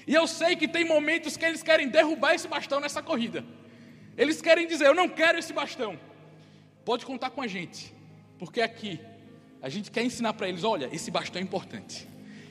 E 0.08 0.14
eu 0.14 0.28
sei 0.28 0.56
que 0.56 0.68
tem 0.68 0.86
momentos 0.86 1.36
que 1.36 1.46
eles 1.46 1.64
querem 1.64 1.90
derrubar 1.90 2.36
esse 2.36 2.48
bastão 2.48 2.80
nessa 2.80 3.02
corrida. 3.02 3.44
Eles 4.18 4.42
querem 4.42 4.68
dizer: 4.68 4.86
Eu 4.86 4.96
não 4.96 5.10
quero 5.10 5.38
esse 5.40 5.52
bastão. 5.52 6.00
Pode 6.84 7.06
contar 7.06 7.32
com 7.32 7.42
a 7.42 7.48
gente, 7.48 7.94
porque 8.38 8.62
aqui 8.62 9.00
a 9.62 9.70
gente 9.70 9.90
quer 9.90 10.04
ensinar 10.04 10.34
para 10.34 10.48
eles: 10.48 10.64
olha, 10.64 10.90
esse 10.94 11.10
bastão 11.10 11.42
é 11.42 11.44
importante. 11.44 12.08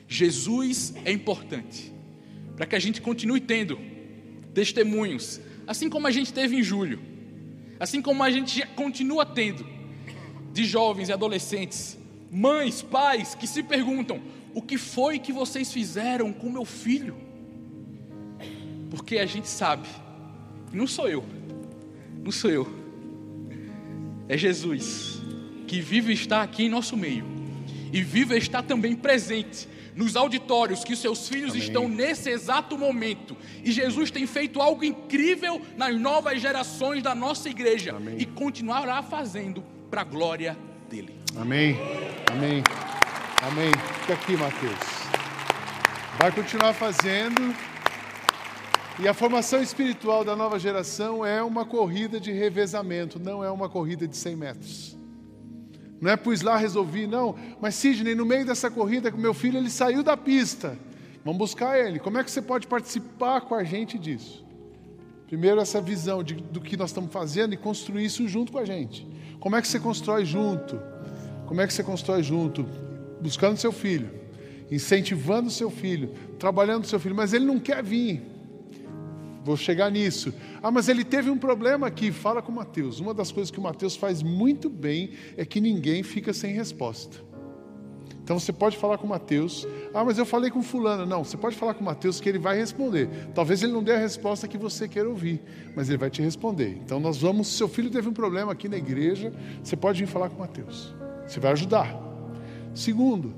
Jesus 0.07 0.93
é 1.05 1.11
importante. 1.11 1.93
Para 2.55 2.65
que 2.65 2.75
a 2.75 2.79
gente 2.79 3.01
continue 3.01 3.39
tendo 3.39 3.79
testemunhos, 4.53 5.39
assim 5.65 5.89
como 5.89 6.07
a 6.07 6.11
gente 6.11 6.33
teve 6.33 6.55
em 6.57 6.63
julho, 6.63 7.01
assim 7.79 8.01
como 8.01 8.23
a 8.23 8.29
gente 8.29 8.65
continua 8.67 9.25
tendo, 9.25 9.65
de 10.51 10.63
jovens 10.65 11.09
e 11.09 11.13
adolescentes, 11.13 11.97
mães, 12.29 12.81
pais 12.81 13.33
que 13.33 13.47
se 13.47 13.63
perguntam: 13.63 14.21
o 14.53 14.61
que 14.61 14.77
foi 14.77 15.17
que 15.17 15.31
vocês 15.31 15.71
fizeram 15.71 16.33
com 16.33 16.49
meu 16.49 16.65
filho? 16.65 17.24
Porque 18.95 19.17
a 19.17 19.25
gente 19.25 19.49
sabe, 19.49 19.87
não 20.71 20.87
sou 20.87 21.09
eu, 21.09 21.23
não 22.23 22.31
sou 22.31 22.49
eu, 22.49 22.67
é 24.29 24.37
Jesus, 24.37 25.21
que 25.67 25.81
vive 25.81 26.13
está 26.13 26.41
aqui 26.41 26.63
em 26.63 26.69
nosso 26.69 26.95
meio, 26.95 27.25
e 27.91 28.01
vive 28.01 28.37
está 28.37 28.63
também 28.63 28.95
presente 28.95 29.67
nos 29.93 30.15
auditórios 30.15 30.83
que 30.83 30.95
seus 30.95 31.27
filhos 31.27 31.51
Amém. 31.51 31.63
estão 31.63 31.87
nesse 31.87 32.29
exato 32.29 32.77
momento. 32.77 33.35
E 33.63 33.71
Jesus 33.71 34.11
tem 34.11 34.27
feito 34.27 34.61
algo 34.61 34.83
incrível 34.83 35.61
nas 35.77 35.97
novas 35.97 36.41
gerações 36.41 37.01
da 37.01 37.15
nossa 37.15 37.49
igreja 37.49 37.95
Amém. 37.95 38.15
e 38.19 38.25
continuará 38.25 39.01
fazendo 39.01 39.63
para 39.89 40.01
a 40.01 40.03
glória 40.03 40.57
dele. 40.89 41.15
Amém. 41.37 41.77
Amém. 42.29 42.63
Amém. 43.41 43.71
Fica 44.01 44.13
aqui, 44.13 44.35
Mateus. 44.35 44.79
Vai 46.19 46.31
continuar 46.31 46.73
fazendo 46.73 47.55
e 48.97 49.07
a 49.07 49.13
formação 49.13 49.61
espiritual 49.61 50.23
da 50.23 50.35
nova 50.35 50.57
geração 50.57 51.25
é 51.25 51.43
uma 51.43 51.65
corrida 51.65 52.19
de 52.19 52.31
revezamento, 52.31 53.19
não 53.19 53.43
é 53.43 53.51
uma 53.51 53.67
corrida 53.67 54.07
de 54.07 54.15
100 54.15 54.35
metros. 54.35 54.97
Não 55.99 56.11
é 56.11 56.15
pus 56.15 56.41
lá, 56.41 56.57
resolvi, 56.57 57.05
não. 57.05 57.35
Mas 57.59 57.75
Sidney, 57.75 58.15
no 58.15 58.25
meio 58.25 58.45
dessa 58.45 58.69
corrida 58.69 59.11
meu 59.11 59.33
filho, 59.33 59.57
ele 59.57 59.69
saiu 59.69 60.01
da 60.01 60.15
pista. 60.15 60.77
Vamos 61.25 61.39
buscar 61.39 61.79
ele. 61.79 61.99
Como 61.99 62.17
é 62.17 62.23
que 62.23 62.31
você 62.31 62.41
pode 62.41 62.67
participar 62.67 63.41
com 63.41 63.55
a 63.55 63.63
gente 63.63 63.97
disso? 63.97 64.45
Primeiro, 65.27 65.59
essa 65.59 65.81
visão 65.81 66.23
de, 66.23 66.35
do 66.35 66.61
que 66.61 66.77
nós 66.77 66.91
estamos 66.91 67.11
fazendo 67.11 67.53
e 67.53 67.57
construir 67.57 68.05
isso 68.05 68.27
junto 68.27 68.51
com 68.51 68.59
a 68.59 68.65
gente. 68.65 69.07
Como 69.39 69.55
é 69.55 69.61
que 69.61 69.67
você 69.67 69.79
constrói 69.79 70.23
junto? 70.23 70.79
Como 71.47 71.59
é 71.59 71.67
que 71.67 71.73
você 71.73 71.83
constrói 71.83 72.21
junto? 72.21 72.65
Buscando 73.19 73.57
seu 73.57 73.71
filho, 73.71 74.09
incentivando 74.71 75.49
seu 75.49 75.69
filho, 75.69 76.13
trabalhando 76.37 76.85
seu 76.85 76.99
filho, 76.99 77.15
mas 77.15 77.33
ele 77.33 77.45
não 77.45 77.59
quer 77.59 77.83
vir. 77.83 78.34
Vou 79.45 79.55
chegar 79.55 79.91
nisso. 79.91 80.33
Ah, 80.63 80.71
mas 80.71 80.89
ele 80.89 81.03
teve 81.03 81.29
um 81.29 81.37
problema 81.37 81.85
aqui. 81.85 82.11
Fala 82.11 82.41
com 82.41 82.51
Mateus. 82.51 82.99
Uma 82.99 83.13
das 83.13 83.31
coisas 83.31 83.51
que 83.51 83.59
o 83.59 83.61
Mateus 83.61 83.95
faz 83.95 84.23
muito 84.23 84.71
bem 84.71 85.11
é 85.37 85.45
que 85.45 85.61
ninguém 85.61 86.01
fica 86.01 86.33
sem 86.33 86.51
resposta. 86.51 87.23
Então 88.23 88.39
você 88.39 88.51
pode 88.51 88.75
falar 88.75 88.97
com 88.97 89.05
Mateus. 89.05 89.67
Ah, 89.93 90.03
mas 90.03 90.17
eu 90.17 90.25
falei 90.25 90.49
com 90.49 90.63
fulano. 90.63 91.05
Não, 91.05 91.23
você 91.23 91.37
pode 91.37 91.55
falar 91.55 91.75
com 91.75 91.83
Mateus 91.83 92.19
que 92.19 92.27
ele 92.27 92.39
vai 92.39 92.57
responder. 92.57 93.07
Talvez 93.35 93.61
ele 93.61 93.71
não 93.71 93.83
dê 93.83 93.91
a 93.91 93.99
resposta 93.99 94.47
que 94.47 94.57
você 94.57 94.87
queira 94.87 95.07
ouvir, 95.07 95.39
mas 95.75 95.89
ele 95.89 95.99
vai 95.99 96.09
te 96.09 96.23
responder. 96.23 96.79
Então 96.83 96.99
nós 96.99 97.21
vamos, 97.21 97.47
seu 97.49 97.67
filho 97.67 97.91
teve 97.91 98.09
um 98.09 98.13
problema 98.13 98.51
aqui 98.51 98.67
na 98.67 98.77
igreja, 98.77 99.31
você 99.63 99.75
pode 99.75 100.03
vir 100.03 100.09
falar 100.09 100.31
com 100.31 100.39
Mateus. 100.39 100.91
Você 101.27 101.39
vai 101.39 101.51
ajudar. 101.51 101.95
Segundo, 102.73 103.35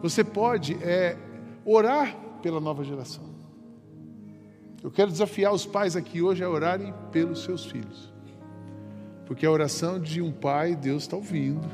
você 0.00 0.24
pode 0.24 0.78
é, 0.82 1.14
orar 1.62 2.16
pela 2.40 2.58
nova 2.58 2.82
geração. 2.82 3.31
Eu 4.82 4.90
quero 4.90 5.10
desafiar 5.10 5.52
os 5.52 5.64
pais 5.64 5.94
aqui 5.94 6.20
hoje 6.20 6.42
a 6.42 6.50
orarem 6.50 6.92
pelos 7.12 7.44
seus 7.44 7.64
filhos. 7.64 8.12
Porque 9.26 9.46
a 9.46 9.50
oração 9.50 10.00
de 10.00 10.20
um 10.20 10.32
pai, 10.32 10.74
Deus 10.74 11.04
está 11.04 11.16
ouvindo 11.16 11.66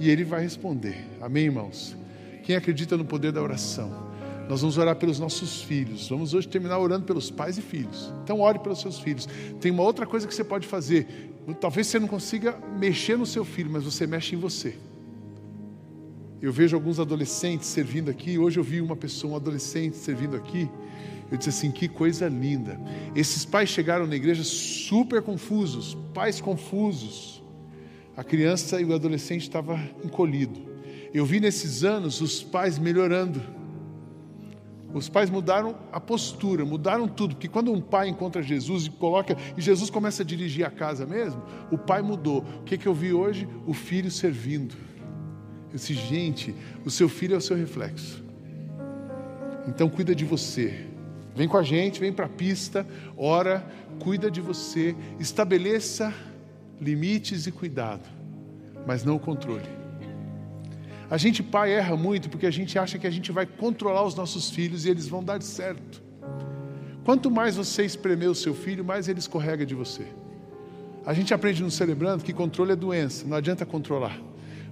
e 0.00 0.10
Ele 0.10 0.24
vai 0.24 0.42
responder. 0.42 1.06
Amém, 1.20 1.44
irmãos? 1.44 1.96
Quem 2.42 2.56
acredita 2.56 2.96
no 2.96 3.04
poder 3.04 3.32
da 3.32 3.40
oração? 3.40 4.06
Nós 4.48 4.60
vamos 4.60 4.76
orar 4.76 4.96
pelos 4.96 5.18
nossos 5.18 5.62
filhos. 5.62 6.08
Vamos 6.08 6.34
hoje 6.34 6.48
terminar 6.48 6.78
orando 6.78 7.04
pelos 7.04 7.30
pais 7.30 7.58
e 7.58 7.62
filhos. 7.62 8.12
Então, 8.22 8.40
ore 8.40 8.58
pelos 8.58 8.80
seus 8.80 8.98
filhos. 8.98 9.28
Tem 9.60 9.72
uma 9.72 9.82
outra 9.82 10.06
coisa 10.06 10.26
que 10.26 10.34
você 10.34 10.44
pode 10.44 10.66
fazer. 10.66 11.32
Talvez 11.60 11.86
você 11.86 11.98
não 11.98 12.08
consiga 12.08 12.56
mexer 12.78 13.16
no 13.16 13.26
seu 13.26 13.44
filho, 13.44 13.70
mas 13.70 13.84
você 13.84 14.06
mexe 14.06 14.34
em 14.34 14.38
você. 14.38 14.76
Eu 16.40 16.52
vejo 16.52 16.76
alguns 16.76 17.00
adolescentes 17.00 17.66
servindo 17.68 18.10
aqui. 18.10 18.38
Hoje 18.38 18.58
eu 18.58 18.64
vi 18.64 18.80
uma 18.80 18.94
pessoa, 18.94 19.32
um 19.32 19.36
adolescente, 19.36 19.96
servindo 19.96 20.36
aqui. 20.36 20.68
Eu 21.30 21.36
disse 21.36 21.50
assim: 21.50 21.70
que 21.70 21.88
coisa 21.88 22.28
linda. 22.28 22.80
Esses 23.14 23.44
pais 23.44 23.68
chegaram 23.68 24.06
na 24.06 24.16
igreja 24.16 24.44
super 24.44 25.22
confusos, 25.22 25.96
pais 26.12 26.40
confusos 26.40 27.36
a 28.16 28.24
criança 28.24 28.80
e 28.80 28.84
o 28.84 28.94
adolescente 28.94 29.42
estava 29.42 29.78
encolhido. 30.02 30.58
Eu 31.12 31.26
vi 31.26 31.38
nesses 31.38 31.84
anos 31.84 32.20
os 32.20 32.42
pais 32.42 32.78
melhorando. 32.78 33.42
Os 34.94 35.08
pais 35.10 35.28
mudaram 35.28 35.76
a 35.92 36.00
postura, 36.00 36.64
mudaram 36.64 37.06
tudo, 37.06 37.34
porque 37.34 37.48
quando 37.48 37.70
um 37.70 37.80
pai 37.80 38.08
encontra 38.08 38.42
Jesus 38.42 38.86
e 38.86 38.90
coloca 38.90 39.36
e 39.54 39.60
Jesus 39.60 39.90
começa 39.90 40.22
a 40.22 40.26
dirigir 40.26 40.64
a 40.64 40.70
casa 40.70 41.04
mesmo, 41.04 41.42
o 41.70 41.76
pai 41.76 42.00
mudou. 42.00 42.38
O 42.60 42.62
que, 42.62 42.78
que 42.78 42.86
eu 42.86 42.94
vi 42.94 43.12
hoje? 43.12 43.46
O 43.66 43.74
filho 43.74 44.10
servindo. 44.10 44.74
Eu 45.70 45.74
disse, 45.74 45.92
gente, 45.92 46.54
o 46.86 46.90
seu 46.90 47.10
filho 47.10 47.34
é 47.34 47.36
o 47.36 47.42
seu 47.42 47.56
reflexo. 47.56 48.24
Então 49.68 49.90
cuida 49.90 50.14
de 50.14 50.24
você. 50.24 50.86
Vem 51.36 51.46
com 51.46 51.58
a 51.58 51.62
gente, 51.62 52.00
vem 52.00 52.10
para 52.10 52.24
a 52.24 52.30
pista, 52.30 52.86
ora, 53.14 53.62
cuida 54.00 54.30
de 54.30 54.40
você, 54.40 54.96
estabeleça 55.20 56.12
limites 56.80 57.46
e 57.46 57.52
cuidado, 57.52 58.08
mas 58.86 59.04
não 59.04 59.16
o 59.16 59.20
controle. 59.20 59.68
A 61.10 61.18
gente, 61.18 61.42
pai, 61.42 61.72
erra 61.72 61.94
muito 61.94 62.30
porque 62.30 62.46
a 62.46 62.50
gente 62.50 62.78
acha 62.78 62.98
que 62.98 63.06
a 63.06 63.10
gente 63.10 63.30
vai 63.30 63.44
controlar 63.44 64.02
os 64.04 64.14
nossos 64.14 64.50
filhos 64.50 64.86
e 64.86 64.88
eles 64.88 65.06
vão 65.06 65.22
dar 65.22 65.40
certo. 65.42 66.02
Quanto 67.04 67.30
mais 67.30 67.54
você 67.54 67.84
espremer 67.84 68.30
o 68.30 68.34
seu 68.34 68.54
filho, 68.54 68.84
mais 68.84 69.06
ele 69.06 69.18
escorrega 69.18 69.64
de 69.64 69.74
você. 69.74 70.06
A 71.04 71.12
gente 71.12 71.32
aprende 71.34 71.62
no 71.62 71.70
Celebrando 71.70 72.24
que 72.24 72.32
controle 72.32 72.72
é 72.72 72.76
doença, 72.76 73.26
não 73.26 73.36
adianta 73.36 73.64
controlar. 73.64 74.18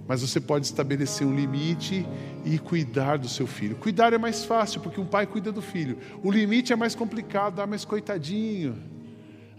Mas 0.07 0.21
você 0.21 0.39
pode 0.39 0.65
estabelecer 0.65 1.25
um 1.25 1.35
limite 1.35 2.05
e 2.43 2.59
cuidar 2.59 3.17
do 3.17 3.27
seu 3.27 3.47
filho. 3.47 3.75
Cuidar 3.75 4.13
é 4.13 4.17
mais 4.17 4.45
fácil, 4.45 4.79
porque 4.81 5.01
um 5.01 5.05
pai 5.05 5.25
cuida 5.25 5.51
do 5.51 5.61
filho. 5.61 5.97
O 6.23 6.31
limite 6.31 6.71
é 6.71 6.75
mais 6.75 6.93
complicado, 6.93 7.59
ah, 7.59 7.67
mas 7.67 7.83
coitadinho. 7.83 8.77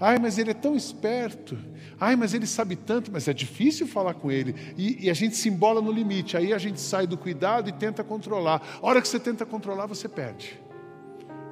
Ai, 0.01 0.19
mas 0.19 0.39
ele 0.39 0.51
é 0.51 0.55
tão 0.55 0.77
esperto. 0.77 1.59
Ai, 1.99 2.15
mas 2.15 2.35
ele 2.35 2.47
sabe 2.47 2.77
tanto, 2.77 3.11
mas 3.11 3.27
é 3.27 3.33
difícil 3.33 3.87
falar 3.87 4.15
com 4.15 4.31
ele. 4.31 4.55
E, 4.77 5.07
e, 5.07 5.11
a 5.11 5.15
gente 5.15 5.37
se 5.37 5.49
embola 5.49 5.81
no 5.81 5.91
limite. 5.91 6.37
Aí 6.37 6.53
a 6.53 6.59
gente 6.59 6.81
sai 6.81 7.07
do 7.07 7.17
cuidado 7.17 7.69
e 7.69 7.73
tenta 7.73 8.05
controlar. 8.05 8.63
A 8.81 8.87
hora 8.87 9.01
que 9.01 9.09
você 9.09 9.19
tenta 9.19 9.47
controlar, 9.47 9.87
você 9.87 10.09
perde. 10.09 10.61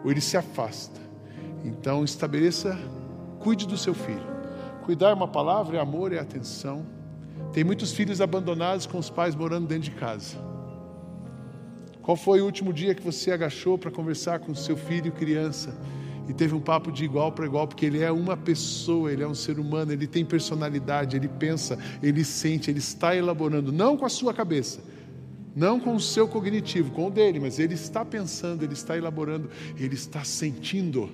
Ou 0.04 0.10
ele 0.10 0.20
se 0.20 0.36
afasta. 0.36 1.00
Então, 1.64 2.04
estabeleça, 2.04 2.78
cuide 3.40 3.66
do 3.66 3.78
seu 3.78 3.94
filho. 3.94 4.34
Cuidar 4.84 5.10
é 5.10 5.14
uma 5.14 5.28
palavra, 5.28 5.78
é 5.78 5.80
amor, 5.80 6.12
é 6.12 6.18
atenção. 6.18 6.93
Tem 7.54 7.62
muitos 7.64 7.92
filhos 7.92 8.20
abandonados 8.20 8.84
com 8.84 8.98
os 8.98 9.08
pais 9.08 9.34
morando 9.34 9.68
dentro 9.68 9.84
de 9.84 9.92
casa. 9.92 10.36
Qual 12.02 12.16
foi 12.16 12.40
o 12.40 12.44
último 12.44 12.72
dia 12.72 12.94
que 12.94 13.02
você 13.02 13.30
agachou 13.30 13.78
para 13.78 13.90
conversar 13.90 14.40
com 14.40 14.54
seu 14.54 14.76
filho 14.76 15.12
criança? 15.12 15.74
e 16.28 16.32
teve 16.32 16.54
um 16.54 16.60
papo 16.60 16.90
de 16.90 17.04
igual 17.04 17.32
para 17.32 17.44
igual, 17.44 17.68
porque 17.68 17.84
ele 17.84 18.02
é 18.02 18.10
uma 18.10 18.36
pessoa, 18.36 19.12
ele 19.12 19.22
é 19.22 19.28
um 19.28 19.34
ser 19.34 19.58
humano, 19.58 19.92
ele 19.92 20.06
tem 20.06 20.24
personalidade, 20.24 21.16
ele 21.16 21.28
pensa, 21.28 21.78
ele 22.02 22.24
sente, 22.24 22.70
ele 22.70 22.78
está 22.78 23.14
elaborando, 23.14 23.70
não 23.70 23.96
com 23.96 24.06
a 24.06 24.08
sua 24.08 24.32
cabeça, 24.32 24.80
não 25.54 25.78
com 25.78 25.94
o 25.94 26.00
seu 26.00 26.26
cognitivo, 26.26 26.92
com 26.92 27.08
o 27.08 27.10
dele, 27.10 27.38
mas 27.40 27.58
ele 27.58 27.74
está 27.74 28.04
pensando, 28.04 28.62
ele 28.62 28.72
está 28.72 28.96
elaborando, 28.96 29.50
ele 29.78 29.94
está 29.94 30.24
sentindo. 30.24 31.10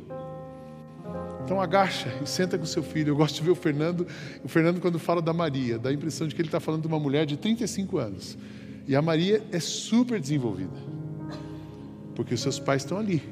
Então 1.44 1.60
agacha 1.60 2.08
e 2.22 2.28
senta 2.28 2.58
com 2.58 2.64
seu 2.64 2.82
filho. 2.82 3.10
Eu 3.10 3.16
gosto 3.16 3.36
de 3.36 3.42
ver 3.42 3.50
o 3.50 3.54
Fernando, 3.54 4.06
o 4.44 4.48
Fernando 4.48 4.80
quando 4.80 4.98
fala 4.98 5.20
da 5.20 5.32
Maria, 5.32 5.78
dá 5.78 5.90
a 5.90 5.92
impressão 5.92 6.26
de 6.26 6.34
que 6.34 6.40
ele 6.40 6.48
está 6.48 6.60
falando 6.60 6.82
de 6.82 6.88
uma 6.88 6.98
mulher 6.98 7.26
de 7.26 7.36
35 7.36 7.98
anos. 7.98 8.38
E 8.86 8.94
a 8.94 9.02
Maria 9.02 9.42
é 9.52 9.60
super 9.60 10.20
desenvolvida, 10.20 10.76
porque 12.14 12.34
os 12.34 12.40
seus 12.40 12.58
pais 12.58 12.82
estão 12.82 12.98
ali 12.98 13.22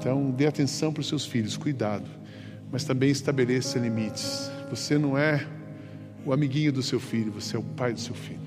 então, 0.00 0.30
dê 0.30 0.46
atenção 0.46 0.90
para 0.94 1.02
os 1.02 1.08
seus 1.08 1.26
filhos, 1.26 1.58
cuidado, 1.58 2.08
mas 2.72 2.84
também 2.84 3.10
estabeleça 3.10 3.78
limites. 3.78 4.50
Você 4.70 4.96
não 4.96 5.18
é 5.18 5.46
o 6.24 6.32
amiguinho 6.32 6.72
do 6.72 6.82
seu 6.82 6.98
filho, 6.98 7.30
você 7.30 7.54
é 7.54 7.58
o 7.58 7.62
pai 7.62 7.92
do 7.92 8.00
seu 8.00 8.14
filho. 8.14 8.40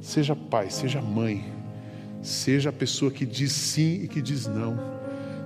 Seja 0.00 0.34
pai, 0.34 0.68
seja 0.68 1.00
mãe, 1.00 1.44
seja 2.20 2.70
a 2.70 2.72
pessoa 2.72 3.08
que 3.08 3.24
diz 3.24 3.52
sim 3.52 4.02
e 4.02 4.08
que 4.08 4.20
diz 4.20 4.48
não. 4.48 4.99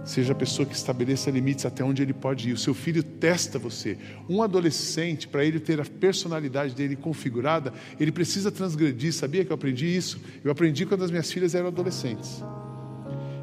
Seja 0.04 0.32
a 0.32 0.36
pessoa 0.36 0.66
que 0.66 0.74
estabeleça 0.74 1.30
limites 1.30 1.64
até 1.64 1.82
onde 1.82 2.02
ele 2.02 2.12
pode 2.12 2.50
ir. 2.50 2.52
O 2.52 2.58
seu 2.58 2.74
filho 2.74 3.02
testa 3.02 3.58
você. 3.58 3.96
Um 4.28 4.42
adolescente, 4.42 5.26
para 5.26 5.44
ele 5.44 5.58
ter 5.58 5.80
a 5.80 5.84
personalidade 5.84 6.74
dele 6.74 6.94
configurada, 6.94 7.72
ele 7.98 8.12
precisa 8.12 8.50
transgredir. 8.50 9.12
Sabia 9.12 9.44
que 9.44 9.50
eu 9.50 9.54
aprendi 9.54 9.86
isso? 9.86 10.20
Eu 10.42 10.50
aprendi 10.50 10.84
quando 10.84 11.04
as 11.04 11.10
minhas 11.10 11.30
filhas 11.32 11.54
eram 11.54 11.68
adolescentes 11.68 12.42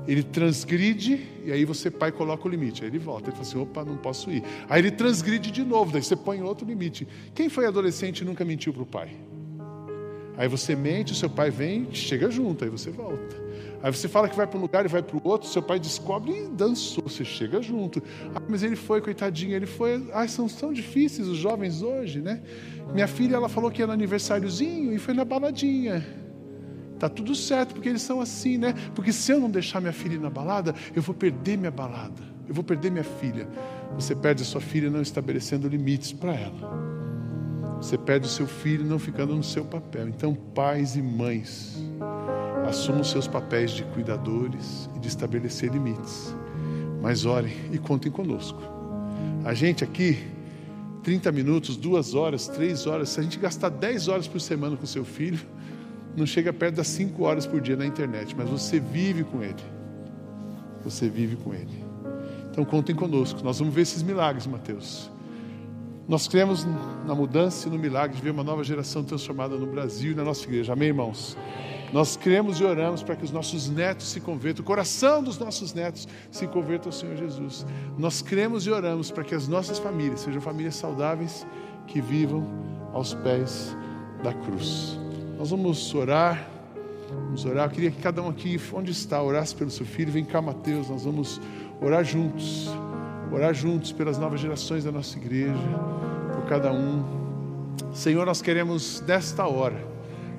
ele 0.08 0.24
transgride, 0.24 1.28
e 1.46 1.52
aí 1.52 1.64
você, 1.64 1.92
pai, 1.92 2.12
coloca 2.12 2.48
o 2.48 2.52
limite. 2.52 2.84
Aí 2.84 2.90
ele 2.90 3.00
volta, 3.00 3.30
ele 3.30 3.32
fala 3.32 3.48
assim: 3.48 3.60
opa, 3.60 3.86
não 3.86 3.98
posso 3.98 4.32
ir. 4.32 4.44
Aí 4.70 4.82
ele 4.82 4.92
transgride 4.92 5.52
de 5.52 5.64
novo, 5.64 5.92
daí 5.92 6.04
você 6.04 6.16
põe 6.16 6.42
outro 6.42 6.68
limite. 6.68 7.08
Quem 7.34 7.50
foi 7.50 7.66
adolescente 7.66 8.22
e 8.22 8.26
nunca 8.26 8.44
mentiu 8.44 8.74
para 8.74 8.84
o 8.84 8.86
pai? 8.86 9.16
Aí 10.42 10.48
você 10.48 10.76
mente, 10.76 11.12
o 11.12 11.16
seu 11.16 11.30
pai 11.30 11.52
vem, 11.52 11.94
chega 11.94 12.32
junto, 12.32 12.64
aí 12.64 12.70
você 12.72 12.90
volta. 12.90 13.40
Aí 13.84 13.94
você 13.94 14.08
fala 14.08 14.28
que 14.28 14.36
vai 14.36 14.48
para 14.48 14.58
um 14.58 14.62
lugar 14.62 14.84
e 14.84 14.88
vai 14.88 15.04
para 15.04 15.16
o 15.16 15.22
outro, 15.24 15.48
seu 15.48 15.62
pai 15.62 15.80
descobre 15.80 16.32
e 16.32 16.48
dançou, 16.48 17.04
você 17.04 17.24
chega 17.24 17.62
junto. 17.62 18.02
Ah, 18.34 18.42
mas 18.50 18.64
ele 18.64 18.76
foi, 18.76 19.02
coitadinho, 19.02 19.56
ele 19.56 19.68
foi. 19.68 20.04
Ah, 20.12 20.28
são 20.28 20.48
tão 20.48 20.74
difíceis 20.74 21.28
os 21.28 21.38
jovens 21.38 21.84
hoje, 21.84 22.22
né? 22.22 22.42
Minha 22.92 23.06
filha, 23.06 23.36
ela 23.36 23.48
falou 23.48 23.70
que 23.70 23.84
ia 23.84 23.86
no 23.86 23.94
aniversáriozinho 23.94 24.92
e 24.92 24.98
foi 24.98 25.14
na 25.14 25.24
baladinha. 25.24 26.04
Tá 26.98 27.08
tudo 27.08 27.36
certo, 27.36 27.76
porque 27.76 27.90
eles 27.90 28.02
são 28.02 28.20
assim, 28.20 28.58
né? 28.58 28.74
Porque 28.96 29.14
se 29.14 29.32
eu 29.32 29.40
não 29.40 29.48
deixar 29.48 29.80
minha 29.80 29.94
filha 29.94 30.16
ir 30.16 30.20
na 30.20 30.32
balada, 30.32 30.74
eu 30.96 31.04
vou 31.04 31.14
perder 31.14 31.56
minha 31.56 31.70
balada. 31.70 32.24
Eu 32.50 32.56
vou 32.56 32.64
perder 32.64 32.90
minha 32.90 33.04
filha. 33.04 33.48
Você 33.94 34.16
perde 34.16 34.42
a 34.42 34.46
sua 34.46 34.60
filha 34.60 34.90
não 34.90 35.04
estabelecendo 35.04 35.68
limites 35.68 36.12
para 36.12 36.34
ela. 36.34 36.91
Você 37.82 37.98
perde 37.98 38.28
o 38.28 38.30
seu 38.30 38.46
filho 38.46 38.86
não 38.86 39.00
ficando 39.00 39.36
no 39.36 39.44
seu 39.44 39.66
papel. 39.66 40.08
Então, 40.08 40.36
pais 40.36 40.96
e 40.96 41.02
mães, 41.02 41.82
assumam 42.68 43.04
seus 43.04 43.28
papéis 43.28 43.72
de 43.72 43.84
cuidadores 43.86 44.88
e 44.96 45.00
de 45.00 45.08
estabelecer 45.08 45.72
limites. 45.72 46.36
Mas 47.02 47.26
orem 47.26 47.54
e 47.72 47.80
contem 47.80 48.12
conosco. 48.12 48.62
A 49.44 49.56
gente 49.56 49.84
aqui 49.84 50.20
30 51.02 51.32
minutos, 51.32 51.76
duas 51.76 52.14
horas, 52.14 52.48
três 52.48 52.86
horas, 52.86 53.10
se 53.10 53.20
a 53.20 53.24
gente 53.24 53.40
gastar 53.40 53.70
10 53.70 54.08
horas 54.08 54.28
por 54.28 54.40
semana 54.40 54.78
com 54.78 54.86
seu 54.86 55.04
filho, 55.04 55.40
não 56.16 56.28
chega 56.28 56.54
perto 56.54 56.76
das 56.76 56.88
cinco 56.88 57.24
horas 57.24 57.48
por 57.48 57.60
dia 57.60 57.76
na 57.76 57.86
internet, 57.86 58.36
mas 58.38 58.48
você 58.48 58.80
vive 58.80 59.24
com 59.24 59.42
Ele. 59.42 59.56
Você 60.84 61.10
vive 61.10 61.36
com 61.36 61.52
Ele. 61.52 61.84
Então 62.52 62.64
contem 62.64 62.96
conosco. 62.96 63.44
Nós 63.44 63.58
vamos 63.58 63.74
ver 63.74 63.82
esses 63.82 64.04
milagres, 64.04 64.46
Mateus. 64.46 65.11
Nós 66.08 66.28
cremos 66.28 66.66
na 67.06 67.16
mudança 67.16 67.68
e 67.68 67.72
no 67.72 67.78
milagre 67.78 68.18
de 68.18 68.22
ver 68.22 68.32
uma 68.32 68.44
nova 68.44 68.64
geração 68.64 69.04
transformada 69.04 69.56
no 69.56 69.68
Brasil 69.68 70.12
e 70.12 70.16
na 70.16 70.24
nossa 70.24 70.44
igreja. 70.46 70.74
Amém, 70.74 70.90
irmãos? 70.90 71.38
Nós 71.94 72.16
cremos 72.16 72.60
e 72.60 72.64
oramos 72.64 73.04
para 73.04 73.16
que 73.16 73.26
os 73.26 73.32
nossos 73.32 73.70
netos 73.70 74.10
se 74.10 74.22
convertam, 74.22 74.64
o 74.64 74.66
coração 74.66 75.22
dos 75.22 75.38
nossos 75.38 75.74
netos 75.74 76.08
se 76.32 76.48
converta 76.48 76.88
ao 76.88 76.92
Senhor 76.94 77.18
Jesus. 77.18 77.66
Nós 77.98 78.22
cremos 78.22 78.66
e 78.66 78.72
oramos 78.72 79.12
para 79.12 79.24
que 79.24 79.36
as 79.36 79.48
nossas 79.48 79.78
famílias 79.78 80.22
sejam 80.22 80.42
famílias 80.42 80.76
saudáveis 80.76 81.46
que 81.88 82.00
vivam 82.00 82.48
aos 82.94 83.14
pés 83.14 83.76
da 84.24 84.34
cruz. 84.34 84.98
Nós 85.38 85.50
vamos 85.50 85.94
orar, 85.94 86.50
vamos 87.10 87.44
orar. 87.44 87.68
Eu 87.68 87.72
queria 87.72 87.92
que 87.92 88.02
cada 88.02 88.22
um 88.22 88.30
aqui, 88.30 88.60
onde 88.72 88.92
está, 88.92 89.22
orasse 89.22 89.54
pelo 89.54 89.70
seu 89.70 89.86
filho. 89.86 90.12
Vem 90.12 90.24
cá, 90.24 90.42
Mateus, 90.42 90.88
nós 90.90 91.04
vamos 91.04 91.42
orar 91.82 92.06
juntos, 92.06 92.70
orar 93.32 93.54
juntos 93.54 93.92
pelas 93.92 94.18
novas 94.18 94.40
gerações 94.40 94.84
da 94.84 94.92
nossa 94.92 95.18
igreja, 95.18 95.54
por 96.34 96.46
cada 96.46 96.72
um. 96.72 97.04
Senhor, 97.94 98.26
nós 98.26 98.42
queremos 98.42 99.02
nesta 99.08 99.48
hora 99.48 99.92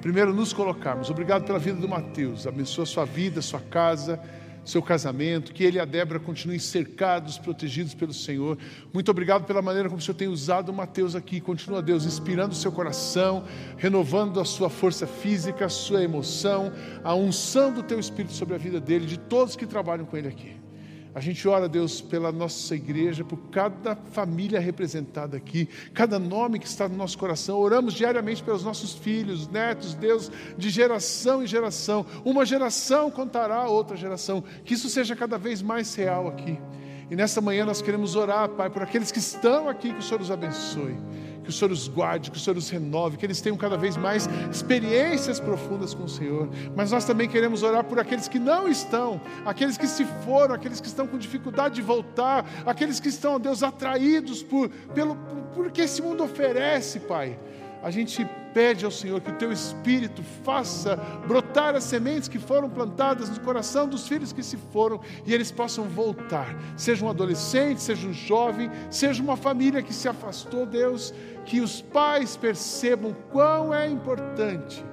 primeiro 0.03 0.34
nos 0.34 0.53
colocarmos. 0.53 1.09
Obrigado 1.09 1.45
pela 1.45 1.61
vida 1.61 1.80
do 1.80 1.88
Mateus. 1.88 2.45
Abençoa 2.45 2.84
sua 2.84 3.05
vida, 3.05 3.40
sua 3.40 3.61
casa, 3.61 4.20
seu 4.64 4.82
casamento. 4.82 5.53
Que 5.55 5.62
ele 5.62 5.76
e 5.76 5.80
a 5.80 5.84
Débora 5.84 6.18
continuem 6.18 6.59
cercados, 6.59 7.38
protegidos 7.38 7.95
pelo 7.95 8.12
Senhor. 8.12 8.59
Muito 8.93 9.12
obrigado 9.12 9.45
pela 9.45 9.62
maneira 9.62 9.88
como 9.88 10.01
o 10.01 10.03
Senhor 10.03 10.16
tem 10.16 10.26
usado 10.26 10.70
o 10.70 10.74
Mateus 10.74 11.14
aqui. 11.14 11.40
Continua, 11.40 11.80
Deus, 11.80 12.05
inspirando 12.05 12.53
o 12.53 12.57
seu 12.57 12.72
coração, 12.72 13.45
renovando 13.76 14.40
a 14.40 14.45
sua 14.45 14.68
força 14.68 15.07
física, 15.07 15.66
a 15.66 15.70
sua 15.70 16.03
emoção, 16.03 16.72
a 17.05 17.14
unção 17.14 17.72
do 17.72 17.82
teu 17.84 18.01
Espírito 18.01 18.34
sobre 18.34 18.57
a 18.57 18.59
vida 18.59 18.80
dele, 18.80 19.07
de 19.07 19.18
todos 19.18 19.55
que 19.55 19.66
trabalham 19.66 20.05
com 20.05 20.16
ele 20.16 20.26
aqui. 20.26 20.62
A 21.15 21.21
gente 21.21 21.47
ora, 21.47 21.69
Deus, 21.69 22.01
pela 22.01 22.33
nossa 22.33 22.75
igreja, 22.75 23.23
por 23.23 23.37
cada 23.51 23.95
família 23.95 24.59
representada 24.59 25.37
aqui, 25.37 25.69
cada 25.93 26.19
nome 26.19 26.59
que 26.59 26.67
está 26.67 26.89
no 26.89 26.97
nosso 26.97 27.19
coração. 27.19 27.59
Oramos 27.59 27.93
diariamente 27.93 28.43
pelos 28.43 28.65
nossos 28.65 28.95
filhos, 28.95 29.47
netos, 29.47 29.95
Deus, 29.95 30.31
de 30.57 30.71
geração 30.71 31.43
em 31.43 31.47
geração. 31.47 32.07
Uma 32.25 32.47
geração 32.47 33.11
contará 33.11 33.57
a 33.57 33.69
outra 33.69 33.95
geração. 33.95 34.43
Que 34.65 34.73
isso 34.73 34.89
seja 34.89 35.15
cada 35.15 35.37
vez 35.37 35.61
mais 35.61 35.95
real 35.95 36.29
aqui. 36.29 36.59
E 37.13 37.15
nesta 37.15 37.43
manhã 37.43 37.67
nós 37.67 37.83
queremos 37.83 38.17
orar, 38.17 38.49
Pai, 38.49 38.71
por 38.71 38.83
aqueles 38.83 39.13
que 39.13 39.19
estão 39.19 39.69
aqui, 39.69 39.93
que 39.93 39.99
o 39.99 40.03
Senhor 40.03 40.23
os 40.23 40.31
abençoe 40.31 40.97
que 41.45 41.51
o 41.51 41.53
Senhor 41.53 41.73
os 41.73 41.89
guarde, 41.89 42.31
que 42.31 42.37
o 42.37 42.41
Senhor 42.41 42.57
os 42.57 42.71
renove, 42.71 43.17
que 43.17 43.27
eles 43.27 43.41
tenham 43.41 43.57
cada 43.57 43.77
vez 43.77 43.97
mais 43.97 44.29
experiências 44.49 45.41
profundas 45.41 45.93
com 45.93 46.05
o 46.05 46.09
Senhor. 46.09 46.49
Mas 46.77 46.93
nós 46.93 47.05
também 47.05 47.29
queremos 47.29 47.65
orar 47.65 47.83
por 47.83 47.99
aqueles 47.99 48.29
que 48.29 48.39
não 48.39 48.69
estão, 48.69 49.21
aqueles 49.45 49.77
que 49.77 49.89
se 49.89 50.05
foram, 50.25 50.55
aqueles 50.55 50.81
que 50.81 50.87
estão 50.87 51.05
com 51.05 51.19
dificuldade 51.19 51.75
de 51.75 51.83
voltar, 51.83 52.49
aqueles 52.65 53.01
que 53.01 53.09
estão, 53.09 53.41
Deus, 53.41 53.65
atraídos 53.65 54.41
por, 54.41 54.69
pelo, 54.95 55.17
por, 55.17 55.43
por 55.65 55.71
que 55.73 55.81
esse 55.81 56.01
mundo 56.01 56.23
oferece, 56.23 57.01
Pai. 57.01 57.37
A 57.83 57.91
gente 57.91 58.24
pede 58.55 58.85
ao 58.85 58.91
Senhor 58.91 59.20
que 59.20 59.30
o 59.30 59.35
teu 59.35 59.51
Espírito 59.51 60.22
faça 60.45 60.97
brotar 61.26 61.74
as 61.74 61.85
sementes 61.85 62.28
que 62.28 62.39
foram 62.39 62.70
plantadas 62.70 63.28
no 63.28 63.41
coração 63.41 63.89
dos 63.89 64.07
filhos 64.07 64.33
que 64.33 64.43
se 64.43 64.57
foram 64.72 65.01
e 65.26 65.35
eles 65.35 65.51
possam 65.51 65.85
voltar. 65.85 66.55
Seja 66.76 67.05
um 67.05 67.09
adolescente, 67.09 67.83
seja 67.83 68.07
um 68.07 68.12
jovem, 68.12 68.70
seja 68.91 69.22
uma 69.22 69.37
família 69.37 69.83
que 69.83 69.93
se 69.93 70.09
afastou, 70.09 70.64
Deus, 70.64 71.12
que 71.45 71.61
os 71.61 71.80
pais 71.80 72.37
percebam 72.37 73.16
quão 73.30 73.74
é 73.74 73.89
importante 73.89 74.85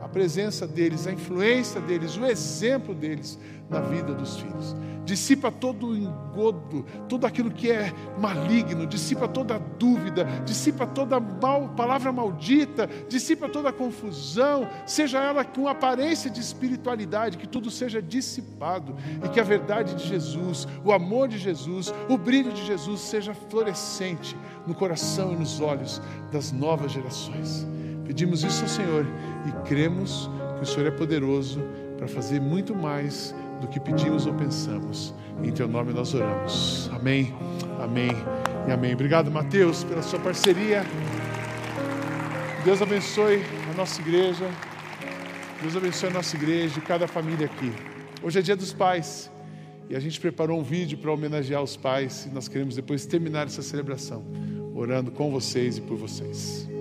a 0.00 0.08
presença 0.08 0.66
deles, 0.66 1.06
a 1.06 1.12
influência 1.12 1.80
deles, 1.80 2.16
o 2.16 2.24
exemplo 2.24 2.94
deles 2.94 3.38
na 3.70 3.80
vida 3.80 4.12
dos 4.12 4.36
filhos 4.36 4.76
dissipa 5.10 5.50
todo 5.50 5.88
o 5.88 5.96
engodo, 5.96 6.84
tudo 7.08 7.26
aquilo 7.26 7.50
que 7.50 7.70
é 7.70 7.92
maligno, 8.18 8.86
dissipa 8.86 9.26
toda 9.26 9.56
a 9.56 9.58
dúvida, 9.58 10.24
dissipa 10.44 10.86
toda 10.86 11.18
mal, 11.18 11.68
palavra 11.70 12.12
maldita, 12.12 12.88
dissipa 13.08 13.48
toda 13.48 13.70
a 13.70 13.72
confusão, 13.72 14.68
seja 14.86 15.18
ela 15.18 15.44
com 15.44 15.66
aparência 15.66 16.30
de 16.30 16.40
espiritualidade, 16.40 17.38
que 17.38 17.48
tudo 17.48 17.70
seja 17.70 18.00
dissipado 18.00 18.94
e 19.24 19.28
que 19.28 19.40
a 19.40 19.44
verdade 19.44 19.94
de 19.94 20.06
Jesus, 20.06 20.68
o 20.84 20.92
amor 20.92 21.26
de 21.26 21.38
Jesus, 21.38 21.92
o 22.08 22.16
brilho 22.16 22.52
de 22.52 22.64
Jesus 22.64 23.00
seja 23.00 23.34
florescente 23.34 24.36
no 24.64 24.74
coração 24.74 25.32
e 25.32 25.36
nos 25.36 25.60
olhos 25.60 26.00
das 26.30 26.52
novas 26.52 26.92
gerações. 26.92 27.66
Pedimos 28.04 28.44
isso 28.44 28.62
ao 28.62 28.68
Senhor 28.68 29.06
e 29.46 29.68
cremos 29.68 30.30
que 30.56 30.62
o 30.62 30.66
Senhor 30.66 30.86
é 30.86 30.90
poderoso 30.90 31.60
para 31.96 32.06
fazer 32.06 32.40
muito 32.40 32.74
mais 32.74 33.34
do 33.60 33.68
que 33.68 33.78
pedimos 33.78 34.26
ou 34.26 34.34
pensamos. 34.34 35.14
Em 35.42 35.52
teu 35.52 35.68
nome 35.68 35.92
nós 35.92 36.14
oramos. 36.14 36.90
Amém, 36.92 37.34
amém 37.82 38.10
e 38.68 38.72
amém. 38.72 38.94
Obrigado, 38.94 39.30
Mateus, 39.30 39.84
pela 39.84 40.02
sua 40.02 40.18
parceria. 40.18 40.84
Deus 42.64 42.82
abençoe 42.82 43.42
a 43.72 43.76
nossa 43.76 44.00
igreja. 44.00 44.48
Deus 45.60 45.76
abençoe 45.76 46.08
a 46.08 46.12
nossa 46.12 46.36
igreja 46.36 46.78
e 46.78 46.82
cada 46.82 47.06
família 47.06 47.46
aqui. 47.46 47.72
Hoje 48.22 48.38
é 48.38 48.42
dia 48.42 48.56
dos 48.56 48.72
pais 48.72 49.30
e 49.88 49.96
a 49.96 50.00
gente 50.00 50.20
preparou 50.20 50.58
um 50.58 50.62
vídeo 50.62 50.98
para 50.98 51.10
homenagear 51.10 51.62
os 51.62 51.76
pais 51.76 52.26
e 52.26 52.30
nós 52.30 52.48
queremos 52.48 52.76
depois 52.76 53.06
terminar 53.06 53.46
essa 53.46 53.62
celebração 53.62 54.24
orando 54.74 55.10
com 55.10 55.30
vocês 55.30 55.76
e 55.76 55.80
por 55.80 55.96
vocês. 55.96 56.79